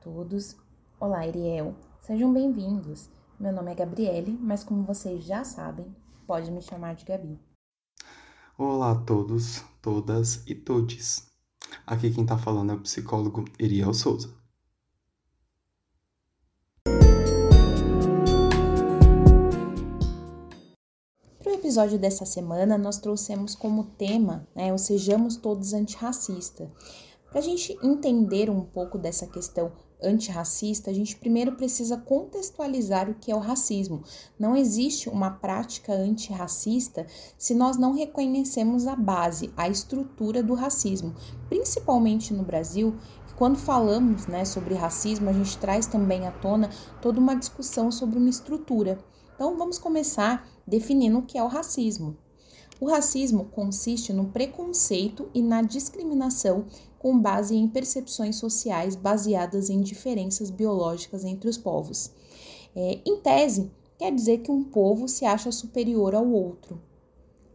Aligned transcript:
Todos, 0.00 0.56
olá 1.00 1.18
Ariel, 1.18 1.74
sejam 2.00 2.32
bem-vindos. 2.32 3.10
Meu 3.38 3.52
nome 3.52 3.72
é 3.72 3.74
Gabriele, 3.74 4.38
mas 4.40 4.62
como 4.62 4.84
vocês 4.84 5.24
já 5.24 5.42
sabem, 5.42 5.86
pode 6.24 6.52
me 6.52 6.62
chamar 6.62 6.94
de 6.94 7.04
Gabi. 7.04 7.36
Olá 8.56 8.92
a 8.92 8.94
todos, 8.94 9.64
todas 9.82 10.46
e 10.46 10.54
todes. 10.54 11.26
Aqui 11.84 12.12
quem 12.12 12.24
tá 12.24 12.38
falando 12.38 12.70
é 12.70 12.74
o 12.76 12.80
psicólogo 12.80 13.44
Iriel 13.58 13.92
Souza. 13.92 14.32
Para 21.42 21.52
o 21.52 21.54
episódio 21.54 21.98
dessa 21.98 22.24
semana, 22.24 22.78
nós 22.78 22.98
trouxemos 22.98 23.56
como 23.56 23.82
tema 23.96 24.46
né, 24.54 24.72
o 24.72 24.78
Sejamos 24.78 25.36
Todos 25.36 25.72
Antirracista. 25.72 26.70
Para 27.30 27.40
a 27.40 27.42
gente 27.42 27.76
entender 27.82 28.48
um 28.48 28.60
pouco 28.62 28.96
dessa 28.96 29.26
questão 29.26 29.72
antirracista, 30.02 30.90
a 30.90 30.94
gente 30.94 31.16
primeiro 31.16 31.52
precisa 31.52 31.96
contextualizar 31.96 33.10
o 33.10 33.14
que 33.14 33.30
é 33.30 33.34
o 33.34 33.40
racismo. 33.40 34.02
Não 34.38 34.56
existe 34.56 35.08
uma 35.08 35.30
prática 35.30 35.92
antirracista 35.92 37.06
se 37.36 37.54
nós 37.54 37.76
não 37.76 37.92
reconhecemos 37.92 38.86
a 38.86 38.94
base, 38.94 39.52
a 39.56 39.68
estrutura 39.68 40.42
do 40.42 40.54
racismo, 40.54 41.14
principalmente 41.48 42.32
no 42.32 42.42
Brasil. 42.42 42.94
Quando 43.36 43.56
falamos 43.56 44.26
né, 44.26 44.44
sobre 44.44 44.74
racismo, 44.74 45.30
a 45.30 45.32
gente 45.32 45.56
traz 45.58 45.86
também 45.86 46.26
à 46.26 46.32
tona 46.32 46.70
toda 47.00 47.20
uma 47.20 47.36
discussão 47.36 47.90
sobre 47.90 48.18
uma 48.18 48.28
estrutura. 48.28 48.98
Então, 49.34 49.56
vamos 49.56 49.78
começar 49.78 50.48
definindo 50.66 51.18
o 51.18 51.22
que 51.22 51.38
é 51.38 51.42
o 51.42 51.46
racismo. 51.46 52.16
O 52.80 52.88
racismo 52.88 53.46
consiste 53.46 54.12
no 54.12 54.26
preconceito 54.26 55.28
e 55.34 55.42
na 55.42 55.62
discriminação 55.62 56.66
com 56.98 57.18
base 57.18 57.54
em 57.54 57.68
percepções 57.68 58.36
sociais 58.36 58.96
baseadas 58.96 59.70
em 59.70 59.80
diferenças 59.80 60.50
biológicas 60.50 61.24
entre 61.24 61.48
os 61.48 61.56
povos. 61.56 62.10
É, 62.74 63.00
em 63.04 63.16
tese, 63.20 63.70
quer 63.98 64.12
dizer 64.12 64.38
que 64.38 64.50
um 64.50 64.64
povo 64.64 65.08
se 65.08 65.24
acha 65.24 65.50
superior 65.50 66.14
ao 66.14 66.28
outro. 66.28 66.80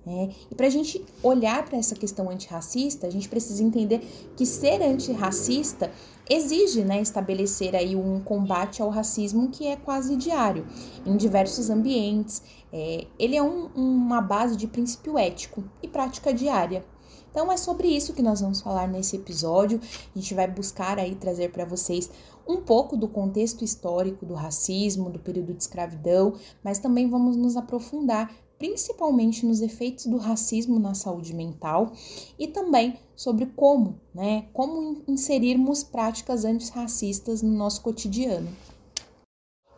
É, 0.06 0.30
e 0.52 0.56
para 0.56 0.68
a 0.68 0.70
gente 0.70 1.04
olhar 1.22 1.64
para 1.64 1.78
essa 1.78 1.96
questão 1.96 2.30
antirracista, 2.30 3.08
a 3.08 3.10
gente 3.10 3.30
precisa 3.30 3.64
entender 3.64 4.00
que 4.36 4.46
ser 4.46 4.82
antirracista 4.82 5.90
exige 6.30 6.84
né, 6.84 7.02
estabelecer 7.02 7.74
aí 7.74 7.96
um 7.96 8.20
combate 8.20 8.82
ao 8.82 8.90
racismo 8.90 9.50
que 9.50 9.66
é 9.66 9.78
quase 9.78 10.18
diário, 10.18 10.68
em 11.06 11.16
diversos 11.16 11.70
ambientes. 11.70 12.44
É, 12.72 13.08
ele 13.18 13.38
é 13.38 13.42
um, 13.42 13.68
uma 13.76 14.22
base 14.22 14.58
de 14.58 14.68
princípio 14.68 15.18
ético 15.18 15.64
e 15.82 15.88
prática 15.88 16.34
diária. 16.34 16.84
Então 17.34 17.52
é 17.52 17.58
sobre 17.58 17.88
isso 17.88 18.14
que 18.14 18.22
nós 18.22 18.42
vamos 18.42 18.62
falar 18.62 18.88
nesse 18.88 19.16
episódio. 19.16 19.82
A 20.16 20.20
gente 20.20 20.36
vai 20.36 20.48
buscar 20.48 21.00
aí 21.00 21.16
trazer 21.16 21.50
para 21.50 21.66
vocês 21.66 22.08
um 22.48 22.58
pouco 22.58 22.96
do 22.96 23.08
contexto 23.08 23.64
histórico 23.64 24.24
do 24.24 24.36
racismo, 24.36 25.10
do 25.10 25.18
período 25.18 25.52
de 25.52 25.64
escravidão, 25.64 26.36
mas 26.64 26.78
também 26.78 27.10
vamos 27.10 27.36
nos 27.36 27.58
aprofundar 27.58 28.32
principalmente 28.60 29.48
nos 29.48 29.62
efeitos 29.62 30.06
do 30.06 30.18
racismo 30.18 30.78
na 30.78 30.94
saúde 30.94 31.34
mental 31.34 31.92
e 32.38 32.48
também 32.48 33.00
sobre 33.16 33.48
como, 33.48 34.00
né, 34.14 34.46
como 34.54 35.02
inserirmos 35.08 35.84
práticas 35.84 36.46
antirracistas 36.46 37.42
no 37.42 37.52
nosso 37.52 37.82
cotidiano. 37.82 38.48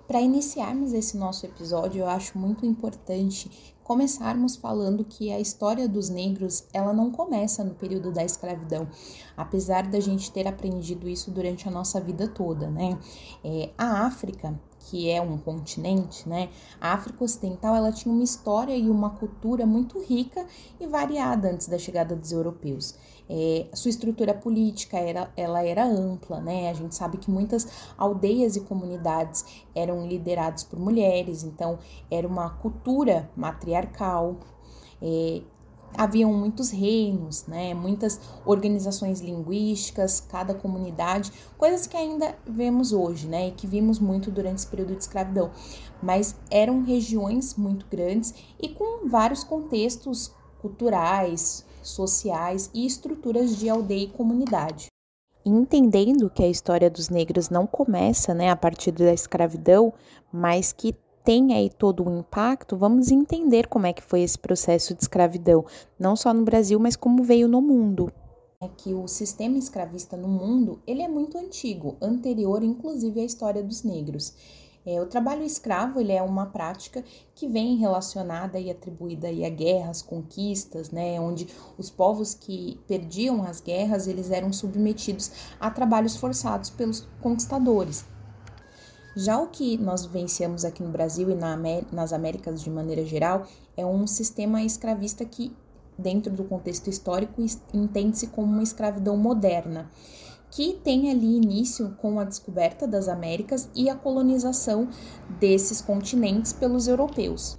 Para 0.08 0.22
iniciarmos 0.22 0.94
esse 0.94 1.18
nosso 1.18 1.46
episódio, 1.48 2.02
eu 2.02 2.08
acho 2.08 2.38
muito 2.38 2.64
importante 2.64 3.76
começarmos 3.84 4.56
falando 4.56 5.04
que 5.04 5.32
a 5.32 5.40
história 5.40 5.88
dos 5.88 6.10
negros 6.10 6.64
ela 6.72 6.94
não 6.94 7.12
começa 7.12 7.64
no 7.64 7.74
período 7.74 8.12
da 8.12 8.24
escravidão, 8.24 8.88
apesar 9.36 9.88
da 9.88 10.00
gente 10.00 10.32
ter 10.32 10.48
aprendido 10.48 11.10
isso 11.10 11.32
durante 11.32 11.68
a 11.68 11.72
nossa 11.72 12.00
vida 12.00 12.28
toda, 12.28 12.70
né? 12.70 12.98
É, 13.44 13.72
a 13.78 14.06
África 14.06 14.60
que 14.88 15.10
é 15.10 15.20
um 15.20 15.38
continente, 15.38 16.28
né? 16.30 16.50
A 16.80 16.94
África 16.94 17.24
Ocidental 17.24 17.76
ela 17.76 17.92
tinha 17.92 18.14
uma 18.14 18.24
história 18.24 18.76
e 18.76 18.90
uma 18.90 19.10
cultura 19.10 19.66
muito 19.66 20.00
rica 20.00 20.46
e 20.80 20.86
variada 20.86 21.52
antes 21.52 21.68
da 21.68 21.80
chegada 21.80 22.16
dos 22.16 22.32
europeus. 22.32 22.96
É, 23.30 23.68
sua 23.74 23.90
estrutura 23.90 24.34
política 24.34 24.98
era, 24.98 25.32
ela 25.36 25.64
era 25.64 25.86
ampla, 25.86 26.40
né? 26.40 26.70
A 26.70 26.74
gente 26.74 26.96
sabe 26.96 27.18
que 27.18 27.30
muitas 27.30 27.68
aldeias 27.98 28.56
e 28.56 28.62
comunidades 28.62 29.46
eram 29.74 30.08
lideradas 30.08 30.64
por 30.64 30.80
mulheres, 30.80 31.44
então 31.44 31.80
era 32.10 32.28
uma 32.28 32.50
cultura 32.50 33.30
matriarcal. 33.36 34.38
É, 35.02 35.42
haviam 35.98 36.34
muitos 36.34 36.70
reinos, 36.70 37.46
né, 37.48 37.74
muitas 37.74 38.20
organizações 38.46 39.22
linguísticas, 39.22 40.20
cada 40.20 40.54
comunidade, 40.54 41.32
coisas 41.58 41.88
que 41.88 41.98
ainda 41.98 42.36
vemos 42.46 42.92
hoje, 42.92 43.28
né, 43.28 43.48
e 43.48 43.52
que 43.52 43.66
vimos 43.66 44.00
muito 44.00 44.30
durante 44.30 44.60
esse 44.60 44.68
período 44.68 44.94
de 44.94 45.02
escravidão, 45.02 45.52
mas 46.02 46.36
eram 46.52 46.84
regiões 46.84 47.56
muito 47.56 47.86
grandes 47.90 48.34
e 48.62 48.70
com 48.70 49.08
vários 49.08 49.44
contextos 49.44 50.34
culturais, 50.62 51.65
sociais 51.90 52.70
e 52.74 52.86
estruturas 52.86 53.58
de 53.58 53.70
aldeia 53.70 54.04
e 54.04 54.10
comunidade. 54.10 54.88
Entendendo 55.46 56.30
que 56.30 56.44
a 56.44 56.48
história 56.48 56.90
dos 56.90 57.10
negros 57.10 57.50
não 57.50 57.68
começa 57.68 58.34
né, 58.34 58.50
a 58.50 58.56
partir 58.56 58.92
da 58.92 59.14
escravidão, 59.14 59.94
mas 60.32 60.74
que 60.74 60.96
tem 61.24 61.54
aí 61.54 61.70
todo 61.70 62.04
o 62.04 62.20
impacto, 62.20 62.78
vamos 62.78 63.10
entender 63.10 63.68
como 63.68 63.88
é 63.88 63.94
que 63.94 64.04
foi 64.04 64.22
esse 64.22 64.38
processo 64.38 64.94
de 64.94 65.02
escravidão, 65.02 65.66
não 66.00 66.16
só 66.16 66.34
no 66.34 66.44
Brasil, 66.44 66.80
mas 66.80 66.96
como 66.96 67.24
veio 67.24 67.48
no 67.48 67.62
mundo. 67.62 68.12
É 68.62 68.68
que 68.68 68.94
o 68.94 69.08
sistema 69.08 69.58
escravista 69.58 70.16
no 70.16 70.28
mundo, 70.28 70.80
ele 70.88 71.02
é 71.02 71.08
muito 71.08 71.38
antigo, 71.38 71.98
anterior 72.02 72.64
inclusive 72.64 73.20
à 73.20 73.24
história 73.24 73.64
dos 73.64 73.84
negros. 73.84 74.34
É, 74.86 75.02
o 75.02 75.08
trabalho 75.08 75.44
escravo 75.44 76.00
ele 76.00 76.12
é 76.12 76.22
uma 76.22 76.46
prática 76.46 77.04
que 77.34 77.48
vem 77.48 77.76
relacionada 77.78 78.60
e 78.60 78.70
atribuída 78.70 79.28
aí 79.28 79.44
a 79.44 79.50
guerras, 79.50 80.04
conquistas, 80.04 80.92
né, 80.92 81.20
onde 81.20 81.48
os 81.76 81.90
povos 81.90 82.36
que 82.36 82.80
perdiam 82.88 83.44
as 83.44 83.60
guerras 83.60 84.08
eles 84.08 84.30
eram 84.30 84.54
submetidos 84.54 85.32
a 85.60 85.72
trabalhos 85.72 86.16
forçados 86.16 86.70
pelos 86.70 87.08
conquistadores. 87.20 88.06
Já 89.18 89.40
o 89.40 89.48
que 89.48 89.78
nós 89.78 90.06
vivenciamos 90.06 90.66
aqui 90.66 90.84
no 90.84 90.90
Brasil 90.90 91.32
e 91.32 91.36
na, 91.36 91.58
nas 91.92 92.12
Américas 92.12 92.62
de 92.62 92.70
maneira 92.70 93.04
geral 93.06 93.48
é 93.76 93.86
um 93.86 94.06
sistema 94.06 94.62
escravista 94.62 95.24
que, 95.24 95.56
dentro 95.98 96.32
do 96.34 96.44
contexto 96.44 96.90
histórico, 96.90 97.42
entende-se 97.74 98.28
como 98.28 98.52
uma 98.52 98.62
escravidão 98.62 99.16
moderna, 99.16 99.90
que 100.52 100.74
tem 100.84 101.12
ali 101.12 101.38
início 101.38 101.96
com 101.98 102.20
a 102.20 102.24
descoberta 102.24 102.88
das 102.88 103.08
Américas 103.08 103.70
e 103.76 103.90
a 103.90 103.96
colonização 103.96 104.88
desses 105.40 105.82
continentes 105.82 106.54
pelos 106.54 106.88
europeus. 106.88 107.58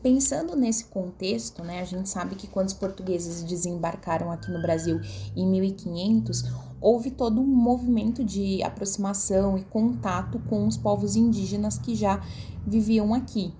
Pensando 0.00 0.54
nesse 0.54 0.84
contexto, 0.84 1.64
né, 1.64 1.80
a 1.80 1.84
gente 1.84 2.08
sabe 2.08 2.36
que 2.36 2.46
quando 2.46 2.68
os 2.68 2.74
portugueses 2.74 3.42
desembarcaram 3.42 4.30
aqui 4.30 4.50
no 4.50 4.62
Brasil 4.62 5.00
em 5.36 5.44
1500, 5.44 6.44
houve 6.80 7.10
todo 7.10 7.40
um 7.40 7.46
movimento 7.46 8.22
de 8.22 8.62
aproximação 8.62 9.58
e 9.58 9.64
contato 9.64 10.38
com 10.48 10.66
os 10.66 10.76
povos 10.76 11.16
indígenas 11.16 11.78
que 11.78 11.96
já 11.96 12.24
viviam 12.64 13.12
aqui. 13.12 13.52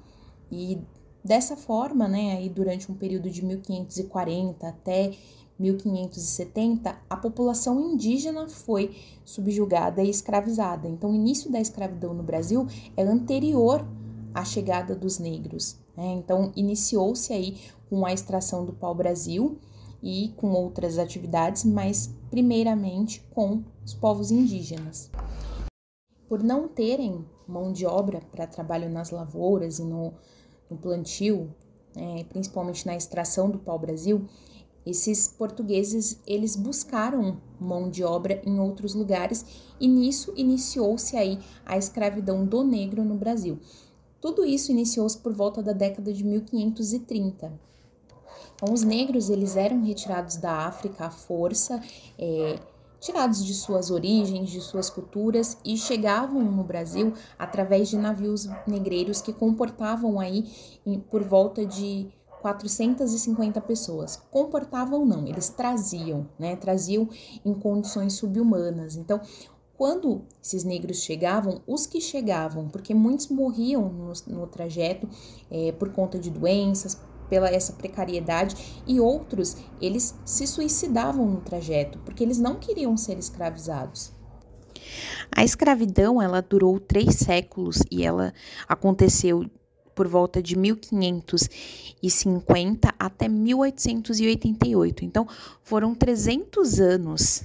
E 0.51 0.79
dessa 1.25 1.57
forma, 1.57 2.07
né, 2.07 2.37
aí 2.37 2.49
durante 2.49 2.91
um 2.91 2.95
período 2.95 3.29
de 3.29 3.45
1540 3.45 4.69
até 4.69 5.11
1570, 5.59 6.97
a 7.11 7.17
população 7.17 7.81
indígena 7.93 8.49
foi 8.49 8.97
subjugada 9.25 10.03
e 10.03 10.09
escravizada. 10.09 10.89
Então, 10.89 11.11
o 11.11 11.15
início 11.15 11.51
da 11.51 11.61
escravidão 11.61 12.15
no 12.15 12.23
Brasil 12.23 12.67
é 12.97 13.03
anterior 13.03 13.87
à 14.33 14.45
chegada 14.45 14.95
dos 14.95 15.19
negros. 15.19 15.77
Né? 15.97 16.13
Então, 16.13 16.53
iniciou-se 16.55 17.33
aí 17.33 17.59
com 17.91 18.07
a 18.07 18.13
extração 18.13 18.65
do 18.65 18.73
pau-brasil 18.73 19.59
e 20.03 20.33
com 20.37 20.53
outras 20.53 20.99
atividades, 20.99 21.65
mas 21.65 22.15
primeiramente 22.31 23.21
com 23.31 23.65
os 23.85 23.95
povos 23.95 24.31
indígenas. 24.31 25.11
Por 26.29 26.43
não 26.43 26.69
terem 26.69 27.25
mão 27.47 27.73
de 27.73 27.87
obra 27.87 28.21
para 28.31 28.47
trabalho 28.47 28.91
nas 28.91 29.11
lavouras 29.11 29.79
e 29.79 29.85
no, 29.85 30.13
no 30.71 30.77
plantio, 30.77 31.53
né, 31.97 32.25
principalmente 32.29 32.87
na 32.87 32.95
extração 32.95 33.51
do 33.51 33.59
pau-brasil, 33.59 34.25
esses 34.87 35.29
portugueses 35.29 36.21
eles 36.27 36.57
buscaram 36.57 37.41
mão 37.61 37.91
de 37.91 38.03
obra 38.05 38.41
em 38.45 38.59
outros 38.59 38.95
lugares 38.95 39.45
e 39.81 39.87
nisso 39.87 40.33
iniciou-se 40.37 41.17
aí 41.17 41.39
a 41.65 41.77
escravidão 41.77 42.45
do 42.45 42.65
negro 42.65 43.05
no 43.05 43.15
Brasil. 43.15 43.59
Tudo 44.21 44.45
isso 44.45 44.73
iniciou-se 44.73 45.19
por 45.19 45.33
volta 45.33 45.63
da 45.63 45.73
década 45.73 46.13
de 46.13 46.25
1530. 46.25 47.53
Então, 48.55 48.75
os 48.75 48.83
negros 48.83 49.31
eles 49.31 49.57
eram 49.57 49.85
retirados 49.85 50.37
da 50.37 50.67
África 50.67 51.07
à 51.07 51.11
força, 51.11 51.81
é, 52.19 52.59
tirados 53.01 53.45
de 53.45 53.55
suas 53.55 53.91
origens, 53.91 54.51
de 54.51 54.61
suas 54.61 54.91
culturas 54.91 55.57
e 55.65 55.77
chegavam 55.77 56.43
no 56.43 56.65
Brasil 56.65 57.13
através 57.39 57.89
de 57.89 57.97
navios 57.97 58.49
negreiros 58.67 59.23
que 59.23 59.33
comportavam 59.33 60.19
aí 60.19 60.51
por 61.11 61.23
volta 61.23 61.65
de 61.65 62.09
450 62.41 63.61
pessoas. 63.61 64.17
Comportavam 64.31 65.05
não, 65.05 65.27
eles 65.27 65.49
traziam, 65.49 66.29
né? 66.39 66.57
Traziam 66.57 67.09
em 67.45 67.55
condições 67.55 68.15
subhumanas. 68.15 68.97
Então, 68.97 69.21
quando 69.77 70.25
esses 70.43 70.65
negros 70.65 71.03
chegavam, 71.03 71.63
os 71.67 71.87
que 71.87 72.01
chegavam, 72.01 72.69
porque 72.69 72.95
muitos 72.95 73.29
morriam 73.29 73.89
no, 73.89 74.13
no 74.27 74.47
trajeto 74.47 75.09
é, 75.51 75.73
por 75.73 75.93
conta 75.93 76.19
de 76.19 76.31
doenças, 76.31 77.01
pela 77.29 77.49
essa 77.49 77.75
precariedade 77.75 78.83
e 78.87 78.99
outros 78.99 79.57
eles 79.81 80.19
se 80.25 80.47
suicidavam 80.47 81.27
no 81.27 81.41
trajeto 81.41 81.99
porque 82.01 82.25
eles 82.25 82.39
não 82.39 82.57
queriam 82.57 82.97
ser 82.97 83.19
escravizados. 83.19 84.13
A 85.31 85.45
escravidão 85.45 86.21
ela 86.21 86.41
durou 86.41 86.81
três 86.81 87.17
séculos 87.17 87.83
e 87.91 88.05
ela 88.05 88.33
aconteceu 88.67 89.45
por 89.99 90.07
volta 90.07 90.41
de 90.41 90.57
1550 90.57 92.95
até 92.97 93.27
1888. 93.27 95.05
Então, 95.05 95.27
foram 95.65 95.93
300 95.93 96.79
anos. 96.79 97.43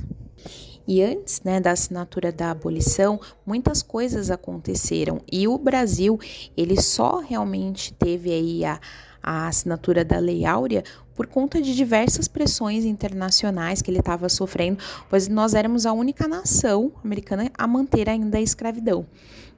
E 0.87 1.01
antes 1.01 1.41
né, 1.41 1.59
da 1.59 1.71
assinatura 1.71 2.31
da 2.31 2.51
abolição, 2.51 3.19
muitas 3.43 3.81
coisas 3.81 4.29
aconteceram 4.29 5.19
e 5.31 5.47
o 5.47 5.57
Brasil 5.57 6.19
ele 6.55 6.79
só 6.79 7.21
realmente 7.21 7.91
teve 7.91 8.31
aí 8.31 8.63
a, 8.63 8.79
a 9.23 9.47
assinatura 9.47 10.05
da 10.05 10.19
Lei 10.19 10.45
Áurea 10.45 10.83
por 11.15 11.25
conta 11.25 11.59
de 11.59 11.75
diversas 11.75 12.27
pressões 12.27 12.85
internacionais 12.85 13.81
que 13.81 13.89
ele 13.89 13.97
estava 13.97 14.29
sofrendo, 14.29 14.77
pois 15.09 15.27
nós 15.27 15.55
éramos 15.55 15.87
a 15.87 15.93
única 15.93 16.27
nação 16.27 16.91
americana 17.03 17.49
a 17.57 17.65
manter 17.65 18.07
ainda 18.07 18.37
a 18.37 18.41
escravidão. 18.41 19.07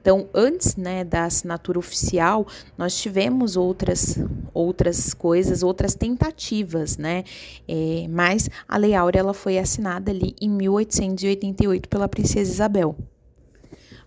Então, 0.06 0.28
antes 0.32 0.76
né, 0.76 1.02
da 1.02 1.24
assinatura 1.24 1.80
oficial, 1.80 2.46
nós 2.78 2.96
tivemos 2.96 3.56
outras, 3.56 4.16
outras 4.54 5.12
coisas, 5.12 5.64
outras 5.64 5.96
tentativas, 5.96 6.96
né? 6.96 7.24
É, 7.66 8.06
mas 8.08 8.48
a 8.68 8.76
Lei 8.76 8.94
Áurea 8.94 9.18
ela 9.18 9.34
foi 9.34 9.58
assinada 9.58 10.12
ali 10.12 10.36
em 10.40 10.48
1888 10.48 11.88
pela 11.88 12.06
Princesa 12.06 12.52
Isabel. 12.52 12.94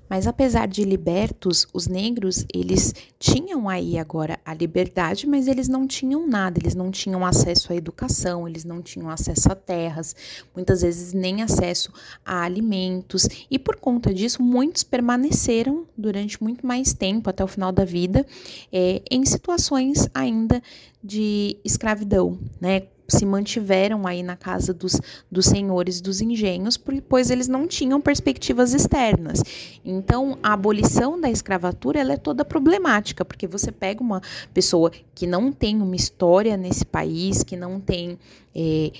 Mas 0.10 0.26
apesar 0.26 0.68
de 0.68 0.84
libertos, 0.84 1.68
os 1.72 1.88
negros, 1.88 2.46
eles 2.54 2.94
tinham 3.20 3.70
aí 3.70 3.98
agora 3.98 4.40
a 4.44 4.54
liberdade, 4.54 5.28
mas 5.28 5.48
eles 5.48 5.68
não 5.68 5.86
tinham 5.86 6.28
nada, 6.28 6.60
eles 6.60 6.74
não 6.74 6.90
tinham 6.90 7.26
acesso 7.26 7.72
à 7.72 7.76
educação, 7.76 8.48
eles 8.48 8.66
não 8.66 8.82
tinham 8.82 9.10
acesso 9.10 9.52
a 9.52 9.56
terras, 9.56 10.16
muitas 10.56 10.82
vezes 10.82 11.14
nem 11.14 11.44
acesso 11.44 11.94
a 12.26 12.42
alimentos, 12.42 13.28
e 13.52 13.60
por 13.60 13.76
conta 13.76 14.14
disso, 14.14 14.42
muitos 14.42 14.84
permaneceram 14.84 15.86
durante 15.96 16.42
muito 16.42 16.66
mais 16.66 16.94
tempo, 16.94 17.30
até 17.30 17.44
o 17.44 17.48
final 17.48 17.72
da 17.72 17.86
vida, 17.86 18.26
é, 18.72 19.02
em 19.12 19.24
situações 19.26 20.10
ainda 20.14 20.62
de 21.04 21.58
escravidão, 21.64 22.40
né? 22.60 22.84
Se 23.10 23.26
mantiveram 23.26 24.06
aí 24.08 24.24
na 24.24 24.36
casa 24.36 24.74
dos, 24.74 25.00
dos 25.32 25.46
senhores 25.46 26.02
dos 26.02 26.22
engenhos, 26.22 26.78
pois 27.08 27.30
eles 27.30 27.48
não 27.48 27.68
tinham 27.68 28.00
perspectivas 28.00 28.74
externas. 28.74 29.42
Então, 29.84 30.38
a 30.42 30.54
abolição 30.54 31.20
da 31.20 31.30
escravatura 31.30 32.00
ela 32.00 32.14
é 32.14 32.18
toda 32.18 32.46
problemática, 32.46 33.26
porque 33.26 33.48
você 33.48 33.72
pega 33.72 34.02
uma 34.02 34.22
pessoa 34.54 34.92
que 35.16 35.28
não 35.28 35.52
tem 35.52 35.82
uma 35.82 35.96
história 35.96 36.56
nesse 36.56 36.86
país, 36.86 37.44
que 37.44 37.56
não 37.56 37.80
tem 37.80 38.18
é, 38.56 38.92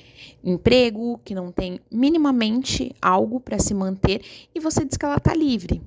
emprego, 0.44 1.20
que 1.24 1.36
não 1.36 1.52
tem 1.52 1.80
minimamente 1.92 2.96
algo 3.02 3.40
para 3.40 3.60
se 3.60 3.74
manter, 3.74 4.22
e 4.54 4.60
você 4.60 4.86
diz 4.86 4.98
que 4.98 5.06
ela 5.06 5.18
está 5.18 5.34
livre. 5.34 5.82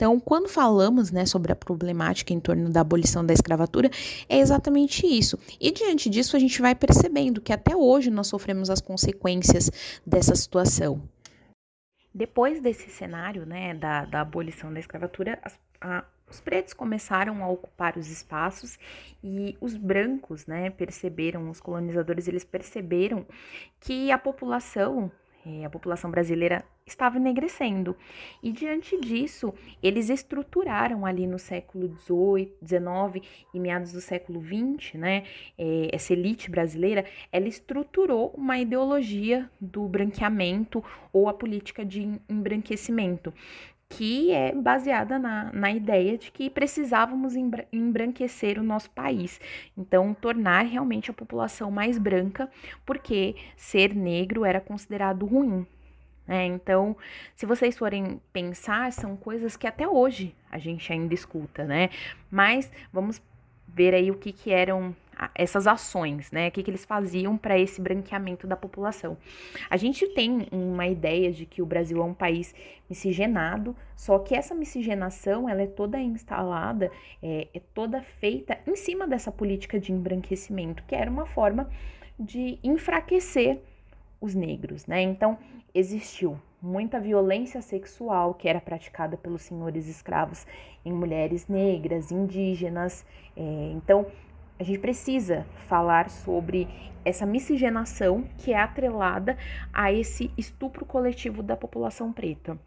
Então, 0.00 0.18
quando 0.18 0.48
falamos 0.48 1.10
né, 1.10 1.26
sobre 1.26 1.52
a 1.52 1.54
problemática 1.54 2.32
em 2.32 2.40
torno 2.40 2.70
da 2.70 2.80
abolição 2.80 3.22
da 3.22 3.34
escravatura, 3.34 3.90
é 4.30 4.38
exatamente 4.38 5.06
isso. 5.06 5.38
E 5.60 5.70
diante 5.70 6.08
disso, 6.08 6.34
a 6.34 6.40
gente 6.40 6.62
vai 6.62 6.74
percebendo 6.74 7.38
que 7.38 7.52
até 7.52 7.76
hoje 7.76 8.08
nós 8.08 8.26
sofremos 8.26 8.70
as 8.70 8.80
consequências 8.80 9.70
dessa 10.06 10.34
situação. 10.34 11.06
Depois 12.14 12.62
desse 12.62 12.88
cenário 12.88 13.44
né, 13.44 13.74
da, 13.74 14.06
da 14.06 14.22
abolição 14.22 14.72
da 14.72 14.80
escravatura, 14.80 15.38
a, 15.78 16.02
os 16.30 16.40
pretos 16.40 16.72
começaram 16.72 17.44
a 17.44 17.50
ocupar 17.50 17.98
os 17.98 18.10
espaços 18.10 18.78
e 19.22 19.54
os 19.60 19.76
brancos, 19.76 20.46
né, 20.46 20.70
perceberam, 20.70 21.50
os 21.50 21.60
colonizadores, 21.60 22.26
eles 22.26 22.42
perceberam 22.42 23.26
que 23.78 24.10
a 24.10 24.16
população 24.16 25.12
é, 25.44 25.64
a 25.64 25.70
população 25.70 26.10
brasileira 26.10 26.64
estava 26.86 27.16
enegrecendo. 27.16 27.96
E 28.42 28.52
diante 28.52 28.98
disso, 29.00 29.54
eles 29.82 30.10
estruturaram 30.10 31.06
ali 31.06 31.26
no 31.26 31.38
século 31.38 31.88
XVIII, 31.88 32.52
XIX 32.66 33.26
e 33.54 33.60
meados 33.60 33.92
do 33.92 34.00
século 34.00 34.42
XX, 34.42 34.94
né, 34.94 35.24
é, 35.56 35.88
essa 35.92 36.12
elite 36.12 36.50
brasileira, 36.50 37.04
ela 37.30 37.48
estruturou 37.48 38.32
uma 38.36 38.58
ideologia 38.58 39.48
do 39.60 39.86
branqueamento 39.88 40.82
ou 41.12 41.28
a 41.28 41.34
política 41.34 41.84
de 41.84 42.20
embranquecimento, 42.28 43.32
que 43.90 44.30
é 44.30 44.54
baseada 44.54 45.18
na, 45.18 45.52
na 45.52 45.72
ideia 45.72 46.16
de 46.16 46.30
que 46.30 46.48
precisávamos 46.48 47.34
embranquecer 47.72 48.56
o 48.58 48.62
nosso 48.62 48.88
país. 48.90 49.40
Então, 49.76 50.14
tornar 50.14 50.64
realmente 50.64 51.10
a 51.10 51.14
população 51.14 51.72
mais 51.72 51.98
branca, 51.98 52.48
porque 52.86 53.34
ser 53.56 53.92
negro 53.92 54.44
era 54.44 54.60
considerado 54.60 55.26
ruim. 55.26 55.66
Né? 56.24 56.46
Então, 56.46 56.96
se 57.34 57.44
vocês 57.44 57.76
forem 57.76 58.20
pensar, 58.32 58.92
são 58.92 59.16
coisas 59.16 59.56
que 59.56 59.66
até 59.66 59.88
hoje 59.88 60.36
a 60.48 60.56
gente 60.56 60.92
ainda 60.92 61.12
escuta, 61.12 61.64
né? 61.64 61.90
Mas 62.30 62.70
vamos 62.92 63.20
ver 63.66 63.92
aí 63.92 64.08
o 64.08 64.14
que, 64.14 64.32
que 64.32 64.52
eram 64.52 64.94
essas 65.34 65.66
ações, 65.66 66.30
né? 66.30 66.48
O 66.48 66.50
que, 66.50 66.62
que 66.62 66.70
eles 66.70 66.84
faziam 66.84 67.36
para 67.36 67.58
esse 67.58 67.80
branqueamento 67.80 68.46
da 68.46 68.56
população. 68.56 69.16
A 69.68 69.76
gente 69.76 70.06
tem 70.08 70.46
uma 70.50 70.86
ideia 70.86 71.30
de 71.32 71.44
que 71.44 71.60
o 71.60 71.66
Brasil 71.66 72.00
é 72.00 72.04
um 72.04 72.14
país 72.14 72.54
miscigenado, 72.88 73.76
só 73.96 74.18
que 74.18 74.34
essa 74.34 74.54
miscigenação 74.54 75.48
ela 75.48 75.62
é 75.62 75.66
toda 75.66 76.00
instalada, 76.00 76.90
é, 77.22 77.48
é 77.52 77.60
toda 77.74 78.00
feita 78.02 78.58
em 78.66 78.76
cima 78.76 79.06
dessa 79.06 79.30
política 79.30 79.78
de 79.78 79.92
embranquecimento, 79.92 80.82
que 80.86 80.94
era 80.94 81.10
uma 81.10 81.26
forma 81.26 81.68
de 82.18 82.58
enfraquecer 82.62 83.60
os 84.20 84.34
negros, 84.34 84.86
né? 84.86 85.00
Então 85.02 85.38
existiu 85.74 86.38
muita 86.60 87.00
violência 87.00 87.62
sexual 87.62 88.34
que 88.34 88.48
era 88.48 88.60
praticada 88.60 89.16
pelos 89.16 89.42
senhores 89.42 89.86
escravos 89.86 90.46
em 90.84 90.92
mulheres 90.92 91.48
negras, 91.48 92.10
indígenas. 92.10 93.06
É, 93.36 93.72
então 93.74 94.06
a 94.60 94.62
gente 94.62 94.78
precisa 94.78 95.46
falar 95.66 96.10
sobre 96.10 96.68
essa 97.02 97.24
miscigenação 97.24 98.24
que 98.36 98.52
é 98.52 98.58
atrelada 98.58 99.38
a 99.72 99.90
esse 99.90 100.30
estupro 100.36 100.84
coletivo 100.84 101.42
da 101.42 101.56
população 101.56 102.12
preta. 102.12 102.58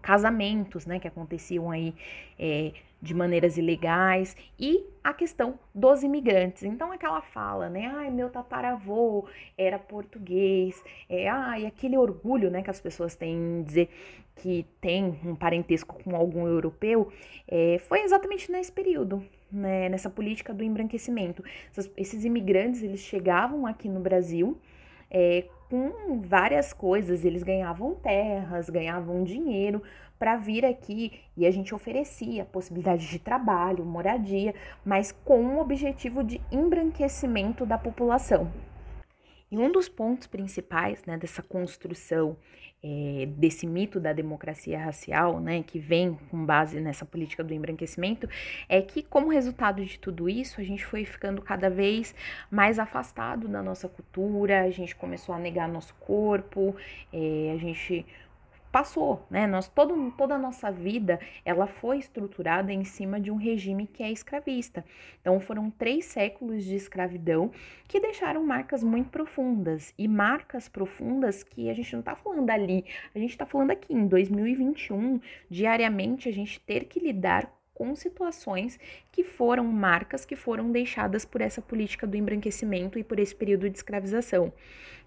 Casamentos, 0.00 0.86
né, 0.86 1.00
que 1.00 1.08
aconteciam 1.08 1.72
aí 1.72 1.92
é, 2.38 2.70
de 3.02 3.14
maneiras 3.14 3.58
ilegais 3.58 4.36
e 4.56 4.86
a 5.02 5.12
questão 5.12 5.58
dos 5.74 6.04
imigrantes. 6.04 6.62
Então, 6.62 6.92
aquela 6.92 7.20
fala, 7.20 7.68
né? 7.68 7.92
Ai, 7.96 8.12
meu 8.12 8.30
tataravô 8.30 9.26
era 9.56 9.76
português, 9.76 10.80
é, 11.08 11.28
ai, 11.28 11.66
aquele 11.66 11.98
orgulho, 11.98 12.48
né, 12.48 12.62
que 12.62 12.70
as 12.70 12.80
pessoas 12.80 13.16
têm 13.16 13.34
em 13.34 13.62
dizer 13.64 13.90
que 14.36 14.64
tem 14.80 15.18
um 15.24 15.34
parentesco 15.34 16.00
com 16.04 16.14
algum 16.14 16.46
europeu, 16.46 17.12
é, 17.48 17.78
foi 17.80 18.02
exatamente 18.02 18.52
nesse 18.52 18.70
período, 18.70 19.20
né, 19.50 19.88
nessa 19.88 20.10
política 20.10 20.52
do 20.52 20.62
embranquecimento. 20.62 21.42
esses 21.96 22.24
imigrantes, 22.24 22.82
eles 22.82 23.00
chegavam 23.00 23.66
aqui 23.66 23.88
no 23.88 24.00
Brasil, 24.00 24.58
é, 25.10 25.46
com 25.70 26.20
várias 26.20 26.72
coisas, 26.72 27.24
eles 27.24 27.42
ganhavam 27.42 27.94
terras, 27.94 28.70
ganhavam 28.70 29.22
dinheiro 29.22 29.82
para 30.18 30.36
vir 30.36 30.64
aqui 30.64 31.20
e 31.36 31.46
a 31.46 31.50
gente 31.50 31.74
oferecia 31.74 32.44
possibilidade 32.44 33.08
de 33.08 33.18
trabalho, 33.18 33.84
moradia, 33.84 34.54
mas 34.84 35.12
com 35.12 35.56
o 35.56 35.60
objetivo 35.60 36.24
de 36.24 36.40
embranquecimento 36.50 37.64
da 37.64 37.78
população. 37.78 38.50
E 39.50 39.56
um 39.56 39.72
dos 39.72 39.88
pontos 39.88 40.26
principais 40.26 41.04
né, 41.04 41.16
dessa 41.16 41.42
construção 41.42 42.36
é, 42.82 43.26
desse 43.26 43.66
mito 43.66 43.98
da 43.98 44.12
democracia 44.12 44.78
racial, 44.78 45.40
né, 45.40 45.62
que 45.62 45.78
vem 45.78 46.14
com 46.30 46.44
base 46.44 46.78
nessa 46.80 47.04
política 47.04 47.42
do 47.42 47.52
embranquecimento, 47.52 48.28
é 48.68 48.80
que, 48.80 49.02
como 49.02 49.30
resultado 49.30 49.84
de 49.84 49.98
tudo 49.98 50.28
isso, 50.28 50.60
a 50.60 50.64
gente 50.64 50.84
foi 50.84 51.04
ficando 51.04 51.42
cada 51.42 51.68
vez 51.68 52.14
mais 52.50 52.78
afastado 52.78 53.48
da 53.48 53.62
nossa 53.62 53.88
cultura, 53.88 54.62
a 54.62 54.70
gente 54.70 54.94
começou 54.94 55.34
a 55.34 55.38
negar 55.38 55.68
nosso 55.68 55.94
corpo, 55.94 56.76
é, 57.12 57.52
a 57.54 57.58
gente 57.58 58.06
passou, 58.70 59.26
né? 59.30 59.46
Nós 59.46 59.68
todo, 59.68 60.12
toda 60.16 60.34
a 60.34 60.38
nossa 60.38 60.70
vida 60.70 61.18
ela 61.44 61.66
foi 61.66 61.98
estruturada 61.98 62.72
em 62.72 62.84
cima 62.84 63.20
de 63.20 63.30
um 63.30 63.36
regime 63.36 63.86
que 63.86 64.02
é 64.02 64.10
escravista. 64.10 64.84
Então 65.20 65.40
foram 65.40 65.70
três 65.70 66.04
séculos 66.06 66.64
de 66.64 66.74
escravidão 66.74 67.50
que 67.86 68.00
deixaram 68.00 68.44
marcas 68.44 68.82
muito 68.82 69.10
profundas 69.10 69.94
e 69.96 70.06
marcas 70.06 70.68
profundas 70.68 71.42
que 71.42 71.70
a 71.70 71.74
gente 71.74 71.92
não 71.92 72.00
está 72.00 72.14
falando 72.14 72.50
ali, 72.50 72.84
a 73.14 73.18
gente 73.18 73.30
está 73.30 73.46
falando 73.46 73.70
aqui 73.70 73.94
em 73.94 74.06
2021 74.06 75.20
diariamente 75.50 76.28
a 76.28 76.32
gente 76.32 76.60
ter 76.60 76.84
que 76.84 77.00
lidar 77.00 77.50
com 77.78 77.94
situações 77.94 78.78
que 79.12 79.22
foram 79.22 79.64
marcas 79.64 80.24
que 80.24 80.34
foram 80.34 80.72
deixadas 80.72 81.24
por 81.24 81.40
essa 81.40 81.62
política 81.62 82.08
do 82.08 82.16
embranquecimento 82.16 82.98
e 82.98 83.04
por 83.04 83.20
esse 83.20 83.34
período 83.34 83.70
de 83.70 83.76
escravização. 83.76 84.52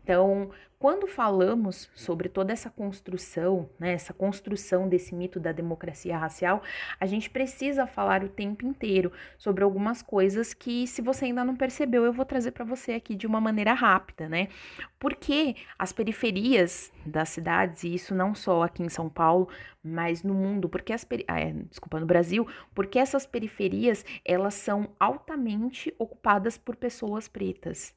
Então, 0.04 0.50
quando 0.82 1.06
falamos 1.06 1.92
sobre 1.94 2.28
toda 2.28 2.52
essa 2.52 2.68
construção, 2.68 3.70
né, 3.80 3.94
essa 3.94 4.12
construção 4.16 4.90
desse 4.90 5.14
mito 5.14 5.40
da 5.40 5.52
democracia 5.52 6.18
racial, 6.18 6.64
a 7.00 7.06
gente 7.06 7.30
precisa 7.30 7.86
falar 7.86 8.24
o 8.24 8.30
tempo 8.30 8.66
inteiro 8.66 9.12
sobre 9.38 9.64
algumas 9.64 10.02
coisas 10.02 10.56
que, 10.56 10.88
se 10.88 11.00
você 11.04 11.26
ainda 11.26 11.46
não 11.46 11.56
percebeu, 11.56 12.04
eu 12.04 12.12
vou 12.12 12.26
trazer 12.26 12.50
para 12.50 12.66
você 12.66 12.94
aqui 12.94 13.14
de 13.14 13.28
uma 13.28 13.40
maneira 13.40 13.74
rápida, 13.74 14.28
né? 14.28 14.48
Porque 14.98 15.56
as 15.78 15.94
periferias 15.94 16.92
das 17.06 17.30
cidades, 17.30 17.84
e 17.84 17.94
isso 17.94 18.16
não 18.16 18.34
só 18.34 18.64
aqui 18.64 18.82
em 18.82 18.90
São 18.90 19.08
Paulo, 19.08 19.50
mas 19.84 20.24
no 20.24 20.34
mundo, 20.34 20.68
porque 20.68 20.94
as 20.94 21.06
ah, 21.28 21.40
é, 21.40 21.52
desculpa, 21.70 22.00
no 22.00 22.08
Brasil, 22.08 22.48
porque 22.74 22.98
essas 22.98 23.28
periferias 23.28 24.04
elas 24.26 24.56
são 24.56 24.90
altamente 25.00 25.94
ocupadas 26.00 26.58
por 26.58 26.76
pessoas 26.76 27.28
pretas. 27.28 27.94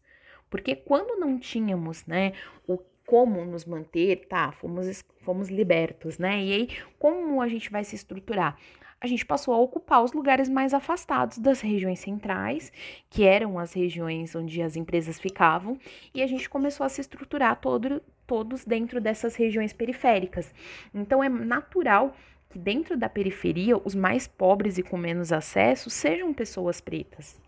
Porque 0.54 0.76
quando 0.76 1.18
não 1.18 1.36
tínhamos, 1.36 2.06
né, 2.06 2.32
o 2.64 2.78
como 3.04 3.44
nos 3.44 3.64
manter, 3.64 4.28
tá, 4.28 4.52
fomos, 4.52 5.02
fomos 5.24 5.48
libertos, 5.48 6.16
né? 6.16 6.44
E 6.44 6.52
aí, 6.52 6.68
como 6.96 7.42
a 7.42 7.48
gente 7.48 7.72
vai 7.72 7.82
se 7.82 7.96
estruturar? 7.96 8.56
A 9.00 9.08
gente 9.08 9.26
passou 9.26 9.52
a 9.52 9.58
ocupar 9.58 10.04
os 10.04 10.12
lugares 10.12 10.48
mais 10.48 10.72
afastados 10.72 11.38
das 11.38 11.60
regiões 11.60 11.98
centrais, 11.98 12.72
que 13.10 13.24
eram 13.24 13.58
as 13.58 13.72
regiões 13.72 14.32
onde 14.36 14.62
as 14.62 14.76
empresas 14.76 15.18
ficavam, 15.18 15.76
e 16.14 16.22
a 16.22 16.26
gente 16.28 16.48
começou 16.48 16.86
a 16.86 16.88
se 16.88 17.00
estruturar 17.00 17.60
todo, 17.60 18.00
todos 18.24 18.64
dentro 18.64 19.00
dessas 19.00 19.34
regiões 19.34 19.72
periféricas. 19.72 20.54
Então, 20.94 21.20
é 21.20 21.28
natural 21.28 22.14
que 22.48 22.60
dentro 22.60 22.96
da 22.96 23.08
periferia, 23.08 23.76
os 23.76 23.96
mais 23.96 24.28
pobres 24.28 24.78
e 24.78 24.84
com 24.84 24.96
menos 24.96 25.32
acesso 25.32 25.90
sejam 25.90 26.32
pessoas 26.32 26.80
pretas. 26.80 27.42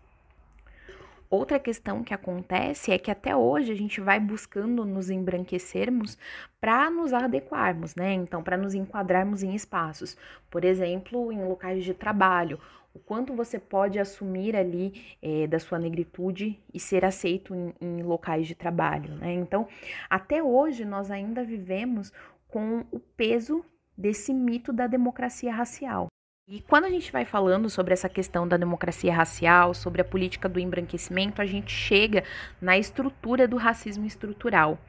Outra 1.29 1.59
questão 1.59 2.03
que 2.03 2.13
acontece 2.13 2.91
é 2.91 2.97
que 2.97 3.11
até 3.11 3.35
hoje 3.35 3.71
a 3.71 3.75
gente 3.75 3.99
vai 3.99 4.19
buscando 4.19 4.85
nos 4.85 5.09
embranquecermos 5.09 6.17
para 6.59 6.89
nos 6.89 7.11
adequarmos, 7.11 7.95
né? 7.95 8.13
Então, 8.13 8.41
para 8.41 8.55
nos 8.55 8.73
enquadrarmos 8.73 9.43
em 9.43 9.53
espaços, 9.53 10.15
por 10.49 10.63
exemplo, 10.63 11.31
em 11.31 11.43
locais 11.43 11.83
de 11.83 11.93
trabalho, 11.93 12.59
o 12.93 12.99
quanto 12.99 13.33
você 13.33 13.59
pode 13.59 13.99
assumir 13.99 14.55
ali 14.55 15.17
é, 15.21 15.45
da 15.47 15.59
sua 15.59 15.77
negritude 15.77 16.59
e 16.73 16.79
ser 16.79 17.03
aceito 17.03 17.53
em, 17.53 17.73
em 17.79 18.01
locais 18.01 18.47
de 18.47 18.55
trabalho, 18.55 19.13
né? 19.15 19.33
Então, 19.33 19.67
até 20.09 20.41
hoje 20.41 20.85
nós 20.85 21.11
ainda 21.11 21.43
vivemos 21.43 22.11
com 22.47 22.85
o 22.89 22.99
peso 22.99 23.63
desse 23.97 24.33
mito 24.33 24.71
da 24.71 24.87
democracia 24.87 25.53
racial. 25.53 26.07
E 26.49 26.61
quando 26.61 26.85
a 26.85 26.89
gente 26.89 27.11
vai 27.11 27.25
falando 27.25 27.69
sobre 27.69 27.93
essa 27.93 28.07
questão 28.07 28.47
da 28.47 28.55
democracia 28.55 29.13
racial, 29.13 29.73
sobre 29.73 29.99
a 30.01 30.05
política 30.05 30.47
do 30.47 30.61
embranquecimento, 30.61 31.41
a 31.41 31.45
gente 31.45 31.73
chega 31.73 32.23
na 32.61 32.77
estrutura 32.77 33.45
do 33.45 33.57
racismo 33.57 34.05
estrutural. 34.05 34.79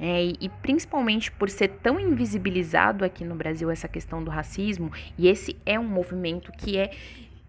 É, 0.00 0.24
e, 0.24 0.36
e 0.40 0.48
principalmente 0.48 1.30
por 1.30 1.48
ser 1.48 1.68
tão 1.80 2.00
invisibilizado 2.00 3.04
aqui 3.04 3.24
no 3.24 3.36
Brasil 3.36 3.70
essa 3.70 3.86
questão 3.86 4.22
do 4.22 4.32
racismo, 4.32 4.90
e 5.16 5.28
esse 5.28 5.56
é 5.64 5.78
um 5.78 5.86
movimento 5.86 6.50
que 6.50 6.76
é 6.76 6.90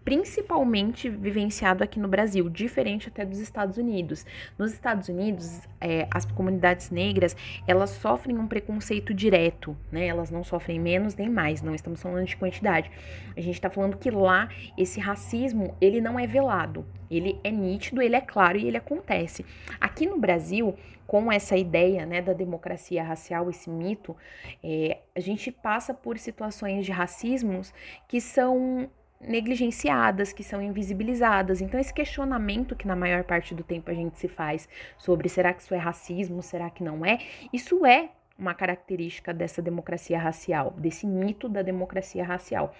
principalmente 0.08 1.10
vivenciado 1.10 1.84
aqui 1.84 2.00
no 2.00 2.08
Brasil, 2.08 2.48
diferente 2.48 3.08
até 3.08 3.26
dos 3.26 3.38
Estados 3.40 3.76
Unidos. 3.76 4.24
Nos 4.56 4.72
Estados 4.72 5.06
Unidos, 5.10 5.60
é, 5.78 6.08
as 6.10 6.24
comunidades 6.24 6.88
negras 6.88 7.36
elas 7.66 7.90
sofrem 7.90 8.38
um 8.38 8.46
preconceito 8.46 9.12
direto, 9.12 9.76
né? 9.92 10.06
Elas 10.06 10.30
não 10.30 10.42
sofrem 10.42 10.80
menos 10.80 11.14
nem 11.14 11.28
mais. 11.28 11.60
Não 11.60 11.74
estamos 11.74 12.00
falando 12.00 12.24
de 12.24 12.38
quantidade. 12.38 12.90
A 13.36 13.40
gente 13.42 13.56
está 13.56 13.68
falando 13.68 13.98
que 13.98 14.10
lá 14.10 14.48
esse 14.78 14.98
racismo 14.98 15.76
ele 15.78 16.00
não 16.00 16.18
é 16.18 16.26
velado, 16.26 16.86
ele 17.10 17.38
é 17.44 17.50
nítido, 17.50 18.00
ele 18.00 18.16
é 18.16 18.22
claro 18.22 18.56
e 18.56 18.66
ele 18.66 18.78
acontece. 18.78 19.44
Aqui 19.78 20.06
no 20.06 20.18
Brasil 20.18 20.74
com 21.06 21.32
essa 21.32 21.56
ideia 21.56 22.04
né, 22.04 22.20
da 22.20 22.34
democracia 22.34 23.02
racial, 23.02 23.48
esse 23.48 23.68
mito, 23.70 24.14
é, 24.62 24.98
a 25.16 25.20
gente 25.20 25.50
passa 25.50 25.94
por 25.94 26.18
situações 26.18 26.84
de 26.84 26.92
racismos 26.92 27.72
que 28.06 28.20
são 28.20 28.90
negligenciadas, 29.20 30.32
que 30.32 30.44
são 30.44 30.62
invisibilizadas. 30.62 31.60
Então, 31.60 31.78
esse 31.78 31.92
questionamento 31.92 32.76
que 32.76 32.86
na 32.86 32.94
maior 32.94 33.24
parte 33.24 33.54
do 33.54 33.64
tempo 33.64 33.90
a 33.90 33.94
gente 33.94 34.18
se 34.18 34.28
faz 34.28 34.68
sobre 34.96 35.28
será 35.28 35.52
que 35.52 35.62
isso 35.62 35.74
é 35.74 35.78
racismo, 35.78 36.42
será 36.42 36.70
que 36.70 36.84
não 36.84 37.04
é, 37.04 37.18
isso 37.52 37.84
é 37.84 38.10
uma 38.38 38.54
característica 38.54 39.34
dessa 39.34 39.60
democracia 39.60 40.18
racial, 40.18 40.72
desse 40.78 41.06
mito 41.06 41.48
da 41.48 41.60
democracia 41.60 42.24
racial. 42.24 42.72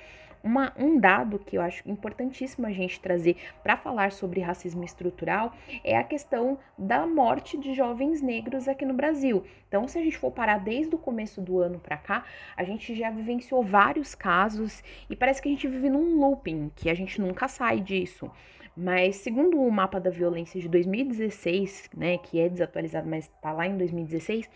Uma, 0.48 0.72
um 0.78 0.98
dado 0.98 1.38
que 1.38 1.58
eu 1.58 1.60
acho 1.60 1.86
importantíssimo 1.86 2.66
a 2.66 2.72
gente 2.72 2.98
trazer 3.00 3.36
para 3.62 3.76
falar 3.76 4.12
sobre 4.12 4.40
racismo 4.40 4.82
estrutural 4.82 5.52
é 5.84 5.94
a 5.94 6.02
questão 6.02 6.58
da 6.78 7.06
morte 7.06 7.58
de 7.58 7.74
jovens 7.74 8.22
negros 8.22 8.66
aqui 8.66 8.86
no 8.86 8.94
Brasil. 8.94 9.44
Então, 9.68 9.86
se 9.86 9.98
a 9.98 10.02
gente 10.02 10.16
for 10.16 10.30
parar 10.30 10.56
desde 10.56 10.94
o 10.94 10.98
começo 10.98 11.42
do 11.42 11.58
ano 11.58 11.78
para 11.78 11.98
cá, 11.98 12.24
a 12.56 12.64
gente 12.64 12.94
já 12.94 13.10
vivenciou 13.10 13.62
vários 13.62 14.14
casos 14.14 14.82
e 15.10 15.14
parece 15.14 15.42
que 15.42 15.50
a 15.50 15.52
gente 15.52 15.68
vive 15.68 15.90
num 15.90 16.18
looping, 16.18 16.72
que 16.74 16.88
a 16.88 16.94
gente 16.94 17.20
nunca 17.20 17.46
sai 17.46 17.80
disso. 17.80 18.30
Mas 18.74 19.16
segundo 19.16 19.60
o 19.60 19.70
mapa 19.70 20.00
da 20.00 20.08
violência 20.08 20.58
de 20.58 20.66
2016, 20.66 21.90
né, 21.94 22.16
que 22.16 22.40
é 22.40 22.48
desatualizado, 22.48 23.06
mas 23.06 23.24
está 23.24 23.52
lá 23.52 23.66
em 23.66 23.76
2016, 23.76 24.48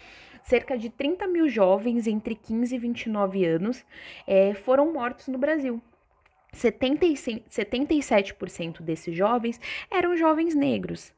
cerca 0.43 0.77
de 0.77 0.91
30 0.91 1.27
mil 1.27 1.49
jovens 1.49 2.07
entre 2.07 2.35
15 2.35 2.75
e 2.75 2.79
29 2.79 3.45
anos 3.45 3.85
é, 4.27 4.55
foram 4.55 4.93
mortos 4.93 5.29
no 5.29 5.39
Brasil. 5.39 5.81
77% 6.55 8.83
desses 8.83 9.17
jovens 9.17 9.59
eram 9.91 10.15
jovens 10.17 10.55
negros. 10.55 11.13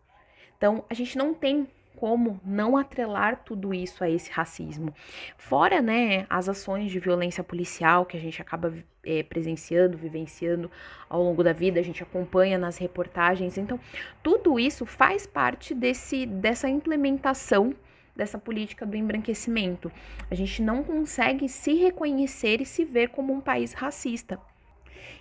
Então, 0.57 0.85
a 0.89 0.95
gente 0.95 1.19
não 1.19 1.35
tem 1.35 1.67
como 1.97 2.41
não 2.45 2.77
atrelar 2.77 3.43
tudo 3.45 3.73
isso 3.73 4.05
a 4.05 4.11
esse 4.11 4.31
racismo. 4.31 4.93
Fora, 5.37 5.81
né, 5.81 6.27
as 6.29 6.49
ações 6.49 6.91
de 6.91 6.99
violência 6.99 7.43
policial 7.43 8.05
que 8.05 8.17
a 8.17 8.21
gente 8.21 8.43
acaba 8.43 8.75
é, 9.05 9.23
presenciando, 9.23 9.97
vivenciando 9.97 10.71
ao 11.09 11.23
longo 11.23 11.43
da 11.43 11.53
vida, 11.53 11.81
a 11.81 11.83
gente 11.83 12.03
acompanha 12.03 12.59
nas 12.59 12.79
reportagens. 12.79 13.57
Então, 13.57 13.79
tudo 14.23 14.59
isso 14.59 14.85
faz 14.85 15.27
parte 15.27 15.75
desse, 15.75 16.27
dessa 16.27 16.69
implementação 16.69 17.75
dessa 18.15 18.39
política 18.39 18.87
do 18.87 18.97
embranquecimento. 18.97 19.91
A 20.31 20.35
gente 20.35 20.63
não 20.63 20.83
consegue 20.83 21.49
se 21.49 21.75
reconhecer 21.75 22.61
e 22.61 22.67
se 22.67 22.85
ver 22.85 23.09
como 23.09 23.33
um 23.33 23.41
país 23.41 23.73
racista. 23.73 24.39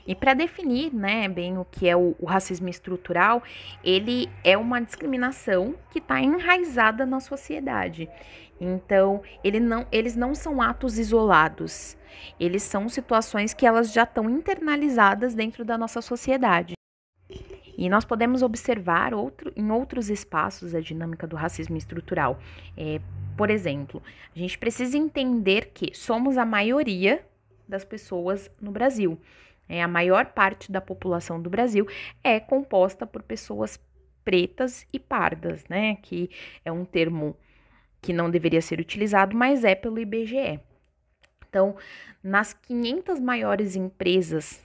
E 0.05 0.13
para 0.13 0.33
definir, 0.33 0.93
né, 0.93 1.27
bem 1.29 1.57
o 1.57 1.65
que 1.65 1.88
é 1.88 1.95
o, 1.95 2.15
o, 2.19 2.25
racismo 2.25 2.67
estrutural, 2.67 3.41
ele 3.83 4.29
é 4.43 4.57
uma 4.57 4.81
discriminação 4.81 5.75
que 5.91 6.00
está 6.00 6.19
enraizada 6.21 7.05
na 7.05 7.19
sociedade. 7.19 8.09
Então, 8.59 9.21
ele 9.43 9.59
não, 9.59 9.88
eles 9.91 10.15
não 10.15 10.35
são 10.35 10.62
atos 10.62 11.00
isolados. 11.00 11.97
Eles 12.39 12.63
são 12.63 12.89
situações 12.89 13.53
que 13.53 13.65
elas 13.65 13.91
já 13.91 14.03
estão 14.03 14.29
internalizadas 14.29 15.33
dentro 15.33 15.63
da 15.63 15.77
nossa 15.77 16.01
sociedade. 16.01 16.73
E 17.77 17.89
nós 17.89 18.05
podemos 18.05 18.41
observar 18.41 19.13
outro, 19.13 19.51
em 19.55 19.71
outros 19.71 20.09
espaços 20.09 20.75
a 20.75 20.79
dinâmica 20.79 21.25
do 21.25 21.35
racismo 21.35 21.77
estrutural. 21.77 22.39
É, 22.77 22.99
por 23.35 23.49
exemplo, 23.49 24.01
a 24.35 24.39
gente 24.39 24.57
precisa 24.57 24.97
entender 24.97 25.71
que 25.73 25.95
somos 25.95 26.37
a 26.37 26.45
maioria 26.45 27.25
das 27.67 27.83
pessoas 27.83 28.49
no 28.61 28.71
Brasil. 28.71 29.19
É, 29.67 29.81
a 29.81 29.87
maior 29.87 30.27
parte 30.27 30.71
da 30.71 30.81
população 30.81 31.41
do 31.41 31.49
Brasil 31.49 31.87
é 32.23 32.39
composta 32.39 33.07
por 33.07 33.23
pessoas 33.23 33.79
pretas 34.23 34.85
e 34.93 34.99
pardas, 34.99 35.65
né? 35.67 35.97
Que 36.01 36.29
é 36.63 36.71
um 36.71 36.85
termo 36.85 37.35
que 38.01 38.13
não 38.13 38.29
deveria 38.29 38.61
ser 38.61 38.79
utilizado, 38.79 39.35
mas 39.35 39.63
é 39.63 39.73
pelo 39.73 39.99
IBGE. 39.99 40.59
Então, 41.47 41.75
nas 42.21 42.53
500 42.53 43.19
maiores 43.19 43.75
empresas 43.75 44.61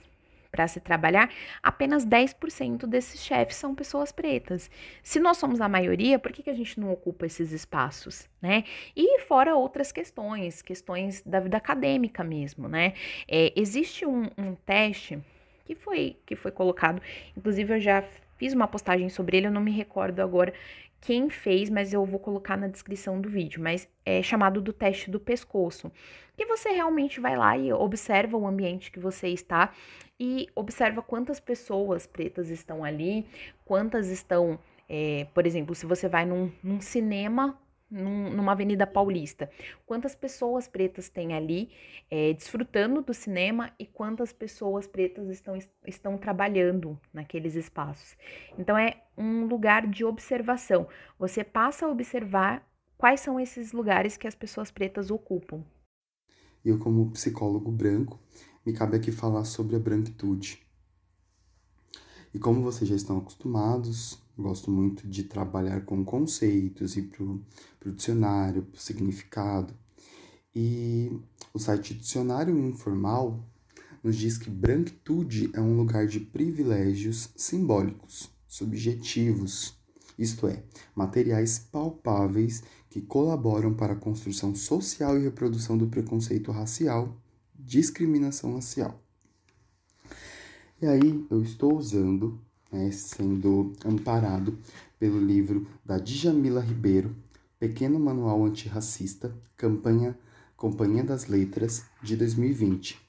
para 0.51 0.67
se 0.67 0.79
trabalhar, 0.79 1.29
apenas 1.61 2.05
10% 2.05 2.85
desses 2.85 3.21
chefes 3.21 3.55
são 3.55 3.75
pessoas 3.75 4.11
pretas. 4.11 4.69
Se 5.03 5.19
nós 5.19 5.37
somos 5.37 5.61
a 5.61 5.69
maioria, 5.69 6.19
por 6.19 6.31
que, 6.31 6.43
que 6.43 6.49
a 6.49 6.53
gente 6.53 6.79
não 6.79 6.91
ocupa 6.91 7.25
esses 7.25 7.51
espaços, 7.51 8.27
né? 8.41 8.63
E 8.95 9.19
fora 9.21 9.55
outras 9.55 9.91
questões, 9.91 10.61
questões 10.61 11.21
da 11.21 11.39
vida 11.39 11.57
acadêmica 11.57 12.23
mesmo, 12.23 12.67
né? 12.67 12.93
É, 13.27 13.53
existe 13.55 14.05
um, 14.05 14.23
um 14.37 14.55
teste 14.55 15.19
que 15.65 15.75
foi, 15.75 16.17
que 16.25 16.35
foi 16.35 16.51
colocado, 16.51 17.01
inclusive 17.37 17.75
eu 17.75 17.79
já 17.79 18.03
fiz 18.37 18.53
uma 18.53 18.67
postagem 18.67 19.09
sobre 19.09 19.37
ele, 19.37 19.47
eu 19.47 19.51
não 19.51 19.61
me 19.61 19.71
recordo 19.71 20.21
agora 20.21 20.53
quem 21.01 21.29
fez, 21.29 21.69
mas 21.69 21.93
eu 21.93 22.05
vou 22.05 22.19
colocar 22.19 22.57
na 22.57 22.67
descrição 22.67 23.19
do 23.19 23.29
vídeo, 23.29 23.61
mas 23.61 23.87
é 24.05 24.21
chamado 24.21 24.61
do 24.61 24.73
teste 24.73 25.09
do 25.09 25.19
pescoço, 25.19 25.91
que 26.35 26.45
você 26.45 26.69
realmente 26.69 27.19
vai 27.19 27.35
lá 27.37 27.57
e 27.57 27.71
observa 27.71 28.37
o 28.37 28.45
ambiente 28.45 28.91
que 28.91 28.99
você 28.99 29.29
está 29.29 29.71
e 30.19 30.47
observa 30.55 31.01
quantas 31.01 31.39
pessoas 31.39 32.05
pretas 32.05 32.49
estão 32.49 32.83
ali, 32.83 33.25
quantas 33.65 34.09
estão, 34.09 34.59
é, 34.87 35.27
por 35.33 35.47
exemplo, 35.47 35.73
se 35.73 35.85
você 35.85 36.09
vai 36.09 36.25
num, 36.25 36.51
num 36.61 36.81
cinema 36.81 37.57
num, 37.89 38.29
numa 38.29 38.51
avenida 38.51 38.85
paulista. 38.85 39.49
Quantas 39.85 40.15
pessoas 40.15 40.67
pretas 40.67 41.09
tem 41.09 41.33
ali 41.33 41.71
é, 42.09 42.33
desfrutando 42.33 43.01
do 43.01 43.13
cinema 43.13 43.71
e 43.79 43.85
quantas 43.85 44.31
pessoas 44.31 44.87
pretas 44.87 45.29
estão, 45.29 45.57
estão 45.85 46.17
trabalhando 46.17 46.99
naqueles 47.13 47.55
espaços. 47.55 48.17
Então 48.57 48.77
é 48.77 49.01
um 49.17 49.45
lugar 49.45 49.87
de 49.87 50.05
observação. 50.05 50.87
Você 51.17 51.43
passa 51.43 51.85
a 51.85 51.89
observar 51.89 52.67
quais 52.97 53.21
são 53.21 53.39
esses 53.39 53.71
lugares 53.71 54.17
que 54.17 54.27
as 54.27 54.35
pessoas 54.35 54.69
pretas 54.69 55.09
ocupam. 55.09 55.63
Eu, 56.63 56.77
como 56.77 57.11
psicólogo 57.11 57.71
branco, 57.71 58.19
me 58.65 58.73
cabe 58.73 58.97
aqui 58.97 59.11
falar 59.11 59.45
sobre 59.45 59.75
a 59.75 59.79
branquitude. 59.79 60.61
E 62.33 62.37
como 62.37 62.61
vocês 62.61 62.89
já 62.89 62.95
estão 62.95 63.17
acostumados, 63.17 64.21
gosto 64.39 64.71
muito 64.71 65.07
de 65.07 65.23
trabalhar 65.23 65.85
com 65.85 66.03
conceitos 66.03 66.97
e 66.97 67.03
pro, 67.03 67.43
pro 67.79 67.91
dicionário, 67.91 68.63
pro 68.63 68.79
significado. 68.79 69.73
E 70.55 71.11
o 71.53 71.59
site 71.59 71.93
Dicionário 71.93 72.57
Informal 72.57 73.43
nos 74.03 74.15
diz 74.15 74.37
que 74.37 74.49
branquitude 74.49 75.51
é 75.53 75.61
um 75.61 75.75
lugar 75.75 76.07
de 76.07 76.19
privilégios 76.19 77.29
simbólicos, 77.35 78.29
subjetivos, 78.47 79.77
isto 80.17 80.47
é, 80.47 80.63
materiais 80.95 81.59
palpáveis 81.59 82.63
que 82.89 83.01
colaboram 83.01 83.73
para 83.73 83.93
a 83.93 83.95
construção 83.95 84.55
social 84.55 85.17
e 85.17 85.23
reprodução 85.23 85.77
do 85.77 85.87
preconceito 85.87 86.51
racial, 86.51 87.15
discriminação 87.53 88.55
racial. 88.55 89.01
E 90.81 90.87
aí 90.87 91.25
eu 91.29 91.41
estou 91.41 91.77
usando, 91.77 92.39
né, 92.71 92.91
sendo 92.91 93.73
amparado 93.85 94.57
pelo 94.99 95.19
livro 95.19 95.67
da 95.83 95.97
Djamila 95.97 96.61
Ribeiro, 96.61 97.15
Pequeno 97.59 97.99
Manual 97.99 98.45
Antirracista, 98.45 99.35
campanha 99.57 100.17
Companhia 100.59 101.05
das 101.05 101.27
Letras, 101.27 101.85
de 102.03 102.17
2020. 102.17 102.99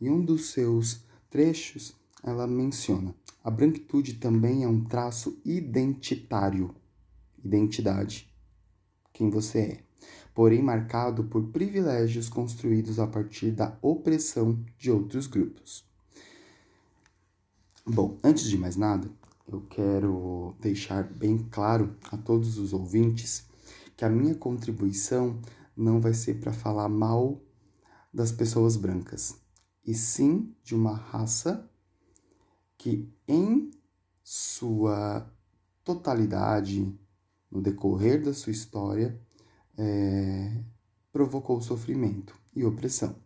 Em 0.00 0.08
um 0.08 0.24
dos 0.24 0.50
seus 0.50 1.04
trechos, 1.28 1.92
ela 2.22 2.46
menciona: 2.46 3.12
a 3.42 3.50
branquitude 3.50 4.14
também 4.14 4.62
é 4.62 4.68
um 4.68 4.84
traço 4.84 5.36
identitário, 5.44 6.72
identidade, 7.44 8.32
quem 9.12 9.28
você 9.28 9.58
é, 9.58 9.80
porém 10.32 10.62
marcado 10.62 11.24
por 11.24 11.48
privilégios 11.48 12.28
construídos 12.28 13.00
a 13.00 13.08
partir 13.08 13.50
da 13.50 13.76
opressão 13.82 14.64
de 14.78 14.92
outros 14.92 15.26
grupos. 15.26 15.89
Bom, 17.86 18.18
antes 18.22 18.44
de 18.44 18.58
mais 18.58 18.76
nada, 18.76 19.10
eu 19.48 19.62
quero 19.62 20.54
deixar 20.60 21.02
bem 21.02 21.38
claro 21.50 21.96
a 22.12 22.16
todos 22.16 22.58
os 22.58 22.74
ouvintes 22.74 23.48
que 23.96 24.04
a 24.04 24.08
minha 24.08 24.34
contribuição 24.34 25.40
não 25.74 25.98
vai 25.98 26.12
ser 26.12 26.40
para 26.40 26.52
falar 26.52 26.90
mal 26.90 27.40
das 28.12 28.30
pessoas 28.30 28.76
brancas, 28.76 29.40
e 29.84 29.94
sim 29.94 30.54
de 30.62 30.74
uma 30.74 30.94
raça 30.94 31.68
que, 32.76 33.10
em 33.26 33.70
sua 34.22 35.26
totalidade, 35.82 36.94
no 37.50 37.62
decorrer 37.62 38.22
da 38.22 38.34
sua 38.34 38.52
história, 38.52 39.18
é, 39.78 40.62
provocou 41.10 41.62
sofrimento 41.62 42.38
e 42.54 42.62
opressão. 42.62 43.16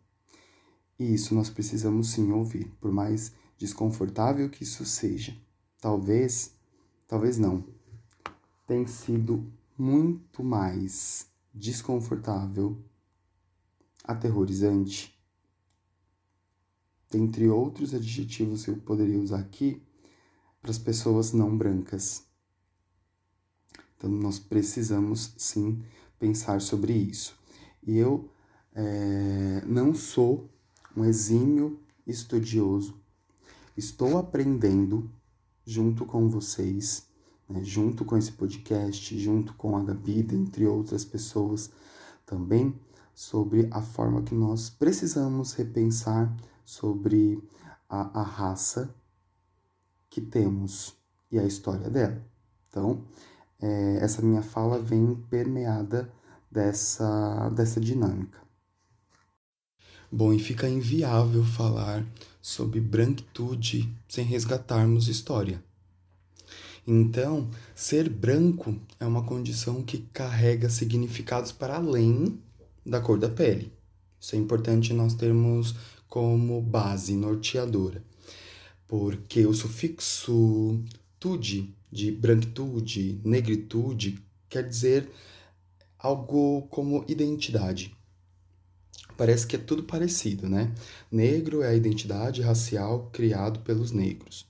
E 0.97 1.13
isso 1.13 1.35
nós 1.35 1.51
precisamos 1.51 2.11
sim 2.11 2.31
ouvir, 2.31 2.69
por 2.81 2.93
mais 2.93 3.33
desconfortável 3.59 4.49
que 4.51 4.65
isso 4.65 4.85
seja. 4.85 5.37
Talvez, 5.81 6.55
talvez 7.07 7.39
não. 7.39 7.65
Tem 8.67 8.87
sido 8.87 9.53
muito 9.77 10.43
mais 10.43 11.27
desconfortável, 11.53 12.77
aterrorizante, 14.03 15.15
entre 17.13 17.49
outros 17.49 17.95
adjetivos 17.95 18.65
que 18.65 18.71
eu 18.71 18.77
poderia 18.79 19.21
usar 19.21 19.39
aqui, 19.39 19.83
para 20.61 20.71
as 20.71 20.79
pessoas 20.79 21.33
não 21.33 21.57
brancas. 21.57 22.25
Então, 23.97 24.11
nós 24.11 24.39
precisamos 24.39 25.35
sim 25.37 25.83
pensar 26.19 26.61
sobre 26.61 26.93
isso. 26.93 27.39
E 27.83 27.97
eu 27.97 28.31
é, 28.75 29.63
não 29.67 29.95
sou 29.95 30.51
um 30.97 31.05
exímio 31.05 31.81
estudioso, 32.07 32.99
estou 33.77 34.19
aprendendo 34.19 35.11
junto 35.65 36.05
com 36.05 36.29
vocês 36.29 37.07
né, 37.49 37.63
junto 37.63 38.05
com 38.05 38.17
esse 38.17 38.33
podcast, 38.33 39.19
junto 39.19 39.55
com 39.55 39.77
a 39.77 39.83
Gabi, 39.83 40.23
dentre 40.23 40.67
outras 40.67 41.05
pessoas 41.05 41.71
também, 42.25 42.75
sobre 43.15 43.69
a 43.71 43.81
forma 43.81 44.23
que 44.23 44.35
nós 44.35 44.71
precisamos 44.71 45.53
repensar 45.53 46.35
sobre 46.65 47.43
a, 47.89 48.21
a 48.21 48.23
raça 48.23 48.95
que 50.09 50.21
temos 50.21 50.97
e 51.31 51.39
a 51.39 51.45
história 51.45 51.89
dela. 51.91 52.25
Então, 52.69 53.05
é, 53.61 53.99
essa 54.01 54.23
minha 54.23 54.43
fala 54.43 54.79
vem 54.79 55.15
permeada 55.31 56.11
dessa, 56.51 57.51
dessa 57.51 57.81
dinâmica. 57.81 58.43
Bom, 60.11 60.33
e 60.33 60.39
fica 60.39 60.69
inviável 60.69 61.45
falar 61.45 62.05
sobre 62.45 62.79
branquitude 62.79 63.91
sem 64.07 64.23
resgatarmos 64.23 65.09
história. 65.09 65.65
Então, 66.87 67.49
ser 67.75 68.07
branco 68.11 68.79
é 69.01 69.07
uma 69.07 69.25
condição 69.25 69.83
que 69.83 70.07
carrega 70.13 70.69
significados 70.69 71.53
para 71.53 71.77
além 71.77 72.39
da 72.85 73.01
cor 73.01 73.19
da 73.19 73.31
pele. 73.31 73.73
Isso 74.21 74.37
é 74.37 74.39
importante 74.39 74.93
nós 74.93 75.15
termos 75.15 75.75
como 76.07 76.61
base 76.61 77.17
norteadora, 77.17 78.05
porque 78.87 79.47
o 79.47 79.55
sufixo 79.55 80.79
tude, 81.19 81.75
de 81.91 82.13
branquitude, 82.13 83.23
negritude, 83.25 84.23
quer 84.51 84.69
dizer 84.69 85.11
algo 85.99 86.69
como 86.69 87.07
identidade. 87.09 87.97
Parece 89.17 89.47
que 89.47 89.57
é 89.57 89.59
tudo 89.59 89.85
parecido, 89.85 90.49
né? 90.49 90.73
Negro 91.11 91.63
é 91.63 91.69
a 91.69 91.75
identidade 91.75 92.43
racial 92.43 93.11
criado 93.13 93.61
pelos 93.61 93.93
negros 93.93 94.47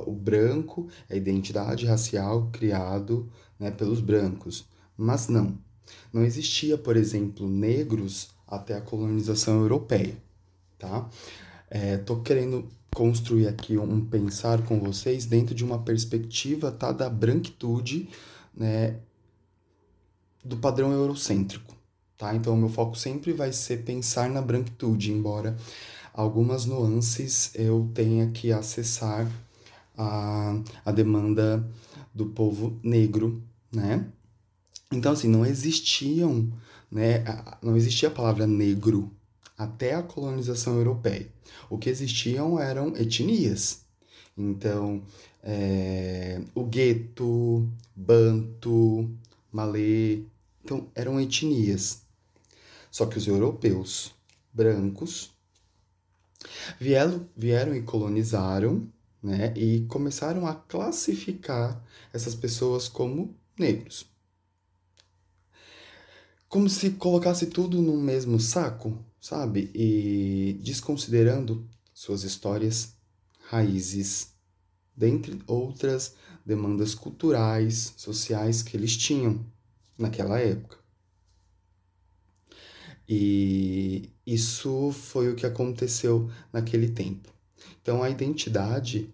o 0.00 0.12
branco 0.12 0.88
é 1.08 1.14
a 1.14 1.16
identidade 1.16 1.86
racial 1.86 2.48
criado 2.52 3.30
né, 3.58 3.70
pelos 3.70 4.00
brancos. 4.00 4.66
Mas 4.96 5.28
não. 5.28 5.56
Não 6.12 6.24
existia, 6.24 6.76
por 6.76 6.96
exemplo, 6.96 7.48
negros 7.48 8.30
até 8.46 8.76
a 8.76 8.80
colonização 8.80 9.60
europeia. 9.60 10.16
Tá? 10.78 11.08
É, 11.70 12.00
querendo 12.24 12.68
construir 12.94 13.48
aqui 13.48 13.76
um 13.76 14.04
pensar 14.04 14.62
com 14.62 14.78
vocês 14.78 15.26
dentro 15.26 15.54
de 15.54 15.64
uma 15.64 15.80
perspectiva 15.80 16.70
tá, 16.70 16.92
da 16.92 17.10
branquitude 17.10 18.08
né, 18.54 18.96
do 20.44 20.56
padrão 20.56 20.92
eurocêntrico. 20.92 21.74
Tá? 22.16 22.34
Então, 22.34 22.54
o 22.54 22.56
meu 22.56 22.68
foco 22.68 22.96
sempre 22.96 23.32
vai 23.32 23.52
ser 23.52 23.84
pensar 23.84 24.30
na 24.30 24.40
branquitude, 24.40 25.12
embora 25.12 25.56
algumas 26.12 26.64
nuances 26.64 27.50
eu 27.54 27.90
tenha 27.92 28.30
que 28.30 28.52
acessar 28.52 29.28
a, 29.96 30.56
a 30.84 30.92
demanda 30.92 31.68
do 32.14 32.26
povo 32.26 32.78
negro, 32.82 33.42
né? 33.72 34.06
Então, 34.92 35.12
assim, 35.12 35.28
não 35.28 35.44
existiam, 35.44 36.48
né? 36.90 37.24
Não 37.60 37.76
existia 37.76 38.08
a 38.08 38.12
palavra 38.12 38.46
negro 38.46 39.10
até 39.58 39.94
a 39.94 40.02
colonização 40.02 40.76
europeia. 40.76 41.28
O 41.68 41.78
que 41.78 41.90
existiam 41.90 42.60
eram 42.60 42.96
etnias. 42.96 43.84
Então, 44.36 45.02
é, 45.42 46.40
o 46.54 46.64
gueto, 46.64 47.68
banto, 47.94 49.08
malê, 49.52 50.22
então 50.64 50.88
eram 50.94 51.20
etnias. 51.20 52.03
Só 52.94 53.06
que 53.06 53.18
os 53.18 53.26
europeus 53.26 54.14
brancos 54.52 55.32
vieram, 56.78 57.28
vieram 57.36 57.74
e 57.74 57.82
colonizaram 57.82 58.88
né? 59.24 59.54
E 59.56 59.86
começaram 59.86 60.46
a 60.46 60.54
classificar 60.54 61.82
essas 62.12 62.34
pessoas 62.34 62.88
como 62.90 63.34
negros. 63.58 64.06
Como 66.46 66.68
se 66.68 66.90
colocasse 66.90 67.46
tudo 67.46 67.80
no 67.80 67.96
mesmo 67.96 68.38
saco, 68.38 69.02
sabe? 69.18 69.70
E 69.74 70.60
desconsiderando 70.62 71.66
suas 71.94 72.22
histórias, 72.22 72.94
raízes, 73.48 74.34
dentre 74.94 75.40
outras 75.46 76.14
demandas 76.44 76.94
culturais, 76.94 77.94
sociais 77.96 78.62
que 78.62 78.76
eles 78.76 78.94
tinham 78.94 79.44
naquela 79.96 80.38
época. 80.38 80.83
E 83.08 84.10
isso 84.26 84.90
foi 84.92 85.30
o 85.30 85.34
que 85.34 85.46
aconteceu 85.46 86.30
naquele 86.52 86.88
tempo. 86.88 87.28
Então, 87.82 88.02
a 88.02 88.08
identidade 88.08 89.12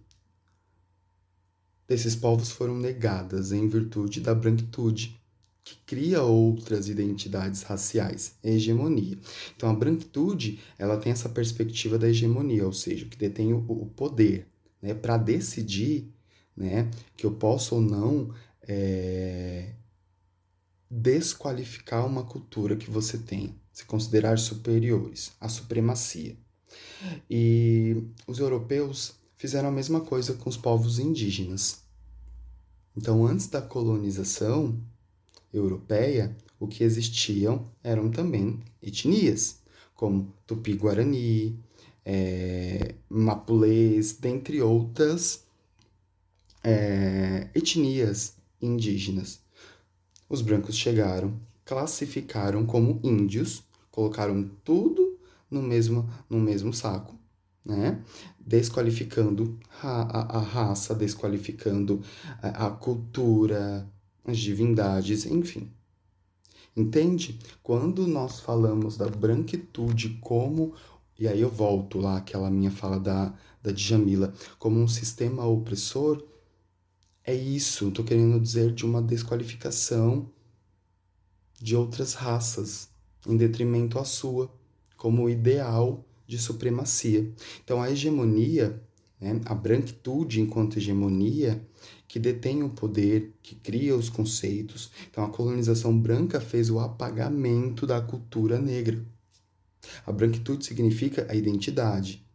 desses 1.88 2.14
povos 2.14 2.50
foram 2.52 2.78
negadas 2.78 3.50
em 3.50 3.68
virtude 3.68 4.20
da 4.20 4.32
branquitude, 4.32 5.20
que 5.64 5.76
cria 5.84 6.22
outras 6.22 6.88
identidades 6.88 7.62
raciais, 7.62 8.36
hegemonia. 8.42 9.18
Então, 9.56 9.68
a 9.68 9.74
branquitude 9.74 10.60
ela 10.78 10.96
tem 10.96 11.10
essa 11.10 11.28
perspectiva 11.28 11.98
da 11.98 12.08
hegemonia, 12.08 12.64
ou 12.64 12.72
seja, 12.72 13.06
que 13.06 13.16
detém 13.16 13.52
o, 13.52 13.86
poder 13.96 14.46
né, 14.80 14.94
para 14.94 15.16
decidir 15.16 16.08
né, 16.56 16.88
que 17.16 17.26
eu 17.26 17.32
posso 17.32 17.74
ou 17.74 17.80
não 17.80 18.32
é, 18.62 19.74
desqualificar 20.90 22.04
uma 22.04 22.24
cultura 22.24 22.76
que 22.76 22.90
você 22.90 23.16
tem, 23.16 23.54
se 23.72 23.84
considerar 23.84 24.38
superiores, 24.38 25.32
a 25.40 25.48
supremacia. 25.48 26.36
E 27.30 28.02
os 28.26 28.38
europeus 28.38 29.14
fizeram 29.36 29.68
a 29.68 29.72
mesma 29.72 30.00
coisa 30.00 30.34
com 30.34 30.50
os 30.50 30.56
povos 30.56 30.98
indígenas. 30.98 31.82
Então, 32.96 33.24
antes 33.24 33.46
da 33.46 33.62
colonização 33.62 34.78
europeia, 35.52 36.36
o 36.58 36.66
que 36.66 36.82
existiam 36.84 37.70
eram 37.82 38.10
também 38.10 38.60
etnias, 38.82 39.60
como 39.94 40.34
Tupi-Guarani, 40.46 41.58
é, 42.04 42.94
Mapulês, 43.08 44.12
dentre 44.12 44.60
outras 44.60 45.44
é, 46.62 47.48
etnias 47.54 48.34
indígenas. 48.60 49.40
Os 50.30 50.42
brancos 50.42 50.76
chegaram, 50.76 51.34
classificaram 51.64 52.64
como 52.64 53.00
índios, 53.02 53.64
colocaram 53.90 54.48
tudo 54.62 55.18
no 55.50 55.60
mesmo, 55.60 56.08
no 56.28 56.38
mesmo 56.38 56.72
saco, 56.72 57.18
né? 57.64 58.00
Desqualificando 58.38 59.58
a, 59.82 60.36
a, 60.36 60.38
a 60.38 60.40
raça, 60.40 60.94
desqualificando 60.94 62.00
a, 62.40 62.68
a 62.68 62.70
cultura, 62.70 63.90
as 64.24 64.38
divindades, 64.38 65.26
enfim. 65.26 65.68
Entende? 66.76 67.40
Quando 67.60 68.06
nós 68.06 68.38
falamos 68.38 68.96
da 68.96 69.08
branquitude 69.08 70.20
como. 70.20 70.74
E 71.18 71.26
aí 71.26 71.40
eu 71.40 71.50
volto 71.50 71.98
lá, 71.98 72.16
aquela 72.18 72.48
minha 72.48 72.70
fala 72.70 73.00
da, 73.00 73.34
da 73.60 73.72
Djamila, 73.72 74.32
como 74.60 74.78
um 74.80 74.88
sistema 74.88 75.44
opressor, 75.44 76.24
é 77.30 77.34
isso. 77.34 77.88
Estou 77.88 78.04
querendo 78.04 78.38
dizer 78.40 78.72
de 78.72 78.84
uma 78.84 79.00
desqualificação 79.00 80.30
de 81.60 81.76
outras 81.76 82.14
raças, 82.14 82.88
em 83.26 83.36
detrimento 83.36 83.98
à 83.98 84.04
sua, 84.04 84.52
como 84.96 85.28
ideal 85.28 86.04
de 86.26 86.38
supremacia. 86.38 87.30
Então, 87.62 87.82
a 87.82 87.90
hegemonia, 87.90 88.82
né, 89.20 89.40
a 89.44 89.54
branquitude 89.54 90.40
enquanto 90.40 90.78
hegemonia, 90.78 91.66
que 92.08 92.18
detém 92.18 92.62
o 92.62 92.70
poder, 92.70 93.34
que 93.42 93.54
cria 93.54 93.94
os 93.94 94.08
conceitos. 94.08 94.90
Então, 95.10 95.24
a 95.24 95.28
colonização 95.28 95.96
branca 95.96 96.40
fez 96.40 96.70
o 96.70 96.78
apagamento 96.78 97.86
da 97.86 98.00
cultura 98.00 98.58
negra. 98.58 99.04
A 100.06 100.12
branquitude 100.12 100.64
significa 100.64 101.26
a 101.30 101.34
identidade, 101.34 102.26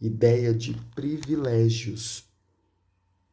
ideia 0.00 0.52
de 0.52 0.74
privilégios. 0.94 2.31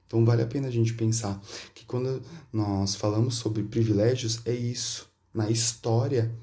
Então, 0.10 0.26
vale 0.26 0.42
a 0.42 0.48
pena 0.48 0.68
a 0.68 0.72
gente 0.72 0.96
pensar 0.96 1.40
que 1.76 1.86
quando 1.86 2.20
nós 2.52 2.96
falamos 2.96 3.36
sobre 3.36 3.62
privilégios, 3.62 4.42
é 4.44 4.54
isso. 4.54 5.08
Na 5.32 5.52
história, 5.52 6.36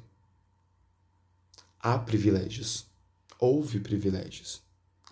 há 1.81 1.99
privilégios. 1.99 2.87
Houve 3.41 3.81
privilégios. 3.81 4.63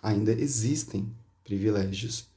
Ainda 0.01 0.31
existem 0.31 1.13
privilégios 1.43 2.29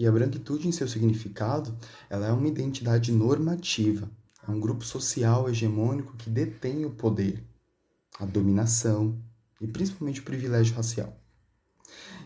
e 0.00 0.06
a 0.06 0.10
branquitude, 0.10 0.66
em 0.66 0.72
seu 0.72 0.88
significado, 0.88 1.76
ela 2.08 2.26
é 2.26 2.32
uma 2.32 2.48
identidade 2.48 3.12
normativa, 3.12 4.10
é 4.48 4.50
um 4.50 4.58
grupo 4.58 4.82
social 4.82 5.46
hegemônico 5.46 6.16
que 6.16 6.30
detém 6.30 6.86
o 6.86 6.90
poder, 6.90 7.44
a 8.18 8.24
dominação 8.24 9.14
e 9.60 9.66
principalmente 9.66 10.20
o 10.20 10.24
privilégio 10.24 10.74
racial. 10.74 11.14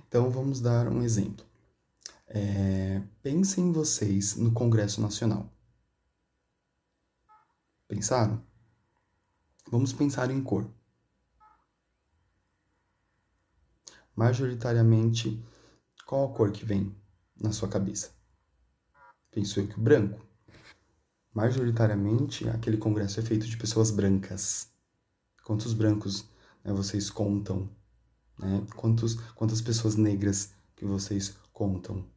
Então 0.06 0.30
vamos 0.30 0.60
dar 0.60 0.86
um 0.86 1.02
exemplo. 1.02 1.44
É, 2.36 3.00
pensem 3.22 3.70
vocês 3.70 4.34
no 4.34 4.50
Congresso 4.50 5.00
Nacional. 5.00 5.48
Pensaram? 7.86 8.44
Vamos 9.70 9.92
pensar 9.92 10.32
em 10.32 10.42
cor. 10.42 10.68
Majoritariamente, 14.16 15.40
qual 16.04 16.24
a 16.24 16.34
cor 16.34 16.50
que 16.50 16.64
vem 16.64 16.92
na 17.40 17.52
sua 17.52 17.68
cabeça? 17.68 18.10
Penso 19.30 19.60
eu 19.60 19.68
que 19.68 19.78
o 19.78 19.80
branco. 19.80 20.20
Majoritariamente, 21.32 22.48
aquele 22.48 22.78
congresso 22.78 23.20
é 23.20 23.22
feito 23.22 23.46
de 23.46 23.56
pessoas 23.56 23.92
brancas. 23.92 24.72
Quantos 25.44 25.72
brancos 25.72 26.28
né, 26.64 26.72
vocês 26.72 27.10
contam? 27.10 27.70
Né? 28.36 28.66
Quantos, 28.74 29.14
quantas 29.36 29.62
pessoas 29.62 29.94
negras 29.94 30.52
que 30.74 30.84
vocês 30.84 31.38
contam? 31.52 32.12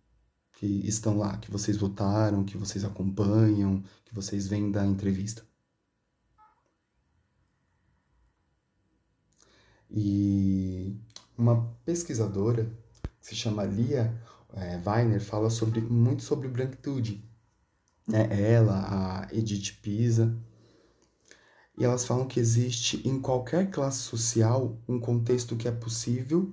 Que 0.58 0.66
estão 0.88 1.18
lá, 1.18 1.38
que 1.38 1.52
vocês 1.52 1.78
votaram, 1.78 2.44
que 2.44 2.58
vocês 2.58 2.84
acompanham, 2.84 3.84
que 4.04 4.14
vocês 4.14 4.48
vêm 4.48 4.72
da 4.72 4.86
entrevista? 4.86 5.44
E 9.90 10.96
uma 11.38 11.74
pesquisadora 11.86 12.66
que 13.20 13.28
se 13.28 13.36
chama 13.36 13.64
Lia 13.64 14.20
é, 14.54 14.82
Weiner 14.84 15.22
fala 15.22 15.50
sobre, 15.50 15.82
muito 15.82 16.24
sobre 16.24 16.48
branquitude. 16.48 17.24
Né? 18.08 18.28
Ela, 18.52 19.28
a 19.28 19.34
Edith 19.34 19.80
Pisa. 19.82 20.36
E 21.78 21.86
elas 21.86 22.06
falam 22.06 22.28
que 22.28 22.40
existe 22.40 23.08
em 23.08 23.22
qualquer 23.22 23.70
classe 23.70 24.00
social 24.00 24.82
um 24.88 25.00
contexto 25.00 25.56
que 25.56 25.68
é 25.68 25.72
possível 25.72 26.52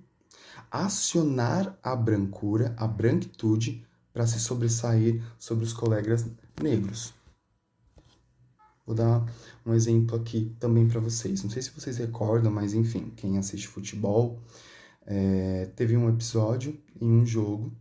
acionar 0.70 1.78
a 1.82 1.96
brancura, 1.96 2.74
a 2.76 2.86
branquitude, 2.86 3.86
para 4.14 4.28
se 4.28 4.38
sobressair 4.38 5.20
sobre 5.38 5.64
os 5.64 5.72
colegas 5.72 6.24
negros. 6.62 7.12
Vou 8.86 8.94
dar 8.94 9.26
um 9.66 9.74
exemplo 9.74 10.16
aqui 10.16 10.54
também 10.60 10.86
para 10.86 11.00
vocês. 11.00 11.42
Não 11.42 11.50
sei 11.50 11.60
se 11.60 11.72
vocês 11.72 11.96
recordam, 11.96 12.52
mas 12.52 12.74
enfim, 12.74 13.10
quem 13.16 13.38
assiste 13.38 13.66
futebol, 13.66 14.40
é, 15.04 15.66
teve 15.74 15.96
um 15.96 16.08
episódio 16.08 16.80
em 17.00 17.10
um 17.10 17.26
jogo 17.26 17.76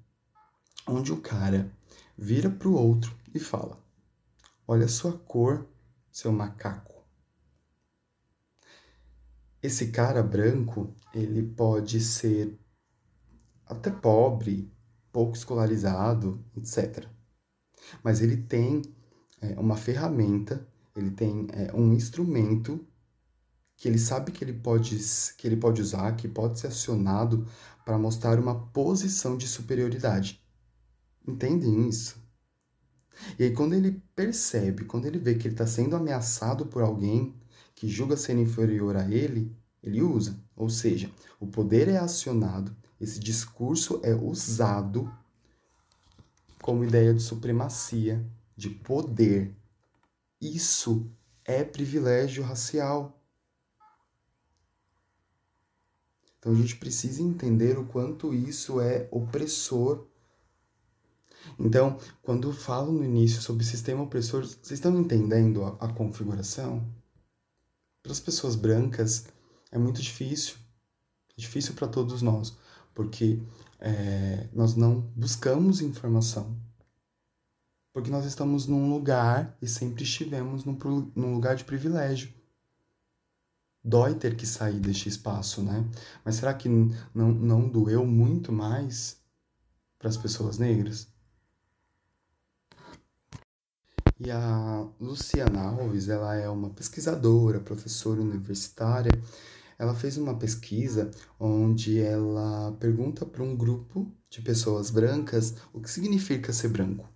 onde 0.87 1.13
o 1.13 1.21
cara 1.21 1.71
vira 2.17 2.49
para 2.49 2.67
o 2.67 2.73
outro 2.73 3.15
e 3.31 3.39
fala: 3.39 3.77
Olha 4.67 4.85
a 4.85 4.89
sua 4.89 5.13
cor, 5.13 5.67
seu 6.11 6.31
macaco. 6.31 7.05
Esse 9.61 9.91
cara 9.91 10.23
branco, 10.23 10.95
ele 11.13 11.43
pode 11.43 11.99
ser 11.99 12.57
até 13.65 13.91
pobre, 13.91 14.72
pouco 15.13 15.37
escolarizado, 15.37 16.43
etc. 16.57 17.07
Mas 18.03 18.21
ele 18.21 18.35
tem 18.35 18.81
é, 19.41 19.57
uma 19.57 19.77
ferramenta, 19.77 20.67
ele 20.95 21.11
tem 21.11 21.47
é, 21.53 21.73
um 21.73 21.93
instrumento 21.93 22.85
que 23.77 23.87
ele 23.87 23.99
sabe 23.99 24.31
que 24.33 24.43
ele 24.43 24.53
pode 24.53 24.97
que 25.37 25.47
ele 25.47 25.57
pode 25.57 25.81
usar, 25.81 26.15
que 26.17 26.27
pode 26.27 26.59
ser 26.59 26.67
acionado 26.67 27.47
para 27.85 27.97
mostrar 27.97 28.37
uma 28.39 28.67
posição 28.67 29.37
de 29.37 29.47
superioridade 29.47 30.43
entendem 31.27 31.87
isso. 31.87 32.21
E 33.37 33.43
aí, 33.43 33.53
quando 33.53 33.73
ele 33.73 34.01
percebe, 34.15 34.85
quando 34.85 35.05
ele 35.05 35.19
vê 35.19 35.35
que 35.35 35.47
ele 35.47 35.53
está 35.53 35.65
sendo 35.65 35.95
ameaçado 35.95 36.65
por 36.65 36.81
alguém 36.81 37.33
que 37.75 37.87
julga 37.87 38.17
ser 38.17 38.37
inferior 38.37 38.95
a 38.95 39.09
ele, 39.09 39.55
ele 39.81 40.01
usa. 40.01 40.39
Ou 40.55 40.69
seja, 40.69 41.09
o 41.39 41.47
poder 41.47 41.87
é 41.87 41.97
acionado, 41.97 42.75
esse 43.03 43.19
discurso 43.19 43.99
é 44.03 44.13
usado 44.13 45.11
como 46.61 46.83
ideia 46.83 47.13
de 47.13 47.21
supremacia, 47.21 48.25
de 48.55 48.69
poder. 48.69 49.55
Isso 50.39 51.09
é 51.43 51.63
privilégio 51.63 52.43
racial. 52.43 53.21
Então 56.39 56.51
a 56.51 56.55
gente 56.55 56.75
precisa 56.75 57.21
entender 57.21 57.77
o 57.77 57.85
quanto 57.85 58.33
isso 58.33 58.79
é 58.79 59.07
opressor 59.11 60.07
então, 61.59 61.99
quando 62.21 62.49
eu 62.49 62.53
falo 62.53 62.91
no 62.91 63.03
início 63.03 63.41
sobre 63.41 63.65
sistema 63.65 64.03
opressor, 64.03 64.43
vocês 64.43 64.71
estão 64.71 64.97
entendendo 64.99 65.63
a, 65.63 65.69
a 65.79 65.93
configuração? 65.93 66.87
Para 68.01 68.11
as 68.11 68.19
pessoas 68.19 68.55
brancas 68.55 69.25
é 69.71 69.77
muito 69.77 70.01
difícil, 70.01 70.55
é 71.37 71.41
difícil 71.41 71.73
para 71.73 71.87
todos 71.87 72.21
nós, 72.21 72.57
porque 72.93 73.41
é, 73.79 74.47
nós 74.53 74.75
não 74.75 75.01
buscamos 75.15 75.81
informação. 75.81 76.55
Porque 77.93 78.09
nós 78.09 78.25
estamos 78.25 78.65
num 78.65 78.89
lugar 78.89 79.55
e 79.61 79.67
sempre 79.67 80.03
estivemos 80.03 80.65
num, 80.65 80.77
num 81.15 81.33
lugar 81.33 81.55
de 81.55 81.63
privilégio. 81.63 82.33
Dói 83.83 84.15
ter 84.15 84.35
que 84.35 84.47
sair 84.47 84.79
deste 84.79 85.09
espaço, 85.09 85.61
né? 85.61 85.85
Mas 86.23 86.35
será 86.35 86.53
que 86.53 86.69
não, 87.13 87.31
não 87.33 87.69
doeu 87.69 88.05
muito 88.05 88.51
mais 88.51 89.17
para 89.99 90.09
as 90.09 90.17
pessoas 90.17 90.57
negras? 90.57 91.13
E 94.19 94.31
a 94.31 94.87
Luciana 95.01 95.63
Alves, 95.63 96.07
ela 96.07 96.33
é 96.33 96.47
uma 96.47 96.69
pesquisadora, 96.69 97.59
professora 97.59 98.21
universitária. 98.21 99.11
Ela 99.77 99.95
fez 99.95 100.17
uma 100.17 100.37
pesquisa 100.37 101.11
onde 101.39 101.99
ela 101.99 102.71
pergunta 102.79 103.25
para 103.25 103.43
um 103.43 103.55
grupo 103.55 104.11
de 104.29 104.41
pessoas 104.41 104.89
brancas 104.89 105.55
o 105.73 105.81
que 105.81 105.89
significa 105.89 106.53
ser 106.53 106.69
branco. 106.69 107.09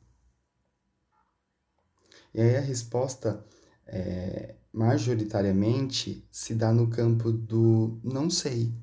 E 2.34 2.42
aí 2.42 2.58
a 2.58 2.62
resposta 2.62 3.46
é, 3.86 4.56
majoritariamente 4.72 6.28
se 6.32 6.54
dá 6.54 6.72
no 6.72 6.90
campo 6.90 7.32
do 7.32 8.00
não 8.04 8.30
sei. 8.30 8.74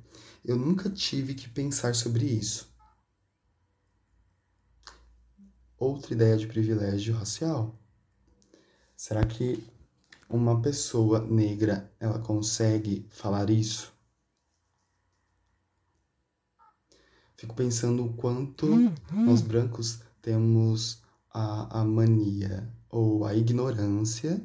Eu 0.45 0.57
nunca 0.57 0.91
tive 0.91 1.35
que 1.35 1.49
pensar 1.49 1.95
sobre 1.95 2.27
isso. 2.27 2.73
Outra 5.79 6.15
ideia 6.15 6.37
de 6.37 6.47
privilégio 6.47 7.15
racial. 7.15 7.79
Será 8.97 9.25
que 9.25 9.63
uma 10.29 10.61
pessoa 10.61 11.21
negra 11.21 11.93
ela 12.01 12.19
consegue 12.19 13.07
falar 13.11 13.51
isso? 13.51 13.93
Fico 17.37 17.55
pensando 17.55 18.05
o 18.05 18.13
quanto 18.15 18.67
uhum. 18.67 18.95
nós 19.13 19.43
brancos 19.43 20.01
temos 20.23 21.03
a, 21.33 21.81
a 21.81 21.85
mania 21.85 22.73
ou 22.89 23.25
a 23.25 23.35
ignorância, 23.35 24.41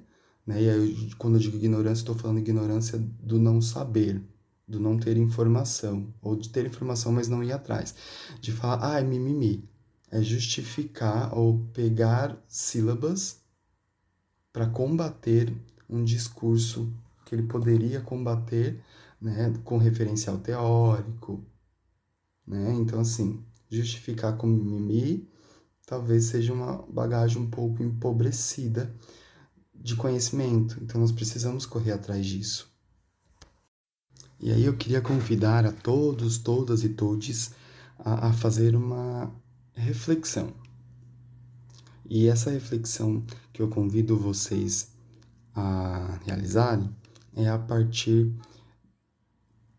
né? 0.45 0.63
E 0.63 0.69
aí, 0.69 1.13
quando 1.17 1.35
eu 1.35 1.39
digo 1.39 1.57
ignorância, 1.57 2.01
estou 2.01 2.15
falando 2.15 2.39
ignorância 2.39 2.97
do 2.97 3.37
não 3.37 3.61
saber, 3.61 4.21
do 4.67 4.79
não 4.79 4.97
ter 4.97 5.15
informação, 5.15 6.11
ou 6.21 6.35
de 6.35 6.49
ter 6.49 6.65
informação, 6.65 7.11
mas 7.11 7.27
não 7.27 7.43
ir 7.43 7.51
atrás. 7.51 7.93
De 8.41 8.51
falar, 8.51 8.95
ah, 8.95 8.99
é 8.99 9.03
mimimi. 9.03 9.69
É 10.11 10.21
justificar 10.23 11.37
ou 11.37 11.59
pegar 11.71 12.35
sílabas 12.47 13.41
para 14.51 14.67
combater 14.67 15.53
um 15.89 16.03
discurso 16.03 16.91
que 17.25 17.35
ele 17.35 17.43
poderia 17.43 18.01
combater, 18.01 18.83
né, 19.21 19.53
com 19.63 19.77
referencial 19.77 20.37
teórico, 20.37 21.43
né? 22.47 22.73
Então, 22.73 22.99
assim, 22.99 23.43
justificar 23.69 24.35
com 24.37 24.47
mimimi 24.47 25.29
talvez 25.89 26.25
seja 26.25 26.53
uma 26.53 26.83
bagagem 26.87 27.41
um 27.41 27.49
pouco 27.49 27.81
empobrecida 27.81 28.93
de 29.73 29.95
conhecimento. 29.95 30.77
Então, 30.83 31.01
nós 31.01 31.11
precisamos 31.11 31.65
correr 31.65 31.93
atrás 31.93 32.27
disso. 32.27 32.71
E 34.39 34.51
aí 34.51 34.65
eu 34.65 34.77
queria 34.77 35.01
convidar 35.01 35.65
a 35.65 35.71
todos, 35.71 36.37
todas 36.37 36.83
e 36.83 36.89
todes 36.89 37.51
a, 37.97 38.27
a 38.27 38.33
fazer 38.33 38.75
uma 38.75 39.33
reflexão. 39.73 40.53
E 42.09 42.27
essa 42.27 42.49
reflexão 42.49 43.23
que 43.53 43.61
eu 43.61 43.69
convido 43.69 44.17
vocês 44.17 44.89
a 45.53 46.19
realizarem 46.25 46.89
é 47.35 47.47
a 47.47 47.59
partir 47.59 48.33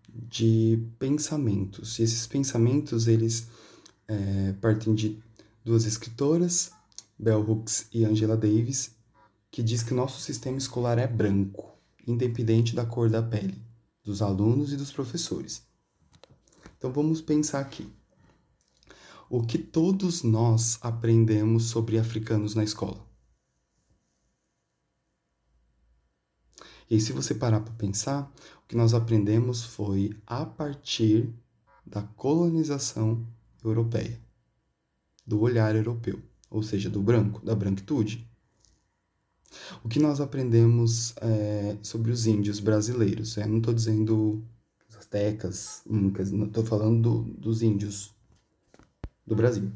de 0.08 0.80
pensamentos. 0.96 1.98
E 1.98 2.04
esses 2.04 2.28
pensamentos, 2.28 3.08
eles 3.08 3.48
é, 4.06 4.52
partem 4.60 4.94
de 4.94 5.20
duas 5.64 5.84
escritoras, 5.84 6.70
Bell 7.18 7.40
Hooks 7.40 7.88
e 7.92 8.04
Angela 8.04 8.36
Davis, 8.36 8.94
que 9.50 9.60
diz 9.60 9.82
que 9.82 9.92
nosso 9.92 10.20
sistema 10.20 10.56
escolar 10.56 10.98
é 10.98 11.08
branco, 11.08 11.68
independente 12.06 12.76
da 12.76 12.86
cor 12.86 13.10
da 13.10 13.20
pele, 13.22 13.60
dos 14.04 14.22
alunos 14.22 14.72
e 14.72 14.76
dos 14.76 14.92
professores. 14.92 15.64
Então 16.78 16.92
vamos 16.92 17.20
pensar 17.20 17.58
aqui. 17.58 17.92
O 19.32 19.40
que 19.44 19.58
todos 19.58 20.24
nós 20.24 20.76
aprendemos 20.82 21.66
sobre 21.66 21.96
africanos 21.96 22.56
na 22.56 22.64
escola? 22.64 23.06
E 26.90 27.00
se 27.00 27.12
você 27.12 27.32
parar 27.32 27.60
para 27.60 27.72
pensar, 27.74 28.28
o 28.64 28.66
que 28.66 28.74
nós 28.74 28.92
aprendemos 28.92 29.62
foi 29.62 30.18
a 30.26 30.44
partir 30.44 31.32
da 31.86 32.02
colonização 32.02 33.24
europeia 33.62 34.20
do 35.24 35.40
olhar 35.40 35.76
europeu, 35.76 36.20
ou 36.50 36.60
seja, 36.60 36.90
do 36.90 37.00
branco, 37.00 37.40
da 37.46 37.54
branquitude. 37.54 38.28
O 39.84 39.88
que 39.88 40.00
nós 40.00 40.20
aprendemos 40.20 41.14
é, 41.18 41.78
sobre 41.84 42.10
os 42.10 42.26
índios 42.26 42.58
brasileiros? 42.58 43.36
Eu 43.36 43.46
não 43.46 43.58
estou 43.58 43.72
dizendo 43.72 44.44
os 44.88 44.96
astecas, 44.96 45.84
incas, 45.88 46.32
estou 46.32 46.66
falando 46.66 47.22
do, 47.22 47.32
dos 47.34 47.62
índios 47.62 48.12
do 49.30 49.36
Brasil. 49.36 49.70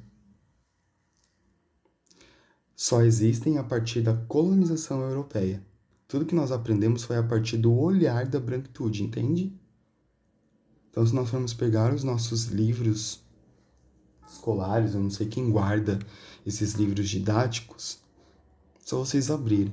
Só 2.74 3.02
existem 3.02 3.56
a 3.56 3.62
partir 3.62 4.00
da 4.00 4.12
colonização 4.12 5.00
europeia. 5.00 5.64
Tudo 6.08 6.26
que 6.26 6.34
nós 6.34 6.50
aprendemos 6.50 7.04
foi 7.04 7.16
a 7.16 7.22
partir 7.22 7.56
do 7.58 7.72
olhar 7.72 8.26
da 8.26 8.40
branquitude, 8.40 9.04
entende? 9.04 9.56
Então, 10.90 11.06
se 11.06 11.14
nós 11.14 11.30
formos 11.30 11.54
pegar 11.54 11.94
os 11.94 12.02
nossos 12.02 12.46
livros 12.46 13.22
escolares, 14.28 14.94
eu 14.94 15.00
não 15.00 15.10
sei 15.10 15.28
quem 15.28 15.52
guarda 15.52 16.00
esses 16.44 16.74
livros 16.74 17.08
didáticos, 17.08 18.00
só 18.80 18.98
vocês 18.98 19.30
abrirem, 19.30 19.72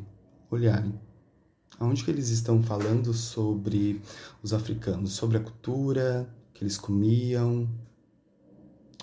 olharem. 0.51 0.93
Aonde 1.79 2.03
que 2.03 2.11
eles 2.11 2.29
estão 2.29 2.61
falando 2.61 3.13
sobre 3.15 3.99
os 4.43 4.53
africanos, 4.53 5.13
sobre 5.13 5.37
a 5.37 5.41
cultura 5.41 6.31
que 6.53 6.63
eles 6.63 6.77
comiam, 6.77 7.67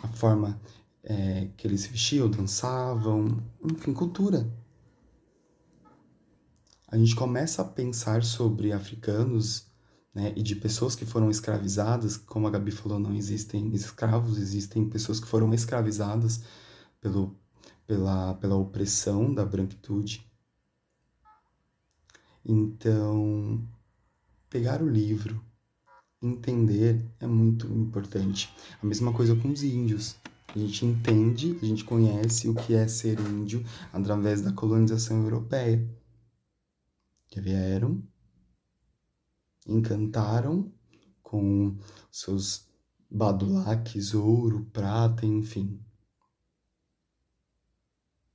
a 0.02 0.08
forma 0.08 0.60
é, 1.02 1.48
que 1.56 1.66
eles 1.66 1.86
vestiam, 1.86 2.30
dançavam, 2.30 3.42
enfim, 3.64 3.92
cultura. 3.92 4.48
A 6.86 6.96
gente 6.96 7.14
começa 7.14 7.62
a 7.62 7.64
pensar 7.64 8.24
sobre 8.24 8.72
africanos 8.72 9.66
né, 10.14 10.32
e 10.36 10.42
de 10.42 10.56
pessoas 10.56 10.94
que 10.96 11.04
foram 11.04 11.30
escravizadas, 11.30 12.16
como 12.16 12.46
a 12.46 12.50
Gabi 12.50 12.70
falou, 12.70 12.98
não 12.98 13.14
existem 13.14 13.72
escravos, 13.74 14.38
existem 14.38 14.88
pessoas 14.88 15.20
que 15.20 15.26
foram 15.26 15.52
escravizadas 15.52 16.42
pelo, 17.00 17.38
pela, 17.86 18.34
pela 18.34 18.56
opressão 18.56 19.32
da 19.32 19.44
branquitude. 19.44 20.26
Então, 22.44 23.62
pegar 24.48 24.82
o 24.82 24.88
livro, 24.88 25.44
entender 26.20 27.04
é 27.20 27.26
muito 27.26 27.66
importante. 27.66 28.52
A 28.82 28.86
mesma 28.86 29.12
coisa 29.12 29.36
com 29.36 29.48
os 29.48 29.62
índios. 29.62 30.16
A 30.54 30.58
gente 30.58 30.86
entende, 30.86 31.58
a 31.60 31.64
gente 31.64 31.84
conhece 31.84 32.48
o 32.48 32.54
que 32.54 32.74
é 32.74 32.88
ser 32.88 33.20
índio 33.20 33.64
através 33.92 34.40
da 34.40 34.52
colonização 34.52 35.22
europeia. 35.22 35.86
Que 37.28 37.40
vieram 37.40 38.02
encantaram 39.68 40.72
com 41.22 41.76
seus 42.10 42.66
badulaques, 43.10 44.14
ouro, 44.14 44.64
prata, 44.72 45.26
enfim. 45.26 45.78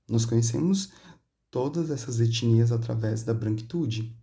Nós 0.07 0.25
conhecemos 0.25 0.91
todas 1.49 1.89
essas 1.89 2.19
etnias 2.19 2.71
através 2.71 3.23
da 3.23 3.33
branquitude. 3.33 4.15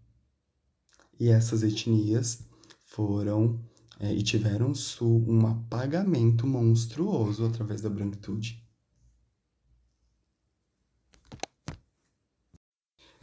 E 1.18 1.28
essas 1.28 1.62
etnias 1.62 2.44
foram 2.90 3.58
é, 4.00 4.12
e 4.12 4.22
tiveram 4.22 4.72
um 5.00 5.46
apagamento 5.46 6.46
monstruoso 6.46 7.46
através 7.46 7.80
da 7.80 7.88
branquitude. 7.88 8.62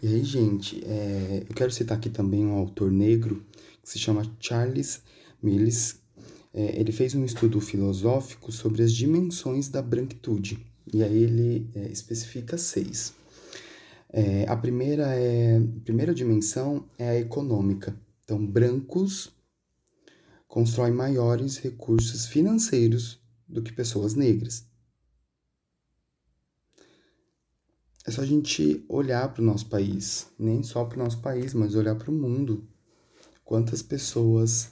E 0.01 0.07
aí, 0.07 0.23
gente, 0.23 0.83
é, 0.85 1.45
eu 1.49 1.55
quero 1.55 1.71
citar 1.71 1.97
aqui 1.97 2.09
também 2.09 2.45
um 2.45 2.53
autor 2.53 2.91
negro 2.91 3.43
que 3.81 3.89
se 3.89 3.99
chama 3.99 4.31
Charles 4.39 5.01
Mills. 5.41 5.95
É, 6.53 6.79
ele 6.79 6.91
fez 6.91 7.13
um 7.13 7.25
estudo 7.25 7.59
filosófico 7.59 8.51
sobre 8.51 8.83
as 8.83 8.93
dimensões 8.93 9.67
da 9.67 9.81
branquitude, 9.81 10.65
e 10.93 11.03
aí 11.03 11.23
ele 11.23 11.69
é, 11.75 11.91
especifica 11.91 12.57
seis. 12.57 13.13
É, 14.09 14.45
a 14.47 14.55
primeira 14.55 15.07
é 15.15 15.57
a 15.57 15.81
primeira 15.83 16.13
dimensão 16.13 16.85
é 16.97 17.09
a 17.09 17.19
econômica. 17.19 17.99
Então, 18.23 18.45
brancos 18.45 19.35
constroem 20.47 20.93
maiores 20.93 21.57
recursos 21.57 22.25
financeiros 22.25 23.21
do 23.47 23.61
que 23.61 23.73
pessoas 23.73 24.13
negras. 24.13 24.65
É 28.05 28.11
só 28.11 28.21
a 28.21 28.25
gente 28.25 28.85
olhar 28.87 29.33
para 29.33 29.41
o 29.41 29.45
nosso 29.45 29.67
país, 29.67 30.27
nem 30.39 30.63
só 30.63 30.85
para 30.85 30.95
o 30.95 31.03
nosso 31.03 31.19
país, 31.19 31.53
mas 31.53 31.75
olhar 31.75 31.95
para 31.95 32.09
o 32.09 32.13
mundo. 32.13 32.65
Quantas 33.43 33.81
pessoas 33.81 34.71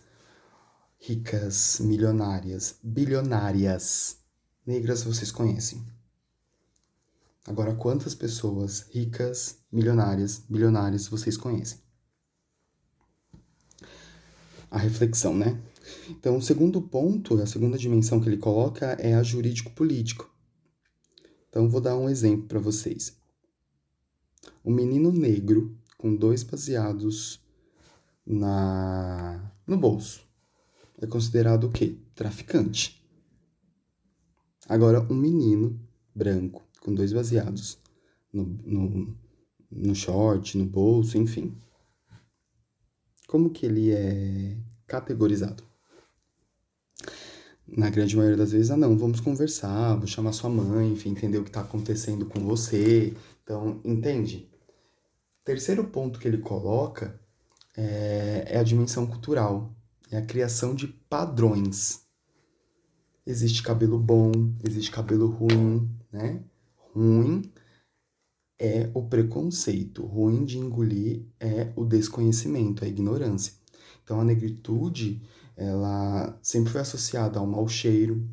ricas, 0.97 1.79
milionárias, 1.81 2.79
bilionárias, 2.81 4.17
negras 4.65 5.03
vocês 5.03 5.31
conhecem? 5.31 5.85
Agora, 7.45 7.75
quantas 7.75 8.15
pessoas 8.15 8.88
ricas, 8.89 9.59
milionárias, 9.71 10.41
bilionárias 10.49 11.07
vocês 11.07 11.38
conhecem? 11.38 11.85
A 14.75 14.77
reflexão, 14.77 15.33
né? 15.33 15.57
Então, 16.09 16.35
o 16.35 16.41
segundo 16.41 16.81
ponto, 16.81 17.41
a 17.41 17.45
segunda 17.45 17.77
dimensão 17.77 18.19
que 18.19 18.27
ele 18.27 18.35
coloca 18.35 18.88
é 18.99 19.13
a 19.13 19.23
jurídico-político. 19.23 20.29
Então, 21.47 21.69
vou 21.69 21.79
dar 21.79 21.95
um 21.95 22.09
exemplo 22.09 22.45
para 22.45 22.59
vocês. 22.59 23.17
Um 24.65 24.73
menino 24.73 25.13
negro 25.13 25.79
com 25.97 26.13
dois 26.13 26.43
baseados 26.43 27.41
na 28.27 29.49
no 29.65 29.77
bolso. 29.77 30.27
É 30.97 31.07
considerado 31.07 31.67
o 31.67 31.71
quê? 31.71 31.97
Traficante. 32.13 33.01
Agora, 34.67 34.99
um 35.09 35.15
menino 35.15 35.79
branco 36.13 36.67
com 36.81 36.93
dois 36.93 37.13
baseados 37.13 37.79
no, 38.33 38.43
no, 38.43 39.17
no 39.71 39.95
short, 39.95 40.57
no 40.57 40.65
bolso, 40.65 41.17
enfim. 41.17 41.57
Como 43.25 43.49
que 43.49 43.65
ele 43.65 43.91
é 43.91 44.57
categorizado? 44.88 45.63
Na 47.67 47.89
grande 47.89 48.15
maioria 48.15 48.38
das 48.38 48.52
vezes, 48.52 48.69
ah 48.69 48.78
não, 48.78 48.98
vamos 48.98 49.19
conversar, 49.19 49.95
vou 49.95 50.08
chamar 50.08 50.34
sua 50.34 50.50
mãe, 50.50 50.91
enfim, 50.91 51.10
entender 51.10 51.39
o 51.39 51.43
que 51.43 51.50
está 51.50 51.62
acontecendo 51.62 52.26
com 52.26 52.39
você. 52.39 53.13
Então, 53.43 53.82
entende? 53.84 54.50
Terceiro 55.43 55.84
ponto 55.86 56.19
que 56.19 56.28
ele 56.28 56.38
coloca 56.38 57.19
é, 57.76 58.45
é 58.48 58.58
a 58.60 58.63
dimensão 58.63 59.06
cultural, 59.06 59.76
é 60.12 60.17
a 60.17 60.26
criação 60.26 60.74
de 60.74 60.88
padrões. 60.88 62.06
Existe 63.26 63.63
cabelo 63.63 64.00
bom, 64.00 64.32
existe 64.63 64.91
cabelo 64.91 65.28
ruim, 65.28 65.89
né? 66.12 66.43
Ruim 66.93 67.52
é 68.60 68.89
o 68.93 69.04
preconceito, 69.08 70.06
ruim 70.06 70.45
de 70.45 70.58
engolir 70.58 71.26
é 71.39 71.71
o 71.76 71.84
desconhecimento, 71.84 72.86
a 72.86 72.88
ignorância. 72.88 73.54
Então 74.05 74.21
a 74.21 74.23
negritude, 74.23 75.19
ela 75.57 76.37
sempre 76.41 76.71
foi 76.71 76.81
associada 76.81 77.39
ao 77.39 77.47
mau 77.47 77.67
cheiro. 77.67 78.29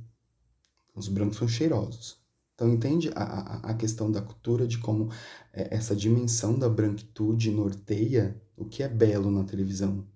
Os 0.95 1.09
brancos 1.09 1.39
são 1.39 1.49
cheirosos. 1.49 2.21
Então 2.55 2.71
entende 2.71 3.11
a, 3.15 3.23
a, 3.23 3.71
a 3.71 3.75
questão 3.75 4.13
da 4.13 4.21
cultura, 4.21 4.69
de 4.69 4.79
como 4.79 5.11
é, 5.51 5.75
essa 5.75 5.97
dimensão 5.97 6.59
da 6.59 6.69
branquitude 6.69 7.51
norteia 7.51 8.41
o 8.55 8.67
que 8.67 8.83
é 8.83 8.89
belo 8.89 9.31
na 9.31 9.45
televisão. 9.45 10.07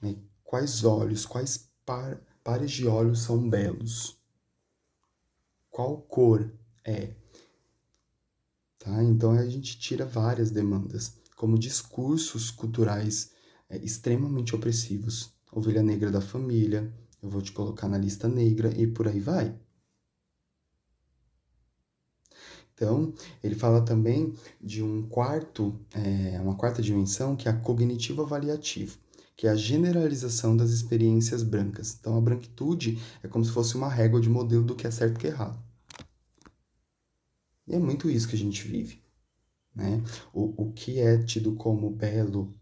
Né? 0.00 0.16
Quais 0.42 0.82
olhos, 0.82 1.26
quais 1.26 1.70
par, 1.84 2.18
pares 2.42 2.70
de 2.70 2.86
olhos 2.86 3.20
são 3.20 3.48
belos? 3.48 4.18
Qual 5.70 5.98
cor 5.98 6.50
é? 6.82 7.12
Tá? 8.78 9.04
Então 9.04 9.32
a 9.32 9.46
gente 9.46 9.78
tira 9.78 10.06
várias 10.06 10.50
demandas, 10.50 11.20
como 11.36 11.58
discursos 11.58 12.50
culturais 12.50 13.30
é, 13.70 13.78
extremamente 13.78 14.54
opressivos. 14.54 15.32
Ovelha 15.52 15.82
negra 15.82 16.10
da 16.10 16.20
família, 16.20 16.92
eu 17.22 17.30
vou 17.30 17.40
te 17.40 17.52
colocar 17.52 17.88
na 17.88 17.96
lista 17.96 18.28
negra 18.28 18.72
e 18.76 18.86
por 18.86 19.08
aí 19.08 19.20
vai. 19.20 19.56
Então, 22.74 23.12
ele 23.44 23.54
fala 23.54 23.82
também 23.82 24.34
de 24.60 24.82
um 24.82 25.06
quarto, 25.06 25.78
é, 25.92 26.40
uma 26.40 26.56
quarta 26.56 26.80
dimensão, 26.80 27.36
que 27.36 27.46
é 27.46 27.50
a 27.50 27.56
cognitivo 27.56 28.22
avaliativo, 28.22 28.96
que 29.36 29.46
é 29.46 29.50
a 29.50 29.54
generalização 29.54 30.56
das 30.56 30.70
experiências 30.70 31.42
brancas. 31.42 31.96
Então, 32.00 32.16
a 32.16 32.20
branquitude 32.20 32.98
é 33.22 33.28
como 33.28 33.44
se 33.44 33.52
fosse 33.52 33.76
uma 33.76 33.88
régua 33.88 34.20
de 34.20 34.30
modelo 34.30 34.64
do 34.64 34.74
que 34.74 34.86
é 34.86 34.90
certo 34.90 35.16
e 35.16 35.20
que 35.20 35.26
é 35.26 35.30
errado. 35.30 35.62
E 37.66 37.74
é 37.74 37.78
muito 37.78 38.08
isso 38.08 38.26
que 38.26 38.34
a 38.34 38.38
gente 38.38 38.66
vive. 38.66 39.02
Né? 39.74 40.02
O, 40.32 40.64
o 40.64 40.72
que 40.72 40.98
é 40.98 41.18
tido 41.22 41.54
como 41.56 41.90
belo, 41.90 42.54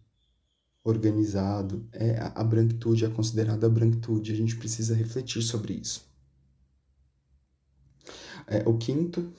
organizado, 0.85 1.87
é 1.93 2.19
a, 2.35 2.43
branquitude 2.43 3.05
é 3.05 3.09
considerada 3.09 3.69
branquitude. 3.69 4.33
A 4.33 4.37
gente 4.37 4.57
precisa 4.57 4.95
refletir 4.95 5.43
sobre 5.43 5.75
isso. 5.75 6.07
É, 8.47 8.67
o 8.67 8.79
quinto, 8.79 9.33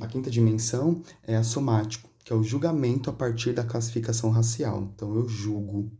a 0.00 0.06
quinta 0.06 0.30
dimensão 0.30 1.02
é 1.22 1.36
a 1.36 1.42
somático, 1.42 2.10
que 2.22 2.32
é 2.32 2.36
o 2.36 2.42
julgamento 2.42 3.08
a 3.08 3.12
partir 3.12 3.54
da 3.54 3.64
classificação 3.64 4.30
racial. 4.30 4.90
Então, 4.94 5.14
eu 5.14 5.26
julgo. 5.26 5.90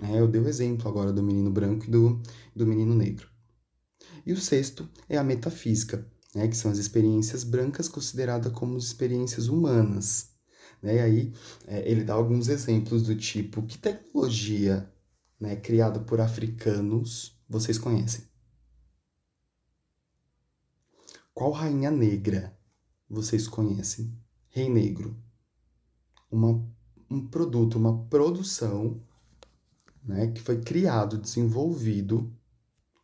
É, 0.00 0.20
eu 0.20 0.28
dei 0.28 0.40
o 0.40 0.48
exemplo 0.48 0.88
agora 0.88 1.12
do 1.12 1.22
menino 1.22 1.50
branco 1.50 1.86
e 1.86 1.90
do, 1.90 2.22
do 2.54 2.66
menino 2.66 2.94
negro. 2.94 3.28
E 4.24 4.32
o 4.32 4.36
sexto 4.36 4.88
é 5.08 5.18
a 5.18 5.24
metafísica, 5.24 6.06
né, 6.34 6.46
que 6.46 6.56
são 6.56 6.70
as 6.70 6.78
experiências 6.78 7.42
brancas 7.42 7.88
consideradas 7.88 8.52
como 8.52 8.78
experiências 8.78 9.48
humanas. 9.48 10.29
Né? 10.82 10.96
E 10.96 10.98
aí 11.00 11.32
é, 11.66 11.90
ele 11.90 12.04
dá 12.04 12.14
alguns 12.14 12.48
exemplos 12.48 13.02
do 13.02 13.16
tipo, 13.16 13.62
que 13.62 13.78
tecnologia 13.78 14.90
né, 15.38 15.56
criada 15.56 16.00
por 16.00 16.20
africanos 16.20 17.38
vocês 17.48 17.78
conhecem? 17.78 18.24
Qual 21.32 21.52
rainha 21.52 21.90
negra 21.90 22.56
vocês 23.08 23.48
conhecem? 23.48 24.14
Rei 24.50 24.68
Negro. 24.68 25.16
Uma, 26.30 26.64
um 27.10 27.26
produto, 27.26 27.76
uma 27.76 28.04
produção 28.06 29.00
né, 30.02 30.28
que 30.28 30.40
foi 30.40 30.60
criado, 30.60 31.18
desenvolvido, 31.18 32.32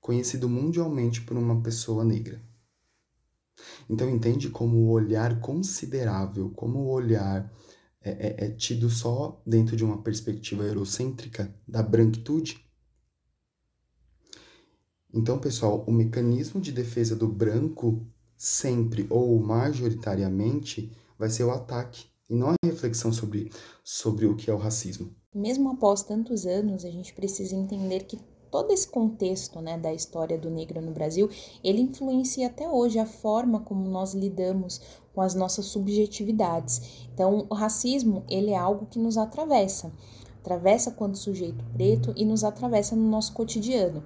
conhecido 0.00 0.48
mundialmente 0.48 1.22
por 1.22 1.36
uma 1.36 1.60
pessoa 1.62 2.04
negra. 2.04 2.42
Então 3.88 4.08
entende 4.08 4.48
como 4.50 4.76
o 4.78 4.90
olhar 4.90 5.40
considerável, 5.40 6.50
como 6.50 6.80
o 6.80 6.90
olhar 6.90 7.52
é, 8.00 8.10
é, 8.10 8.46
é 8.46 8.50
tido 8.50 8.88
só 8.88 9.40
dentro 9.46 9.76
de 9.76 9.84
uma 9.84 10.02
perspectiva 10.02 10.64
eurocêntrica 10.64 11.54
da 11.66 11.82
branquitude? 11.82 12.64
Então, 15.12 15.38
pessoal, 15.38 15.84
o 15.86 15.92
mecanismo 15.92 16.60
de 16.60 16.70
defesa 16.70 17.16
do 17.16 17.26
branco 17.26 18.06
sempre 18.36 19.06
ou 19.08 19.38
majoritariamente 19.40 20.92
vai 21.18 21.30
ser 21.30 21.44
o 21.44 21.50
ataque 21.50 22.06
e 22.28 22.34
não 22.34 22.50
a 22.50 22.54
reflexão 22.64 23.12
sobre, 23.12 23.50
sobre 23.82 24.26
o 24.26 24.36
que 24.36 24.50
é 24.50 24.54
o 24.54 24.58
racismo. 24.58 25.14
Mesmo 25.34 25.70
após 25.70 26.02
tantos 26.02 26.44
anos, 26.44 26.84
a 26.84 26.90
gente 26.90 27.14
precisa 27.14 27.54
entender 27.54 28.04
que 28.04 28.18
todo 28.50 28.72
esse 28.72 28.88
contexto 28.88 29.60
né, 29.60 29.78
da 29.78 29.92
história 29.92 30.38
do 30.38 30.50
negro 30.50 30.80
no 30.80 30.92
Brasil, 30.92 31.28
ele 31.62 31.82
influencia 31.82 32.46
até 32.46 32.68
hoje 32.68 32.98
a 32.98 33.06
forma 33.06 33.60
como 33.60 33.88
nós 33.88 34.14
lidamos 34.14 34.80
com 35.14 35.20
as 35.20 35.34
nossas 35.34 35.66
subjetividades. 35.66 37.08
Então, 37.12 37.46
o 37.48 37.54
racismo, 37.54 38.24
ele 38.28 38.50
é 38.50 38.56
algo 38.56 38.86
que 38.86 38.98
nos 38.98 39.16
atravessa. 39.16 39.92
Atravessa 40.40 40.90
quando 40.90 41.16
sujeito 41.16 41.64
preto 41.72 42.12
e 42.14 42.24
nos 42.24 42.44
atravessa 42.44 42.94
no 42.94 43.08
nosso 43.08 43.32
cotidiano. 43.32 44.04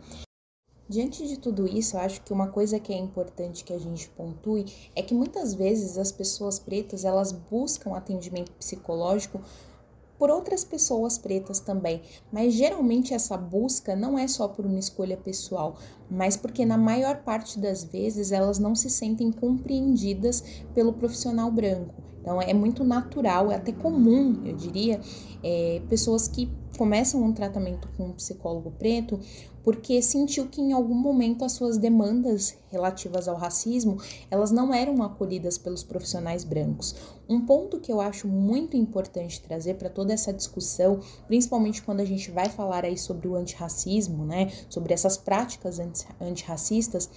Diante 0.90 1.24
de 1.24 1.36
tudo 1.36 1.68
isso, 1.68 1.96
eu 1.96 2.00
acho 2.00 2.20
que 2.22 2.32
uma 2.32 2.48
coisa 2.48 2.80
que 2.80 2.92
é 2.92 2.98
importante 2.98 3.62
que 3.62 3.72
a 3.72 3.78
gente 3.78 4.08
pontue 4.08 4.66
é 4.96 5.00
que 5.00 5.14
muitas 5.14 5.54
vezes 5.54 5.96
as 5.96 6.10
pessoas 6.10 6.58
pretas, 6.58 7.04
elas 7.04 7.30
buscam 7.30 7.94
atendimento 7.94 8.50
psicológico 8.52 9.40
por 10.20 10.30
outras 10.30 10.62
pessoas 10.62 11.16
pretas 11.16 11.60
também, 11.60 12.02
mas 12.30 12.52
geralmente 12.52 13.14
essa 13.14 13.38
busca 13.38 13.96
não 13.96 14.18
é 14.18 14.28
só 14.28 14.46
por 14.46 14.66
uma 14.66 14.78
escolha 14.78 15.16
pessoal, 15.16 15.78
mas 16.10 16.36
porque 16.36 16.66
na 16.66 16.76
maior 16.76 17.22
parte 17.22 17.58
das 17.58 17.84
vezes 17.84 18.30
elas 18.30 18.58
não 18.58 18.74
se 18.74 18.90
sentem 18.90 19.32
compreendidas 19.32 20.44
pelo 20.74 20.92
profissional 20.92 21.50
branco. 21.50 21.94
Então 22.20 22.38
é 22.38 22.52
muito 22.52 22.84
natural, 22.84 23.50
é 23.50 23.54
até 23.54 23.72
comum, 23.72 24.42
eu 24.44 24.54
diria, 24.54 25.00
é, 25.42 25.80
pessoas 25.88 26.28
que 26.28 26.52
começam 26.76 27.22
um 27.22 27.32
tratamento 27.32 27.88
com 27.96 28.06
um 28.06 28.12
psicólogo 28.12 28.70
preto 28.72 29.20
porque 29.62 30.00
sentiu 30.00 30.46
que 30.46 30.60
em 30.60 30.72
algum 30.72 30.94
momento 30.94 31.44
as 31.44 31.52
suas 31.52 31.76
demandas 31.76 32.56
relativas 32.70 33.28
ao 33.28 33.36
racismo, 33.36 33.98
elas 34.30 34.50
não 34.50 34.72
eram 34.72 35.02
acolhidas 35.02 35.58
pelos 35.58 35.82
profissionais 35.82 36.44
brancos. 36.44 36.94
Um 37.28 37.44
ponto 37.44 37.78
que 37.78 37.92
eu 37.92 38.00
acho 38.00 38.26
muito 38.26 38.76
importante 38.76 39.40
trazer 39.40 39.74
para 39.74 39.90
toda 39.90 40.12
essa 40.12 40.32
discussão, 40.32 41.00
principalmente 41.26 41.82
quando 41.82 42.00
a 42.00 42.04
gente 42.04 42.30
vai 42.30 42.48
falar 42.48 42.84
aí 42.84 42.96
sobre 42.96 43.28
o 43.28 43.36
antirracismo, 43.36 44.24
né, 44.24 44.50
sobre 44.68 44.94
essas 44.94 45.16
práticas 45.16 45.78
antirracistas, 46.20 47.08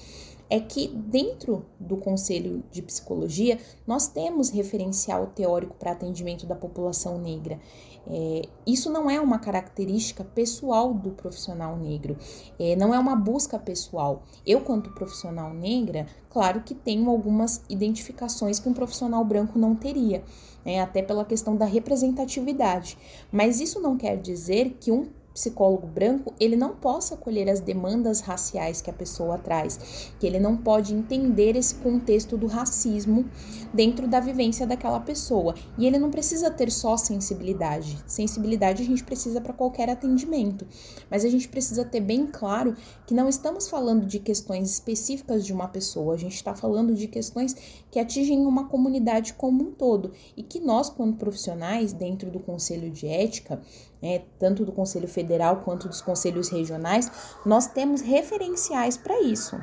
é 0.49 0.59
que 0.59 0.87
dentro 0.87 1.65
do 1.79 1.97
Conselho 1.97 2.63
de 2.71 2.81
Psicologia 2.81 3.59
nós 3.87 4.07
temos 4.07 4.49
referencial 4.49 5.27
teórico 5.27 5.75
para 5.75 5.91
atendimento 5.91 6.45
da 6.45 6.55
população 6.55 7.17
negra. 7.17 7.59
É, 8.05 8.41
isso 8.67 8.91
não 8.91 9.09
é 9.09 9.19
uma 9.19 9.39
característica 9.39 10.23
pessoal 10.23 10.93
do 10.93 11.11
profissional 11.11 11.77
negro, 11.77 12.17
é, 12.59 12.75
não 12.75 12.93
é 12.93 12.99
uma 12.99 13.15
busca 13.15 13.57
pessoal. 13.57 14.23
Eu, 14.45 14.61
quanto 14.61 14.91
profissional 14.91 15.53
negra, 15.53 16.05
claro 16.29 16.61
que 16.61 16.75
tenho 16.75 17.09
algumas 17.09 17.63
identificações 17.69 18.59
que 18.59 18.67
um 18.67 18.73
profissional 18.73 19.23
branco 19.23 19.57
não 19.57 19.73
teria, 19.73 20.23
né, 20.65 20.81
até 20.81 21.01
pela 21.01 21.23
questão 21.23 21.55
da 21.55 21.65
representatividade. 21.65 22.97
Mas 23.31 23.61
isso 23.61 23.79
não 23.79 23.97
quer 23.97 24.17
dizer 24.17 24.77
que 24.79 24.91
um 24.91 25.07
psicólogo 25.33 25.87
branco, 25.87 26.33
ele 26.39 26.55
não 26.55 26.75
possa 26.75 27.15
acolher 27.15 27.49
as 27.49 27.59
demandas 27.59 28.21
raciais 28.21 28.81
que 28.81 28.89
a 28.89 28.93
pessoa 28.93 29.37
traz, 29.37 30.11
que 30.19 30.27
ele 30.27 30.39
não 30.39 30.55
pode 30.55 30.93
entender 30.93 31.55
esse 31.55 31.75
contexto 31.75 32.37
do 32.37 32.47
racismo 32.47 33.25
dentro 33.73 34.07
da 34.07 34.19
vivência 34.19 34.67
daquela 34.67 34.99
pessoa. 34.99 35.55
E 35.77 35.87
ele 35.87 35.97
não 35.97 36.11
precisa 36.11 36.51
ter 36.51 36.71
só 36.71 36.95
sensibilidade. 36.95 37.97
Sensibilidade 38.05 38.83
a 38.83 38.85
gente 38.85 39.03
precisa 39.03 39.41
para 39.41 39.53
qualquer 39.53 39.89
atendimento, 39.89 40.67
mas 41.09 41.25
a 41.25 41.29
gente 41.29 41.47
precisa 41.47 41.83
ter 41.83 42.01
bem 42.01 42.27
claro 42.27 42.75
que 43.07 43.13
não 43.13 43.27
estamos 43.27 43.67
falando 43.67 44.05
de 44.05 44.19
questões 44.19 44.69
específicas 44.69 45.45
de 45.45 45.53
uma 45.53 45.67
pessoa, 45.67 46.13
a 46.13 46.17
gente 46.17 46.35
está 46.35 46.53
falando 46.53 46.93
de 46.93 47.07
questões 47.07 47.55
que 47.89 47.99
atingem 47.99 48.45
uma 48.45 48.67
comunidade 48.67 49.33
como 49.33 49.63
um 49.63 49.71
todo 49.71 50.11
e 50.37 50.43
que 50.43 50.59
nós, 50.59 50.89
quando 50.89 51.17
profissionais, 51.17 51.93
dentro 51.93 52.29
do 52.29 52.39
conselho 52.39 52.89
de 52.89 53.07
ética, 53.07 53.61
né, 54.03 54.23
tanto 54.37 54.65
do 54.65 54.73
Conselho 54.73 55.07
Federal 55.07 55.61
quanto 55.61 55.87
dos 55.87 56.01
conselhos 56.01 56.49
regionais, 56.49 57.09
nós 57.45 57.67
temos 57.67 58.01
referenciais 58.01 58.97
para 58.97 59.21
isso. 59.21 59.57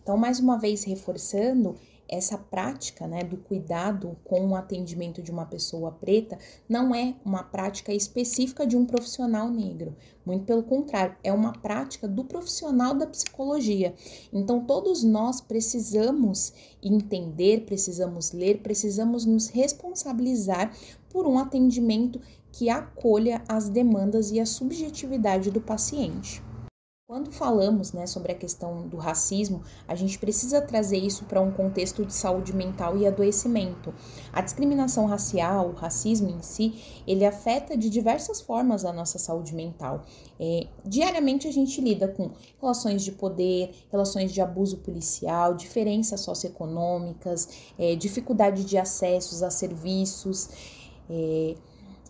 Então, 0.00 0.16
mais 0.16 0.38
uma 0.38 0.56
vez 0.56 0.84
reforçando, 0.84 1.74
essa 2.12 2.36
prática 2.36 3.06
né, 3.06 3.24
do 3.24 3.38
cuidado 3.38 4.18
com 4.22 4.48
o 4.48 4.54
atendimento 4.54 5.22
de 5.22 5.30
uma 5.30 5.46
pessoa 5.46 5.90
preta 5.90 6.38
não 6.68 6.94
é 6.94 7.14
uma 7.24 7.42
prática 7.42 7.90
específica 7.92 8.66
de 8.66 8.76
um 8.76 8.84
profissional 8.84 9.48
negro. 9.48 9.96
Muito 10.24 10.44
pelo 10.44 10.62
contrário, 10.62 11.16
é 11.24 11.32
uma 11.32 11.54
prática 11.54 12.06
do 12.06 12.22
profissional 12.22 12.94
da 12.94 13.06
psicologia. 13.06 13.94
Então, 14.30 14.64
todos 14.64 15.02
nós 15.02 15.40
precisamos 15.40 16.52
entender, 16.82 17.64
precisamos 17.64 18.30
ler, 18.32 18.58
precisamos 18.58 19.24
nos 19.24 19.48
responsabilizar 19.48 20.70
por 21.12 21.26
um 21.26 21.38
atendimento 21.38 22.20
que 22.50 22.70
acolha 22.70 23.42
as 23.48 23.68
demandas 23.68 24.30
e 24.30 24.40
a 24.40 24.46
subjetividade 24.46 25.50
do 25.50 25.60
paciente. 25.60 26.42
Quando 27.12 27.30
falamos 27.30 27.92
né, 27.92 28.06
sobre 28.06 28.32
a 28.32 28.34
questão 28.34 28.88
do 28.88 28.96
racismo, 28.96 29.62
a 29.86 29.94
gente 29.94 30.18
precisa 30.18 30.62
trazer 30.62 30.96
isso 30.96 31.26
para 31.26 31.42
um 31.42 31.50
contexto 31.50 32.06
de 32.06 32.14
saúde 32.14 32.56
mental 32.56 32.96
e 32.96 33.06
adoecimento. 33.06 33.92
A 34.32 34.40
discriminação 34.40 35.04
racial, 35.04 35.68
o 35.68 35.74
racismo 35.74 36.30
em 36.30 36.40
si, 36.40 37.02
ele 37.06 37.26
afeta 37.26 37.76
de 37.76 37.90
diversas 37.90 38.40
formas 38.40 38.86
a 38.86 38.94
nossa 38.94 39.18
saúde 39.18 39.54
mental. 39.54 40.06
É, 40.40 40.68
diariamente 40.86 41.46
a 41.46 41.52
gente 41.52 41.82
lida 41.82 42.08
com 42.08 42.30
relações 42.58 43.04
de 43.04 43.12
poder, 43.12 43.74
relações 43.90 44.32
de 44.32 44.40
abuso 44.40 44.78
policial, 44.78 45.52
diferenças 45.52 46.22
socioeconômicas, 46.22 47.72
é, 47.78 47.94
dificuldade 47.94 48.64
de 48.64 48.78
acessos 48.78 49.42
a 49.42 49.50
serviços. 49.50 50.48
É, 51.12 51.54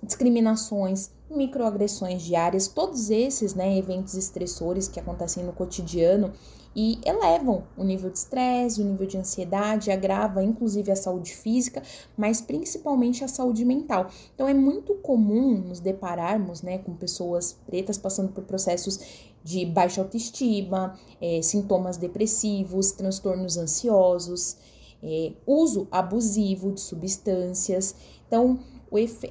discriminações, 0.02 1.10
microagressões 1.30 2.22
diárias, 2.22 2.68
todos 2.68 3.10
esses 3.10 3.54
né, 3.54 3.76
eventos 3.76 4.14
estressores 4.14 4.88
que 4.88 5.00
acontecem 5.00 5.44
no 5.44 5.52
cotidiano 5.52 6.32
e 6.74 6.98
elevam 7.04 7.64
o 7.76 7.84
nível 7.84 8.10
de 8.10 8.18
estresse, 8.18 8.80
o 8.80 8.84
nível 8.84 9.06
de 9.06 9.18
ansiedade, 9.18 9.90
agrava 9.90 10.42
inclusive 10.42 10.90
a 10.90 10.96
saúde 10.96 11.34
física, 11.34 11.82
mas 12.16 12.40
principalmente 12.40 13.22
a 13.22 13.28
saúde 13.28 13.64
mental. 13.64 14.08
Então 14.34 14.48
é 14.48 14.54
muito 14.54 14.94
comum 14.94 15.58
nos 15.58 15.80
depararmos 15.80 16.62
né, 16.62 16.78
com 16.78 16.94
pessoas 16.94 17.58
pretas 17.66 17.98
passando 17.98 18.32
por 18.32 18.44
processos 18.44 18.98
de 19.44 19.66
baixa 19.66 20.00
autoestima, 20.00 20.98
é, 21.20 21.42
sintomas 21.42 21.96
depressivos, 21.96 22.92
transtornos 22.92 23.56
ansiosos, 23.56 24.56
é, 25.02 25.32
uso 25.46 25.88
abusivo 25.90 26.72
de 26.72 26.80
substâncias. 26.80 27.94
Então, 28.26 28.60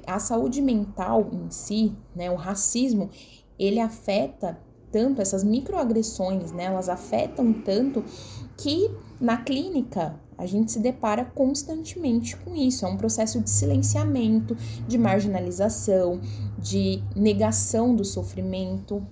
a 0.06 0.18
saúde 0.18 0.60
mental 0.60 1.28
em 1.32 1.50
si, 1.50 1.94
né, 2.14 2.30
o 2.30 2.36
racismo, 2.36 3.10
ele 3.58 3.80
afeta 3.80 4.58
tanto 4.90 5.22
essas 5.22 5.42
microagressões, 5.42 6.52
né, 6.52 6.64
elas 6.64 6.88
afetam 6.88 7.52
tanto 7.52 8.04
que 8.56 8.90
na 9.20 9.38
clínica 9.38 10.20
a 10.36 10.46
gente 10.46 10.72
se 10.72 10.80
depara 10.80 11.24
constantemente 11.24 12.36
com 12.36 12.54
isso. 12.56 12.84
É 12.84 12.88
um 12.88 12.96
processo 12.96 13.40
de 13.40 13.48
silenciamento, 13.48 14.56
de 14.88 14.98
marginalização, 14.98 16.20
de 16.58 17.02
negação 17.14 17.94
do 17.94 18.04
sofrimento. 18.04 19.06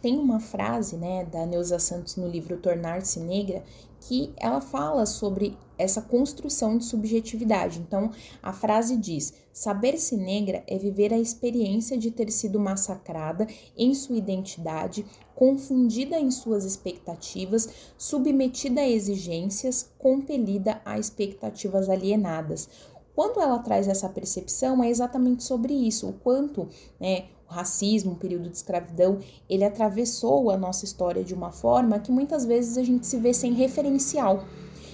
Tem 0.00 0.16
uma 0.16 0.38
frase, 0.38 0.96
né, 0.96 1.24
da 1.24 1.44
Neuza 1.44 1.78
Santos 1.78 2.16
no 2.16 2.28
livro 2.28 2.56
Tornar-se 2.56 3.18
Negra, 3.18 3.64
que 4.00 4.32
ela 4.36 4.60
fala 4.60 5.04
sobre 5.04 5.58
essa 5.80 6.02
construção 6.02 6.76
de 6.76 6.84
subjetividade. 6.84 7.78
Então, 7.78 8.10
a 8.42 8.52
frase 8.52 8.96
diz: 8.96 9.32
Saber-se 9.52 10.16
negra 10.16 10.62
é 10.66 10.78
viver 10.78 11.12
a 11.12 11.18
experiência 11.18 11.96
de 11.96 12.10
ter 12.10 12.30
sido 12.30 12.60
massacrada 12.60 13.46
em 13.76 13.94
sua 13.94 14.16
identidade, 14.16 15.04
confundida 15.34 16.18
em 16.18 16.30
suas 16.30 16.64
expectativas, 16.64 17.68
submetida 17.96 18.82
a 18.82 18.88
exigências, 18.88 19.90
compelida 19.98 20.80
a 20.84 20.98
expectativas 20.98 21.88
alienadas. 21.88 22.68
Quando 23.14 23.40
ela 23.40 23.58
traz 23.58 23.88
essa 23.88 24.08
percepção, 24.08 24.82
é 24.82 24.88
exatamente 24.88 25.42
sobre 25.42 25.74
isso, 25.74 26.08
o 26.08 26.12
quanto 26.12 26.68
né, 26.98 27.24
o 27.48 27.52
racismo, 27.52 28.12
o 28.12 28.16
período 28.16 28.48
de 28.48 28.56
escravidão, 28.56 29.18
ele 29.48 29.64
atravessou 29.64 30.50
a 30.50 30.56
nossa 30.56 30.84
história 30.84 31.24
de 31.24 31.34
uma 31.34 31.50
forma 31.50 31.98
que 31.98 32.12
muitas 32.12 32.44
vezes 32.44 32.78
a 32.78 32.82
gente 32.82 33.06
se 33.06 33.18
vê 33.18 33.34
sem 33.34 33.52
referencial. 33.52 34.44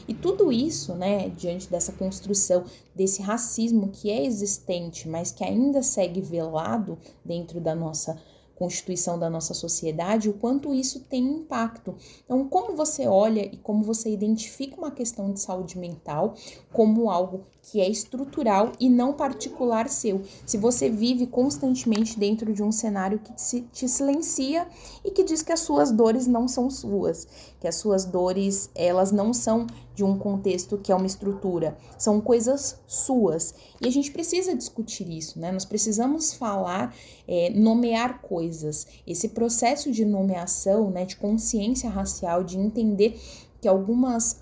E 0.09 0.15
tudo 0.15 0.53
isso, 0.53 0.95
né, 0.95 1.29
diante 1.31 1.69
dessa 1.69 1.93
construção 1.93 2.65
desse 2.95 3.23
racismo 3.23 3.89
que 3.89 4.11
é 4.11 4.25
existente, 4.25 5.09
mas 5.09 5.33
que 5.33 5.45
ainda 5.45 5.83
segue 5.83 6.21
velado 6.21 6.99
dentro 7.25 7.61
da 7.61 7.75
nossa 7.75 8.17
constituição 8.57 9.19
da 9.19 9.29
nossa 9.29 9.53
sociedade, 9.53 10.31
o 10.31 10.33
quanto 10.33 10.75
isso 10.75 11.01
tem 11.01 11.23
impacto. 11.23 11.95
Então, 12.25 12.49
como 12.49 12.75
você 12.75 13.07
olha 13.07 13.45
e 13.45 13.57
como 13.59 13.85
você 13.85 14.11
identifica 14.11 14.77
uma 14.79 14.91
questão 14.91 15.31
de 15.31 15.41
saúde 15.41 15.79
mental 15.79 16.35
como 16.73 17.11
algo 17.11 17.43
que 17.71 17.81
é 17.81 17.89
estrutural 17.89 18.73
e 18.79 18.89
não 18.89 19.13
particular 19.13 19.89
seu. 19.89 20.23
Se 20.45 20.57
você 20.57 20.89
vive 20.89 21.27
constantemente 21.27 22.19
dentro 22.19 22.53
de 22.53 22.63
um 22.63 22.71
cenário 22.71 23.19
que 23.19 23.33
te 23.73 23.89
silencia 23.89 24.69
e 25.05 25.11
que 25.11 25.25
diz 25.25 25.43
que 25.43 25.53
as 25.53 25.61
suas 25.61 25.91
dores 25.91 26.29
não 26.29 26.47
são 26.47 26.71
suas, 26.71 27.27
que 27.61 27.67
as 27.67 27.75
suas 27.75 28.05
dores 28.05 28.71
elas 28.73 29.11
não 29.11 29.33
são 29.33 29.67
de 29.97 30.05
um 30.05 30.17
contexto 30.17 30.79
que 30.79 30.93
é 30.93 30.95
uma 30.95 31.07
estrutura, 31.07 31.77
são 31.99 32.21
coisas 32.21 32.79
suas. 32.87 33.55
E 33.81 33.89
a 33.89 33.91
gente 33.91 34.13
precisa 34.13 34.55
discutir 34.55 35.09
isso, 35.09 35.41
né? 35.41 35.51
Nós 35.51 35.65
precisamos 35.65 36.35
falar, 36.35 36.95
é, 37.27 37.51
nomear 37.51 38.21
coisas. 38.23 38.87
Esse 39.05 39.31
processo 39.31 39.91
de 39.91 40.05
nomeação, 40.05 40.91
né, 40.91 41.05
de 41.05 41.17
consciência 41.17 41.91
racial, 41.91 42.45
de 42.45 42.59
entender 42.59 43.19
que 43.61 43.67
algumas 43.67 44.37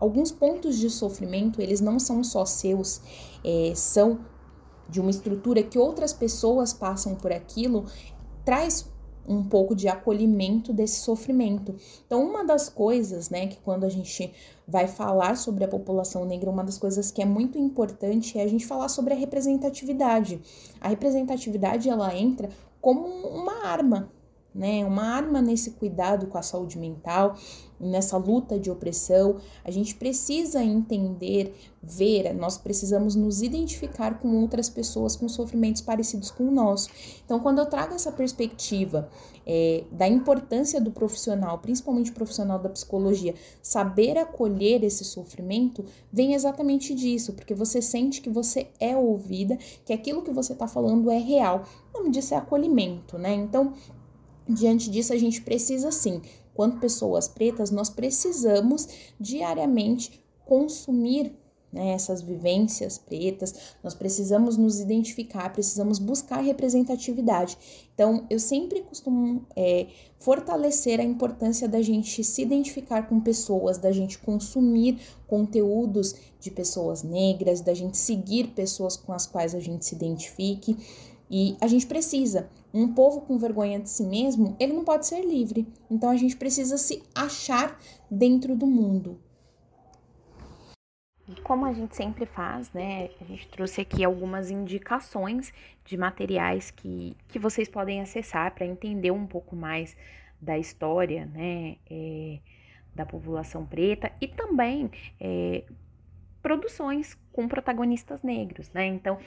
alguns 0.00 0.32
pontos 0.32 0.78
de 0.78 0.88
sofrimento, 0.88 1.60
eles 1.60 1.80
não 1.80 1.98
são 2.00 2.24
só 2.24 2.44
seus, 2.44 3.00
é, 3.44 3.72
são 3.76 4.20
de 4.88 5.00
uma 5.00 5.10
estrutura 5.10 5.62
que 5.62 5.78
outras 5.78 6.12
pessoas 6.12 6.72
passam 6.72 7.14
por 7.14 7.30
aquilo, 7.30 7.84
traz 8.44 8.90
um 9.28 9.44
pouco 9.44 9.76
de 9.76 9.86
acolhimento 9.86 10.72
desse 10.72 11.00
sofrimento. 11.00 11.76
Então, 12.04 12.28
uma 12.28 12.44
das 12.44 12.68
coisas, 12.68 13.30
né, 13.30 13.46
que 13.46 13.58
quando 13.58 13.84
a 13.84 13.88
gente 13.88 14.32
vai 14.66 14.88
falar 14.88 15.36
sobre 15.36 15.62
a 15.62 15.68
população 15.68 16.24
negra, 16.24 16.50
uma 16.50 16.64
das 16.64 16.78
coisas 16.78 17.12
que 17.12 17.22
é 17.22 17.24
muito 17.24 17.56
importante 17.56 18.38
é 18.38 18.42
a 18.42 18.48
gente 18.48 18.66
falar 18.66 18.88
sobre 18.88 19.14
a 19.14 19.16
representatividade. 19.16 20.40
A 20.80 20.88
representatividade 20.88 21.88
ela 21.88 22.16
entra 22.16 22.48
como 22.80 23.06
uma 23.06 23.66
arma, 23.66 24.10
né? 24.54 24.84
Uma 24.84 25.04
arma 25.04 25.40
nesse 25.40 25.72
cuidado 25.72 26.26
com 26.26 26.38
a 26.38 26.42
saúde 26.42 26.78
mental, 26.78 27.36
nessa 27.80 28.16
luta 28.16 28.58
de 28.58 28.70
opressão. 28.70 29.38
A 29.64 29.70
gente 29.70 29.94
precisa 29.94 30.62
entender, 30.62 31.54
ver, 31.82 32.34
nós 32.34 32.58
precisamos 32.58 33.14
nos 33.14 33.40
identificar 33.40 34.18
com 34.20 34.36
outras 34.40 34.68
pessoas 34.68 35.16
com 35.16 35.28
sofrimentos 35.28 35.80
parecidos 35.80 36.30
com 36.30 36.44
o 36.44 36.50
nosso. 36.50 36.90
Então, 37.24 37.40
quando 37.40 37.58
eu 37.58 37.66
trago 37.66 37.94
essa 37.94 38.12
perspectiva 38.12 39.08
é, 39.46 39.84
da 39.90 40.06
importância 40.06 40.80
do 40.80 40.90
profissional, 40.90 41.58
principalmente 41.58 42.12
profissional 42.12 42.58
da 42.58 42.68
psicologia, 42.68 43.34
saber 43.62 44.18
acolher 44.18 44.84
esse 44.84 45.04
sofrimento, 45.04 45.84
vem 46.12 46.34
exatamente 46.34 46.94
disso, 46.94 47.32
porque 47.32 47.54
você 47.54 47.80
sente 47.80 48.20
que 48.20 48.28
você 48.28 48.68
é 48.78 48.96
ouvida, 48.96 49.56
que 49.84 49.92
aquilo 49.92 50.22
que 50.22 50.30
você 50.30 50.52
está 50.52 50.68
falando 50.68 51.10
é 51.10 51.18
real. 51.18 51.64
O 51.92 51.98
nome 51.98 52.10
disso 52.10 52.34
é 52.34 52.36
acolhimento, 52.36 53.18
né? 53.18 53.32
Então, 53.34 53.72
Diante 54.52 54.90
disso, 54.90 55.12
a 55.12 55.16
gente 55.16 55.40
precisa 55.42 55.92
sim, 55.92 56.20
quanto 56.52 56.80
pessoas 56.80 57.28
pretas, 57.28 57.70
nós 57.70 57.88
precisamos 57.88 58.88
diariamente 59.18 60.20
consumir 60.44 61.32
né, 61.72 61.92
essas 61.92 62.20
vivências 62.20 62.98
pretas, 62.98 63.76
nós 63.80 63.94
precisamos 63.94 64.56
nos 64.56 64.80
identificar, 64.80 65.52
precisamos 65.52 66.00
buscar 66.00 66.40
representatividade. 66.40 67.56
Então, 67.94 68.26
eu 68.28 68.40
sempre 68.40 68.82
costumo 68.82 69.46
é, 69.54 69.86
fortalecer 70.18 70.98
a 70.98 71.04
importância 71.04 71.68
da 71.68 71.80
gente 71.80 72.24
se 72.24 72.42
identificar 72.42 73.08
com 73.08 73.20
pessoas, 73.20 73.78
da 73.78 73.92
gente 73.92 74.18
consumir 74.18 74.98
conteúdos 75.28 76.16
de 76.40 76.50
pessoas 76.50 77.04
negras, 77.04 77.60
da 77.60 77.72
gente 77.72 77.96
seguir 77.96 78.48
pessoas 78.48 78.96
com 78.96 79.12
as 79.12 79.26
quais 79.26 79.54
a 79.54 79.60
gente 79.60 79.86
se 79.86 79.94
identifique. 79.94 80.76
E 81.30 81.56
a 81.60 81.68
gente 81.68 81.86
precisa. 81.86 82.50
Um 82.72 82.94
povo 82.94 83.22
com 83.22 83.38
vergonha 83.38 83.80
de 83.80 83.90
si 83.90 84.04
mesmo, 84.04 84.56
ele 84.58 84.72
não 84.72 84.84
pode 84.84 85.06
ser 85.06 85.24
livre. 85.24 85.66
Então 85.90 86.10
a 86.10 86.16
gente 86.16 86.36
precisa 86.36 86.78
se 86.78 87.02
achar 87.14 87.78
dentro 88.10 88.54
do 88.54 88.66
mundo. 88.66 89.18
E 91.28 91.40
como 91.42 91.64
a 91.64 91.72
gente 91.72 91.94
sempre 91.94 92.26
faz, 92.26 92.72
né? 92.72 93.10
A 93.20 93.24
gente 93.24 93.48
trouxe 93.48 93.80
aqui 93.80 94.04
algumas 94.04 94.50
indicações 94.50 95.52
de 95.84 95.96
materiais 95.96 96.70
que, 96.70 97.16
que 97.28 97.38
vocês 97.38 97.68
podem 97.68 98.00
acessar 98.00 98.52
para 98.54 98.66
entender 98.66 99.12
um 99.12 99.26
pouco 99.26 99.54
mais 99.54 99.96
da 100.40 100.58
história, 100.58 101.26
né? 101.26 101.76
É, 101.88 102.38
da 102.94 103.06
população 103.06 103.64
preta 103.64 104.10
e 104.20 104.26
também 104.26 104.90
é, 105.20 105.64
produções 106.42 107.18
com 107.32 107.46
protagonistas 107.46 108.22
negros, 108.22 108.70
né? 108.72 108.86
Então, 108.86 109.18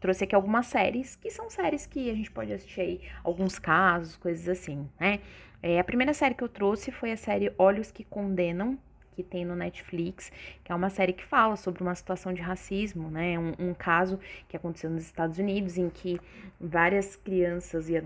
trouxe 0.00 0.24
aqui 0.24 0.34
algumas 0.34 0.66
séries, 0.66 1.16
que 1.16 1.30
são 1.30 1.48
séries 1.50 1.86
que 1.86 2.10
a 2.10 2.14
gente 2.14 2.30
pode 2.30 2.52
assistir 2.52 2.80
aí, 2.80 3.00
alguns 3.22 3.58
casos, 3.58 4.16
coisas 4.16 4.48
assim, 4.48 4.88
né? 4.98 5.20
É, 5.62 5.78
a 5.78 5.84
primeira 5.84 6.12
série 6.12 6.34
que 6.34 6.42
eu 6.42 6.48
trouxe 6.48 6.90
foi 6.90 7.12
a 7.12 7.16
série 7.16 7.52
Olhos 7.56 7.92
que 7.92 8.02
Condenam, 8.02 8.76
que 9.14 9.22
tem 9.22 9.44
no 9.44 9.54
Netflix, 9.54 10.32
que 10.64 10.72
é 10.72 10.74
uma 10.74 10.90
série 10.90 11.12
que 11.12 11.24
fala 11.24 11.54
sobre 11.54 11.82
uma 11.82 11.94
situação 11.94 12.32
de 12.32 12.40
racismo, 12.40 13.10
né? 13.10 13.38
Um, 13.38 13.52
um 13.58 13.74
caso 13.74 14.18
que 14.48 14.56
aconteceu 14.56 14.90
nos 14.90 15.04
Estados 15.04 15.38
Unidos 15.38 15.76
em 15.78 15.88
que 15.88 16.20
várias 16.58 17.14
crianças 17.14 17.88
e 17.88 18.02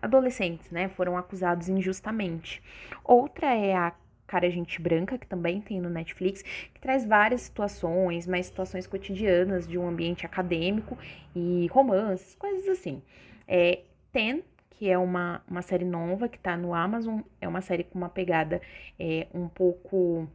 adolescentes, 0.00 0.70
né, 0.70 0.88
foram 0.88 1.16
acusados 1.16 1.68
injustamente. 1.68 2.62
Outra 3.04 3.54
é 3.54 3.74
a 3.74 3.92
Cara 4.32 4.50
Gente 4.50 4.80
Branca, 4.80 5.18
que 5.18 5.26
também 5.26 5.60
tem 5.60 5.78
no 5.78 5.90
Netflix, 5.90 6.40
que 6.40 6.80
traz 6.80 7.04
várias 7.04 7.42
situações, 7.42 8.26
mais 8.26 8.46
situações 8.46 8.86
cotidianas 8.86 9.68
de 9.68 9.76
um 9.76 9.86
ambiente 9.86 10.24
acadêmico 10.24 10.96
e 11.36 11.66
romances, 11.66 12.34
coisas 12.36 12.66
assim. 12.66 13.02
É, 13.46 13.80
Ten, 14.10 14.42
que 14.70 14.88
é 14.88 14.96
uma, 14.96 15.42
uma 15.46 15.60
série 15.60 15.84
nova 15.84 16.30
que 16.30 16.38
tá 16.38 16.56
no 16.56 16.72
Amazon, 16.72 17.20
é 17.42 17.46
uma 17.46 17.60
série 17.60 17.84
com 17.84 17.98
uma 17.98 18.08
pegada 18.08 18.62
é, 18.98 19.26
um 19.34 19.48
pouco 19.48 20.26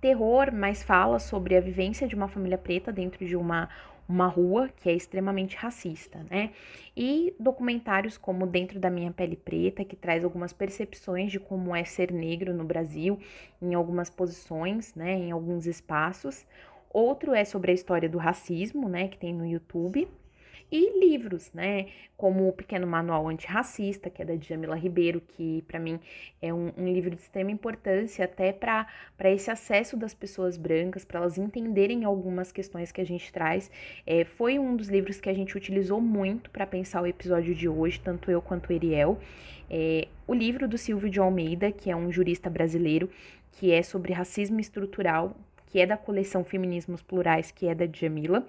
terror, 0.00 0.50
mas 0.50 0.82
fala 0.82 1.18
sobre 1.18 1.54
a 1.54 1.60
vivência 1.60 2.08
de 2.08 2.14
uma 2.14 2.28
família 2.28 2.56
preta 2.56 2.90
dentro 2.90 3.26
de 3.26 3.36
uma 3.36 3.68
uma 4.08 4.26
rua 4.26 4.68
que 4.68 4.88
é 4.88 4.94
extremamente 4.94 5.56
racista, 5.56 6.24
né? 6.30 6.50
E 6.96 7.34
documentários 7.38 8.16
como 8.16 8.46
Dentro 8.46 8.78
da 8.78 8.88
Minha 8.88 9.12
Pele 9.12 9.36
Preta, 9.36 9.84
que 9.84 9.96
traz 9.96 10.24
algumas 10.24 10.52
percepções 10.52 11.32
de 11.32 11.40
como 11.40 11.74
é 11.74 11.84
ser 11.84 12.12
negro 12.12 12.54
no 12.54 12.64
Brasil, 12.64 13.18
em 13.60 13.74
algumas 13.74 14.08
posições, 14.08 14.94
né, 14.94 15.14
em 15.14 15.30
alguns 15.32 15.66
espaços. 15.66 16.46
Outro 16.90 17.34
é 17.34 17.44
sobre 17.44 17.72
a 17.72 17.74
história 17.74 18.08
do 18.08 18.18
racismo, 18.18 18.88
né, 18.88 19.08
que 19.08 19.18
tem 19.18 19.34
no 19.34 19.46
YouTube 19.46 20.08
e 20.70 20.98
livros, 20.98 21.50
né, 21.52 21.86
como 22.16 22.48
o 22.48 22.52
Pequeno 22.52 22.86
Manual 22.86 23.28
Antirracista, 23.28 24.10
que 24.10 24.22
é 24.22 24.24
da 24.24 24.34
Djamila 24.34 24.74
Ribeiro, 24.74 25.20
que 25.20 25.62
para 25.68 25.78
mim 25.78 26.00
é 26.42 26.52
um, 26.52 26.72
um, 26.76 26.92
livro 26.92 27.10
de 27.10 27.20
extrema 27.20 27.50
importância 27.50 28.24
até 28.24 28.52
para 28.52 28.86
esse 29.24 29.50
acesso 29.50 29.96
das 29.96 30.14
pessoas 30.14 30.56
brancas, 30.56 31.04
para 31.04 31.20
elas 31.20 31.38
entenderem 31.38 32.04
algumas 32.04 32.50
questões 32.50 32.90
que 32.90 33.00
a 33.00 33.06
gente 33.06 33.32
traz. 33.32 33.70
É, 34.06 34.24
foi 34.24 34.58
um 34.58 34.74
dos 34.74 34.88
livros 34.88 35.20
que 35.20 35.28
a 35.28 35.34
gente 35.34 35.56
utilizou 35.56 36.00
muito 36.00 36.50
para 36.50 36.66
pensar 36.66 37.02
o 37.02 37.06
episódio 37.06 37.54
de 37.54 37.68
hoje, 37.68 38.00
tanto 38.00 38.30
eu 38.30 38.42
quanto 38.42 38.72
Eriel. 38.72 39.18
É, 39.70 40.08
o 40.26 40.34
livro 40.34 40.66
do 40.66 40.78
Silvio 40.78 41.10
de 41.10 41.20
Almeida, 41.20 41.70
que 41.70 41.90
é 41.90 41.96
um 41.96 42.10
jurista 42.10 42.48
brasileiro, 42.50 43.08
que 43.52 43.72
é 43.72 43.82
sobre 43.82 44.12
racismo 44.12 44.58
estrutural, 44.60 45.36
que 45.66 45.80
é 45.80 45.86
da 45.86 45.96
coleção 45.96 46.44
Feminismos 46.44 47.02
Plurais, 47.02 47.50
que 47.50 47.66
é 47.66 47.74
da 47.74 47.86
Djamila 47.86 48.46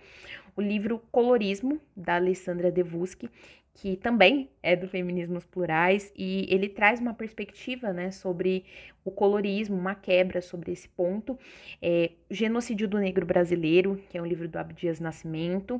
o 0.58 0.62
livro 0.62 1.00
Colorismo, 1.12 1.80
da 1.96 2.16
Alessandra 2.16 2.72
Devuski, 2.72 3.30
que 3.76 3.96
também 3.96 4.50
é 4.64 4.76
do 4.76 4.88
Feminismos 4.88 5.46
Plurais, 5.46 6.12
e 6.18 6.48
ele 6.50 6.68
traz 6.68 7.00
uma 7.00 7.14
perspectiva 7.14 7.94
né, 7.94 8.10
sobre 8.10 8.66
o 9.06 9.12
colorismo, 9.12 9.78
uma 9.78 9.94
quebra 9.94 10.42
sobre 10.42 10.72
esse 10.72 10.90
ponto. 10.90 11.38
É, 11.80 12.10
Genocídio 12.30 12.88
do 12.88 12.98
Negro 12.98 13.24
Brasileiro, 13.24 14.02
que 14.10 14.18
é 14.18 14.22
um 14.22 14.26
livro 14.26 14.48
do 14.48 14.58
Abdias 14.58 15.00
Nascimento, 15.00 15.80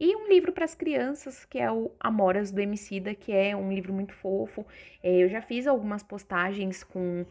e 0.00 0.16
um 0.16 0.26
livro 0.26 0.52
para 0.52 0.64
as 0.64 0.74
crianças, 0.74 1.44
que 1.44 1.58
é 1.58 1.70
o 1.70 1.90
Amoras 2.00 2.50
do 2.50 2.60
Emicida, 2.60 3.14
que 3.14 3.30
é 3.30 3.54
um 3.54 3.70
livro 3.70 3.92
muito 3.92 4.14
fofo. 4.14 4.66
É, 5.02 5.22
eu 5.22 5.28
já 5.28 5.42
fiz 5.42 5.66
algumas 5.66 6.02
postagens 6.02 6.82
com, 6.82 7.26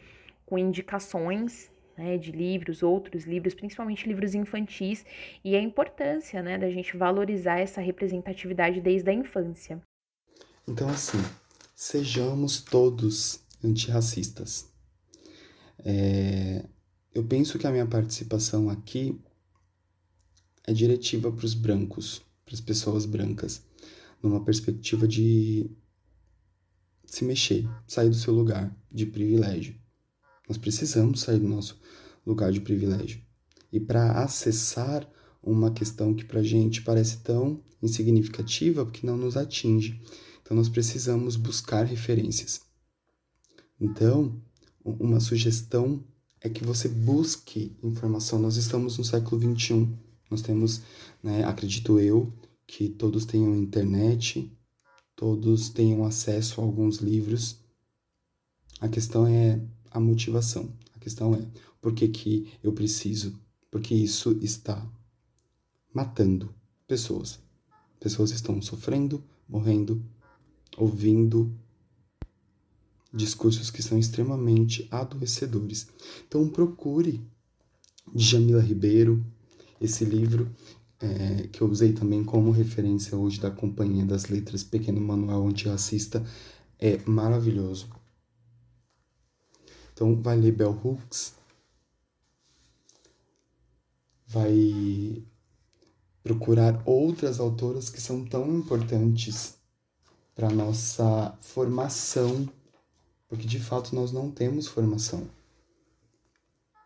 com 0.46 0.60
indicações 0.60 1.73
né, 1.98 2.18
de 2.18 2.32
livros, 2.32 2.84
outros 2.84 3.26
livros, 3.26 3.54
principalmente 3.54 4.08
livros 4.08 4.34
infantis, 4.34 5.06
e 5.44 5.56
a 5.56 5.62
importância 5.62 6.42
né, 6.42 6.58
da 6.58 6.70
gente 6.70 6.98
valorizar 6.98 7.60
essa 7.60 7.82
representatividade 7.82 8.82
desde 8.82 9.10
a 9.10 9.14
infância. 9.14 9.82
Então, 10.68 10.90
assim, 10.90 11.18
sejamos 11.76 12.62
todos 12.62 13.44
antirracistas. 13.64 14.72
É, 15.80 16.66
eu 17.14 17.24
penso 17.24 17.60
que 17.60 17.68
a 17.68 17.72
minha 17.72 17.86
participação 17.86 18.70
aqui 18.70 19.20
é 20.66 20.74
diretiva 20.74 21.32
para 21.32 21.46
os 21.46 21.54
brancos, 21.54 22.22
para 22.46 22.54
as 22.54 22.62
pessoas 22.62 23.06
brancas, 23.06 23.64
numa 24.22 24.44
perspectiva 24.44 25.08
de 25.08 25.70
se 27.06 27.26
mexer, 27.26 27.70
sair 27.86 28.10
do 28.10 28.16
seu 28.16 28.34
lugar 28.34 28.76
de 28.92 29.06
privilégio. 29.06 29.76
Nós 30.54 30.60
precisamos 30.60 31.22
sair 31.22 31.40
do 31.40 31.48
nosso 31.48 31.80
lugar 32.24 32.52
de 32.52 32.62
privilégio. 32.62 33.20
E 33.72 33.80
para 33.80 34.24
acessar 34.24 35.10
uma 35.42 35.72
questão 35.72 36.14
que 36.14 36.24
para 36.24 36.42
a 36.42 36.44
gente 36.44 36.84
parece 36.84 37.22
tão 37.22 37.60
insignificativa, 37.82 38.86
porque 38.86 39.06
não 39.06 39.18
nos 39.18 39.36
atinge. 39.36 40.00
Então, 40.44 40.56
nós 40.56 40.70
precisamos 40.70 41.36
buscar 41.36 41.86
referências. 41.86 42.62
Então, 43.82 44.40
uma 44.86 45.20
sugestão 45.20 46.04
é 46.40 46.48
que 46.48 46.64
você 46.64 46.88
busque 46.88 47.76
informação. 47.82 48.38
Nós 48.38 48.56
estamos 48.56 48.96
no 49.00 49.04
século 49.04 49.42
XXI. 49.42 49.90
Nós 50.30 50.44
temos, 50.44 50.84
né, 51.24 51.44
acredito 51.46 52.00
eu, 52.00 52.32
que 52.68 52.90
todos 52.90 53.26
tenham 53.26 53.56
internet, 53.56 54.56
todos 55.16 55.70
tenham 55.70 56.06
acesso 56.06 56.62
a 56.62 56.64
alguns 56.64 56.98
livros. 56.98 57.60
A 58.80 58.88
questão 58.88 59.26
é 59.26 59.60
a 59.94 60.00
motivação. 60.00 60.74
A 60.96 61.00
questão 61.00 61.36
é 61.36 61.46
por 61.82 61.94
que, 61.94 62.08
que 62.08 62.52
eu 62.64 62.74
preciso? 62.74 63.40
Porque 63.70 63.94
isso 63.94 64.32
está 64.42 64.86
matando 65.94 66.54
pessoas. 66.88 67.40
Pessoas 68.00 68.32
estão 68.32 68.62
sofrendo, 68.62 69.24
morrendo, 69.48 70.04
ouvindo 70.78 71.54
discursos 73.14 73.70
que 73.70 73.84
são 73.84 73.98
extremamente 73.98 74.88
adoecedores. 74.90 75.88
Então 76.28 76.50
procure 76.50 77.22
Jamila 78.16 78.62
Ribeiro, 78.62 79.24
esse 79.80 80.04
livro 80.04 80.50
é, 81.00 81.48
que 81.52 81.62
eu 81.62 81.70
usei 81.70 81.94
também 81.94 82.24
como 82.24 82.50
referência 82.52 83.18
hoje 83.18 83.40
da 83.40 83.52
Companhia 83.52 84.06
das 84.06 84.26
Letras, 84.28 84.64
Pequeno 84.64 85.02
Manual 85.02 85.48
Antirracista, 85.48 86.26
é 86.80 87.00
maravilhoso. 87.06 87.90
Então, 89.94 90.20
vai 90.22 90.38
ler 90.38 90.52
Bell 90.52 90.80
Hooks, 90.84 91.36
vai 94.28 95.24
procurar 96.24 96.82
outras 96.86 97.40
autoras 97.40 97.90
que 97.90 98.02
são 98.02 98.26
tão 98.26 98.58
importantes 98.58 99.56
para 100.34 100.50
nossa 100.50 101.38
formação, 101.40 102.50
porque 103.28 103.46
de 103.46 103.60
fato 103.60 103.94
nós 103.94 104.12
não 104.12 104.32
temos 104.32 104.68
formação. 104.68 105.30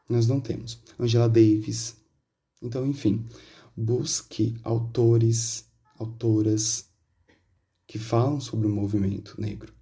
Nós 0.10 0.28
não 0.28 0.40
temos. 0.40 0.82
Angela 1.00 1.30
Davis. 1.30 1.96
Então, 2.62 2.86
enfim, 2.86 3.26
busque 3.76 4.60
autores, 4.64 5.66
autoras 5.98 6.90
que 7.86 8.00
falam 8.00 8.42
sobre 8.42 8.68
o 8.68 8.70
movimento 8.70 9.40
negro. 9.40 9.74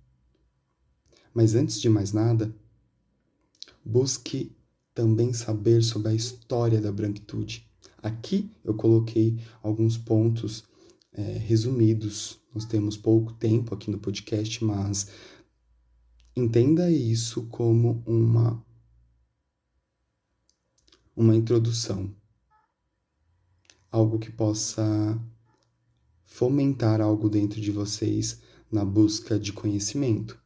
Mas 1.33 1.55
antes 1.55 1.81
de 1.81 1.89
mais 1.89 2.11
nada, 2.11 2.53
Busque 3.85 4.51
também 4.93 5.31
saber 5.33 5.83
sobre 5.83 6.09
a 6.09 6.13
história 6.13 6.81
da 6.81 6.91
branquitude. 6.91 7.69
Aqui 8.01 8.51
eu 8.63 8.73
coloquei 8.73 9.39
alguns 9.61 9.97
pontos 9.97 10.63
é, 11.13 11.21
resumidos. 11.21 12.39
Nós 12.53 12.65
temos 12.65 12.97
pouco 12.97 13.33
tempo 13.33 13.75
aqui 13.75 13.91
no 13.91 13.99
podcast, 13.99 14.63
mas 14.63 15.07
entenda 16.35 16.89
isso 16.89 17.45
como 17.47 18.03
uma 18.05 18.63
uma 21.15 21.33
introdução, 21.33 22.13
algo 23.89 24.19
que 24.19 24.29
possa 24.29 25.17
fomentar 26.25 26.99
algo 26.99 27.29
dentro 27.29 27.61
de 27.61 27.71
vocês 27.71 28.41
na 28.69 28.83
busca 28.83 29.39
de 29.39 29.53
conhecimento. 29.53 30.37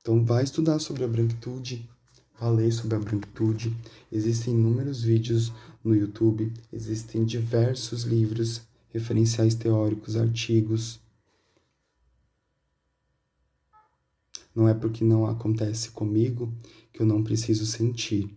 Então, 0.00 0.24
vai 0.24 0.44
estudar 0.44 0.78
sobre 0.78 1.04
a 1.04 1.08
branquitude, 1.08 1.88
falei 2.34 2.70
sobre 2.70 2.96
a 2.96 2.98
branquitude. 2.98 3.74
Existem 4.10 4.54
inúmeros 4.54 5.02
vídeos 5.02 5.52
no 5.82 5.94
YouTube, 5.94 6.52
existem 6.72 7.24
diversos 7.24 8.02
livros, 8.02 8.62
referenciais 8.88 9.54
teóricos, 9.54 10.16
artigos. 10.16 11.00
Não 14.54 14.68
é 14.68 14.74
porque 14.74 15.04
não 15.04 15.26
acontece 15.26 15.90
comigo 15.90 16.52
que 16.92 17.00
eu 17.02 17.06
não 17.06 17.24
preciso 17.24 17.66
sentir. 17.66 18.36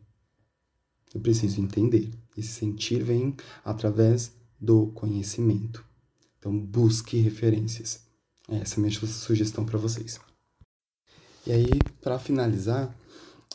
Eu 1.14 1.22
preciso 1.22 1.62
entender. 1.62 2.12
Esse 2.36 2.50
sentir 2.50 3.04
vem 3.04 3.36
através 3.64 4.34
do 4.60 4.88
conhecimento. 4.88 5.86
Então, 6.40 6.58
busque 6.58 7.18
referências. 7.18 8.02
Essa 8.48 8.76
é 8.76 8.78
a 8.78 8.82
minha 8.82 8.92
sugestão 8.92 9.66
para 9.66 9.78
vocês. 9.78 10.20
E 11.46 11.52
aí, 11.52 11.70
para 12.02 12.20
finalizar, 12.20 12.94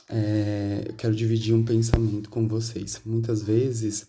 é, 0.09 0.85
eu 0.89 0.95
quero 0.95 1.15
dividir 1.15 1.55
um 1.55 1.65
pensamento 1.65 2.29
com 2.29 2.47
vocês. 2.47 3.01
Muitas 3.05 3.43
vezes 3.43 4.07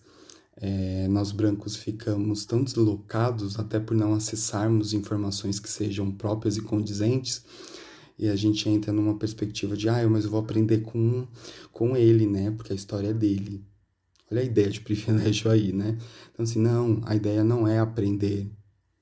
é, 0.58 1.08
nós 1.08 1.32
brancos 1.32 1.76
ficamos 1.76 2.46
tão 2.46 2.64
deslocados, 2.64 3.60
até 3.60 3.80
por 3.80 3.96
não 3.96 4.14
acessarmos 4.14 4.94
informações 4.94 5.60
que 5.60 5.70
sejam 5.70 6.12
próprias 6.12 6.58
e 6.58 6.62
condizentes, 6.62 7.44
e 8.18 8.30
a 8.30 8.36
gente 8.36 8.70
entra 8.70 8.94
numa 8.94 9.18
perspectiva 9.18 9.76
de, 9.76 9.90
ah, 9.90 10.08
mas 10.08 10.26
eu 10.26 10.32
vou 10.32 10.40
aprender 10.40 10.80
com, 10.82 11.28
com 11.72 11.98
ele, 11.98 12.28
né? 12.28 12.52
Porque 12.52 12.72
a 12.72 12.76
história 12.76 13.10
é 13.10 13.14
dele. 13.14 13.66
Olha 14.32 14.42
a 14.42 14.46
ideia 14.46 14.70
de 14.70 14.82
privilégio 14.82 15.50
aí, 15.50 15.74
né? 15.74 15.98
Então, 16.32 16.44
assim, 16.44 16.60
não, 16.60 17.02
a 17.06 17.16
ideia 17.16 17.44
não 17.44 17.68
é 17.68 17.80
aprender 17.80 18.52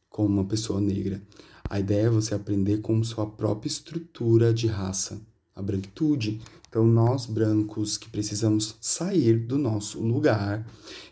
como 0.09 0.29
uma 0.29 0.45
pessoa 0.45 0.79
negra. 0.79 1.21
A 1.69 1.79
ideia 1.79 2.07
é 2.07 2.09
você 2.09 2.33
aprender 2.33 2.79
como 2.79 3.03
sua 3.03 3.25
própria 3.25 3.69
estrutura 3.69 4.53
de 4.53 4.67
raça, 4.67 5.21
a 5.55 5.61
branquitude. 5.61 6.41
Então, 6.71 6.87
nós 6.87 7.25
brancos 7.25 7.97
que 7.97 8.09
precisamos 8.09 8.77
sair 8.79 9.37
do 9.37 9.57
nosso 9.57 9.99
lugar 9.99 10.65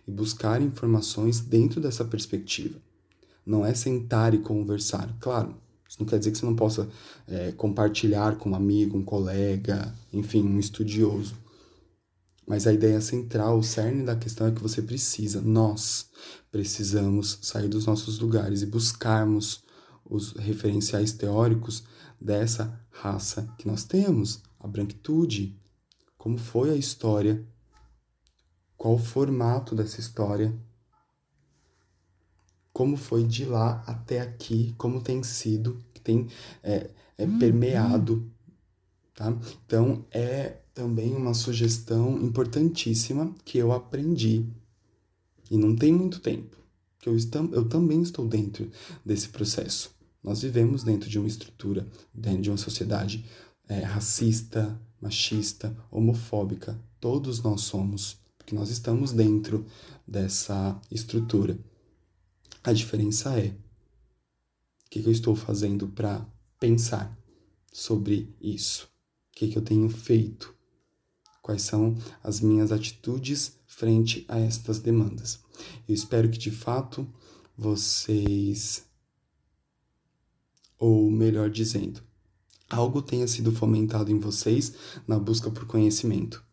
e 0.08 0.12
buscar 0.12 0.62
informações 0.62 1.42
dentro 1.42 1.82
dessa 1.82 2.06
perspectiva. 2.06 2.80
Não 3.46 3.66
é 3.66 3.74
sentar 3.74 4.34
e 4.34 4.38
conversar. 4.38 5.14
Claro, 5.20 5.54
isso 5.86 5.98
não 6.00 6.08
quer 6.08 6.18
dizer 6.18 6.32
que 6.32 6.38
você 6.38 6.46
não 6.46 6.56
possa 6.56 6.88
é, 7.28 7.52
compartilhar 7.52 8.38
com 8.38 8.52
um 8.52 8.56
amigo, 8.56 8.98
um 8.98 9.04
colega, 9.04 9.94
enfim, 10.14 10.44
um 10.44 10.58
estudioso. 10.58 11.36
Mas 12.48 12.66
a 12.66 12.72
ideia 12.72 13.02
central, 13.02 13.60
o 13.60 13.64
cerne 13.64 14.06
da 14.06 14.16
questão 14.16 14.48
é 14.48 14.52
que 14.52 14.64
você 14.64 14.82
precisa, 14.82 15.42
nós 15.42 16.08
precisamos 16.50 17.38
sair 17.42 17.68
dos 17.68 17.86
nossos 17.86 18.18
lugares 18.20 18.62
e 18.62 18.66
buscarmos 18.66 19.62
os 20.06 20.32
referenciais 20.32 21.12
teóricos 21.12 21.84
dessa 22.20 22.80
raça 22.92 23.54
que 23.58 23.68
nós 23.68 23.84
temos, 23.84 24.42
a 24.60 24.68
branquitude. 24.68 25.58
Como 26.18 26.38
foi 26.38 26.72
a 26.72 26.76
história? 26.76 27.46
Qual 28.78 28.96
o 28.96 29.00
formato 29.00 29.76
dessa 29.76 30.00
história? 30.00 30.54
Como 32.74 32.96
foi 32.96 33.24
de 33.24 33.46
lá 33.46 33.84
até 33.88 34.22
aqui? 34.22 34.74
Como 34.78 35.02
tem 35.02 35.24
sido? 35.24 35.84
Tem 36.04 36.28
é, 36.64 36.90
é 37.18 37.28
permeado, 37.40 38.32
tá? 39.14 39.38
Então, 39.66 40.06
é 40.12 40.58
também 40.74 41.14
uma 41.14 41.34
sugestão 41.34 42.22
importantíssima 42.22 43.36
que 43.44 43.58
eu 43.58 43.74
aprendi 43.74 44.48
e 45.52 45.58
não 45.58 45.76
tem 45.76 45.92
muito 45.92 46.22
tempo 46.22 46.58
que 47.00 47.10
eu, 47.10 47.16
estam, 47.16 47.50
eu 47.54 47.68
também 47.68 48.02
estou 48.02 48.28
dentro 48.28 48.70
desse 49.06 49.30
processo. 49.30 49.92
Nós 50.22 50.42
vivemos 50.42 50.84
dentro 50.84 51.10
de 51.10 51.18
uma 51.18 51.28
estrutura, 51.28 51.88
dentro 52.14 52.42
de 52.42 52.50
uma 52.50 52.58
sociedade 52.58 53.26
é, 53.70 53.80
racista, 53.82 54.78
machista, 55.00 55.74
homofóbica. 55.90 56.78
Todos 57.00 57.42
nós 57.42 57.62
somos, 57.62 58.18
porque 58.38 58.54
nós 58.54 58.70
estamos 58.70 59.14
dentro 59.14 59.66
dessa 60.06 60.78
estrutura. 60.92 61.58
A 62.62 62.74
diferença 62.74 63.40
é 63.40 63.48
o 63.48 64.90
que, 64.90 65.02
que 65.02 65.08
eu 65.08 65.14
estou 65.14 65.36
fazendo 65.36 65.88
para 65.88 66.26
pensar 66.60 67.18
sobre 67.72 68.36
isso? 68.42 68.86
O 69.32 69.38
que, 69.38 69.48
que 69.48 69.58
eu 69.58 69.62
tenho 69.62 69.88
feito 69.88 70.54
quais 71.50 71.64
são 71.64 71.98
as 72.24 72.42
minhas 72.42 72.72
atitudes 72.72 73.58
frente 73.66 74.24
a 74.28 74.38
estas 74.38 74.78
demandas. 74.78 75.40
Eu 75.88 75.96
espero 75.96 76.30
que 76.30 76.38
de 76.38 76.52
fato 76.52 77.08
vocês, 77.58 78.86
ou 80.78 81.10
melhor 81.10 81.50
dizendo, 81.50 82.04
algo 82.70 83.02
tenha 83.02 83.28
sido 83.28 83.52
fomentado 83.52 84.12
em 84.12 84.20
vocês 84.20 84.74
na 85.08 85.18
busca 85.18 85.50
por 85.50 85.66
conhecimento. 85.66 86.44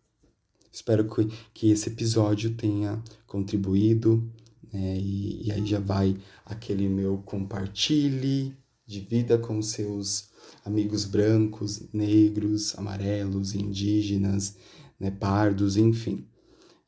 Espero 0.73 1.09
que, 1.09 1.27
que 1.55 1.71
esse 1.71 1.89
episódio 1.89 2.55
tenha 2.55 3.03
contribuído, 3.27 4.31
né, 4.73 4.99
e, 4.99 5.47
e 5.47 5.53
aí 5.53 5.65
já 5.65 5.81
vai 5.81 6.17
aquele 6.45 6.89
meu 6.89 7.19
compartilhe 7.19 8.57
de 8.87 9.01
vida 9.01 9.39
com 9.39 9.61
seus 9.63 10.31
amigos 10.65 11.05
brancos, 11.05 11.89
negros, 11.93 12.79
amarelos, 12.79 13.55
indígenas, 13.55 14.57
né, 14.99 15.11
pardos, 15.11 15.77
enfim, 15.77 16.27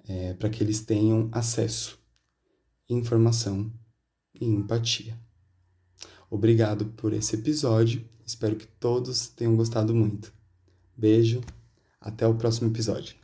é, 0.06 0.34
para 0.34 0.50
que 0.50 0.62
eles 0.62 0.80
tenham 0.80 1.28
acesso, 1.32 1.98
informação 2.88 3.72
e 4.38 4.46
empatia. 4.46 5.18
Obrigado 6.30 6.86
por 6.86 7.12
esse 7.12 7.36
episódio, 7.36 8.04
espero 8.28 8.56
que 8.56 8.66
todos 8.66 9.28
tenham 9.28 9.56
gostado 9.56 9.94
muito. 9.94 10.32
Beijo, 10.94 11.40
até 11.98 12.26
o 12.26 12.34
próximo 12.34 12.70
episódio. 12.70 13.16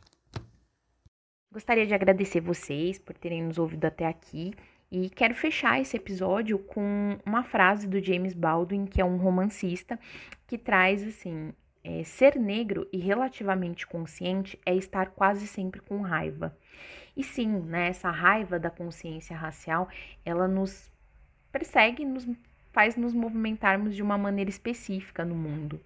Gostaria 1.51 1.85
de 1.85 1.93
agradecer 1.93 2.41
vocês 2.41 2.97
por 2.97 3.15
terem 3.15 3.43
nos 3.43 3.57
ouvido 3.57 3.85
até 3.85 4.07
aqui 4.07 4.53
e 4.91 5.09
quero 5.09 5.35
fechar 5.35 5.79
esse 5.79 5.95
episódio 5.95 6.57
com 6.57 7.17
uma 7.25 7.43
frase 7.43 7.87
do 7.87 8.03
James 8.03 8.33
Baldwin, 8.33 8.85
que 8.85 8.99
é 8.99 9.05
um 9.05 9.17
romancista, 9.17 9.99
que 10.47 10.57
traz 10.57 11.03
assim: 11.03 11.53
é, 11.83 12.03
ser 12.03 12.35
negro 12.37 12.87
e 12.91 12.97
relativamente 12.97 13.85
consciente 13.85 14.59
é 14.65 14.75
estar 14.75 15.11
quase 15.11 15.47
sempre 15.47 15.81
com 15.81 16.01
raiva. 16.01 16.57
E 17.15 17.23
sim, 17.23 17.47
né, 17.47 17.89
essa 17.89 18.09
raiva 18.09 18.59
da 18.59 18.69
consciência 18.69 19.37
racial, 19.37 19.87
ela 20.25 20.47
nos 20.47 20.91
persegue, 21.51 22.03
nos 22.03 22.27
faz 22.75 22.97
nos 22.97 23.13
movimentarmos 23.13 23.95
de 23.95 24.03
uma 24.03 24.17
maneira 24.17 24.49
específica 24.49 25.23
no 25.23 25.33
mundo. 25.33 25.79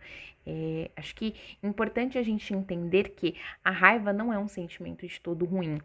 É, 0.46 0.90
acho 0.96 1.16
que 1.16 1.36
é 1.62 1.68
importante 1.68 2.18
a 2.18 2.24
gente 2.24 2.52
entender 2.52 3.10
que 3.10 3.36
a 3.64 3.70
raiva 3.70 4.12
não 4.12 4.34
é 4.34 4.40
um 4.40 4.48
sentimento 4.48 5.06
de 5.06 5.22
todo 5.22 5.46
ruim, 5.46 5.80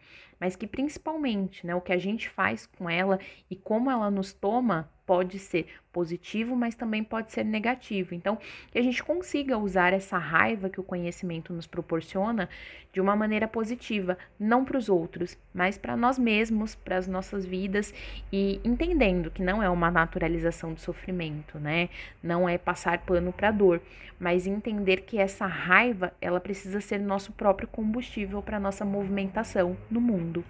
mas 0.45 0.57
que 0.57 0.67
principalmente 0.67 1.67
né, 1.67 1.75
o 1.75 1.81
que 1.81 1.91
a 1.91 1.97
gente 1.97 2.29
faz 2.29 2.67
com 2.67 2.91
ela 2.91 3.19
e 3.51 3.57
como 3.57 3.91
ela 3.91 4.11
nos 4.11 4.35
toma 4.35 4.91
pode 5.07 5.39
ser 5.39 5.67
positivo, 5.93 6.57
mas 6.57 6.75
também 6.75 7.05
pode 7.05 7.33
ser 7.33 7.45
negativo. 7.45 8.15
Então, 8.15 8.39
que 8.71 8.79
a 8.79 8.83
gente 8.83 9.03
consiga 9.03 9.57
usar 9.57 9.93
essa 9.93 10.19
raiva 10.19 10.69
que 10.69 10.81
o 10.81 10.85
conhecimento 10.85 11.53
nos 11.53 11.67
proporciona 11.67 12.49
de 12.93 13.01
uma 13.01 13.15
maneira 13.15 13.47
positiva, 13.47 14.17
não 14.39 14.65
para 14.65 14.79
os 14.79 14.89
outros, 14.89 15.39
mas 15.53 15.79
para 15.79 15.97
nós 15.97 16.19
mesmos, 16.19 16.75
para 16.75 16.97
as 16.97 17.07
nossas 17.07 17.45
vidas 17.45 17.93
e 18.33 18.61
entendendo 18.65 19.31
que 19.31 19.43
não 19.43 19.63
é 19.63 19.69
uma 19.69 19.91
naturalização 19.91 20.73
do 20.73 20.81
sofrimento, 20.81 21.59
né? 21.59 21.89
Não 22.23 22.49
é 22.49 22.57
passar 22.57 22.99
pano 22.99 23.33
para 23.33 23.51
dor, 23.51 23.81
mas 24.19 24.47
entender 24.47 25.03
que 25.03 25.19
essa 25.19 25.47
raiva, 25.47 26.13
ela 26.21 26.41
precisa 26.41 26.81
ser 26.81 26.99
nosso 26.99 27.33
próprio 27.33 27.69
combustível 27.69 28.43
para 28.43 28.59
nossa 28.59 28.85
movimentação 28.85 29.77
no 29.91 30.01
mundo. 30.35 30.45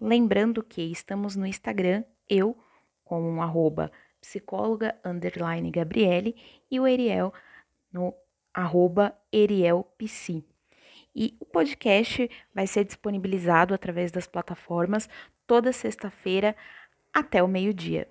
Lembrando 0.00 0.62
que 0.62 0.82
estamos 0.82 1.34
no 1.34 1.46
Instagram, 1.46 2.04
eu 2.28 2.56
com 3.04 3.20
um 3.20 3.42
arroba 3.42 3.90
psicóloga 4.20 4.94
underline 5.04 5.70
Gabriele 5.70 6.36
e 6.70 6.78
o 6.78 6.86
Eriel 6.86 7.32
no 7.92 8.14
arroba 8.52 9.16
erielpsi. 9.32 10.44
E 11.14 11.36
o 11.40 11.46
podcast 11.46 12.30
vai 12.54 12.66
ser 12.66 12.84
disponibilizado 12.84 13.74
através 13.74 14.12
das 14.12 14.26
plataformas 14.26 15.08
toda 15.46 15.72
sexta-feira 15.72 16.54
até 17.12 17.42
o 17.42 17.48
meio-dia. 17.48 18.08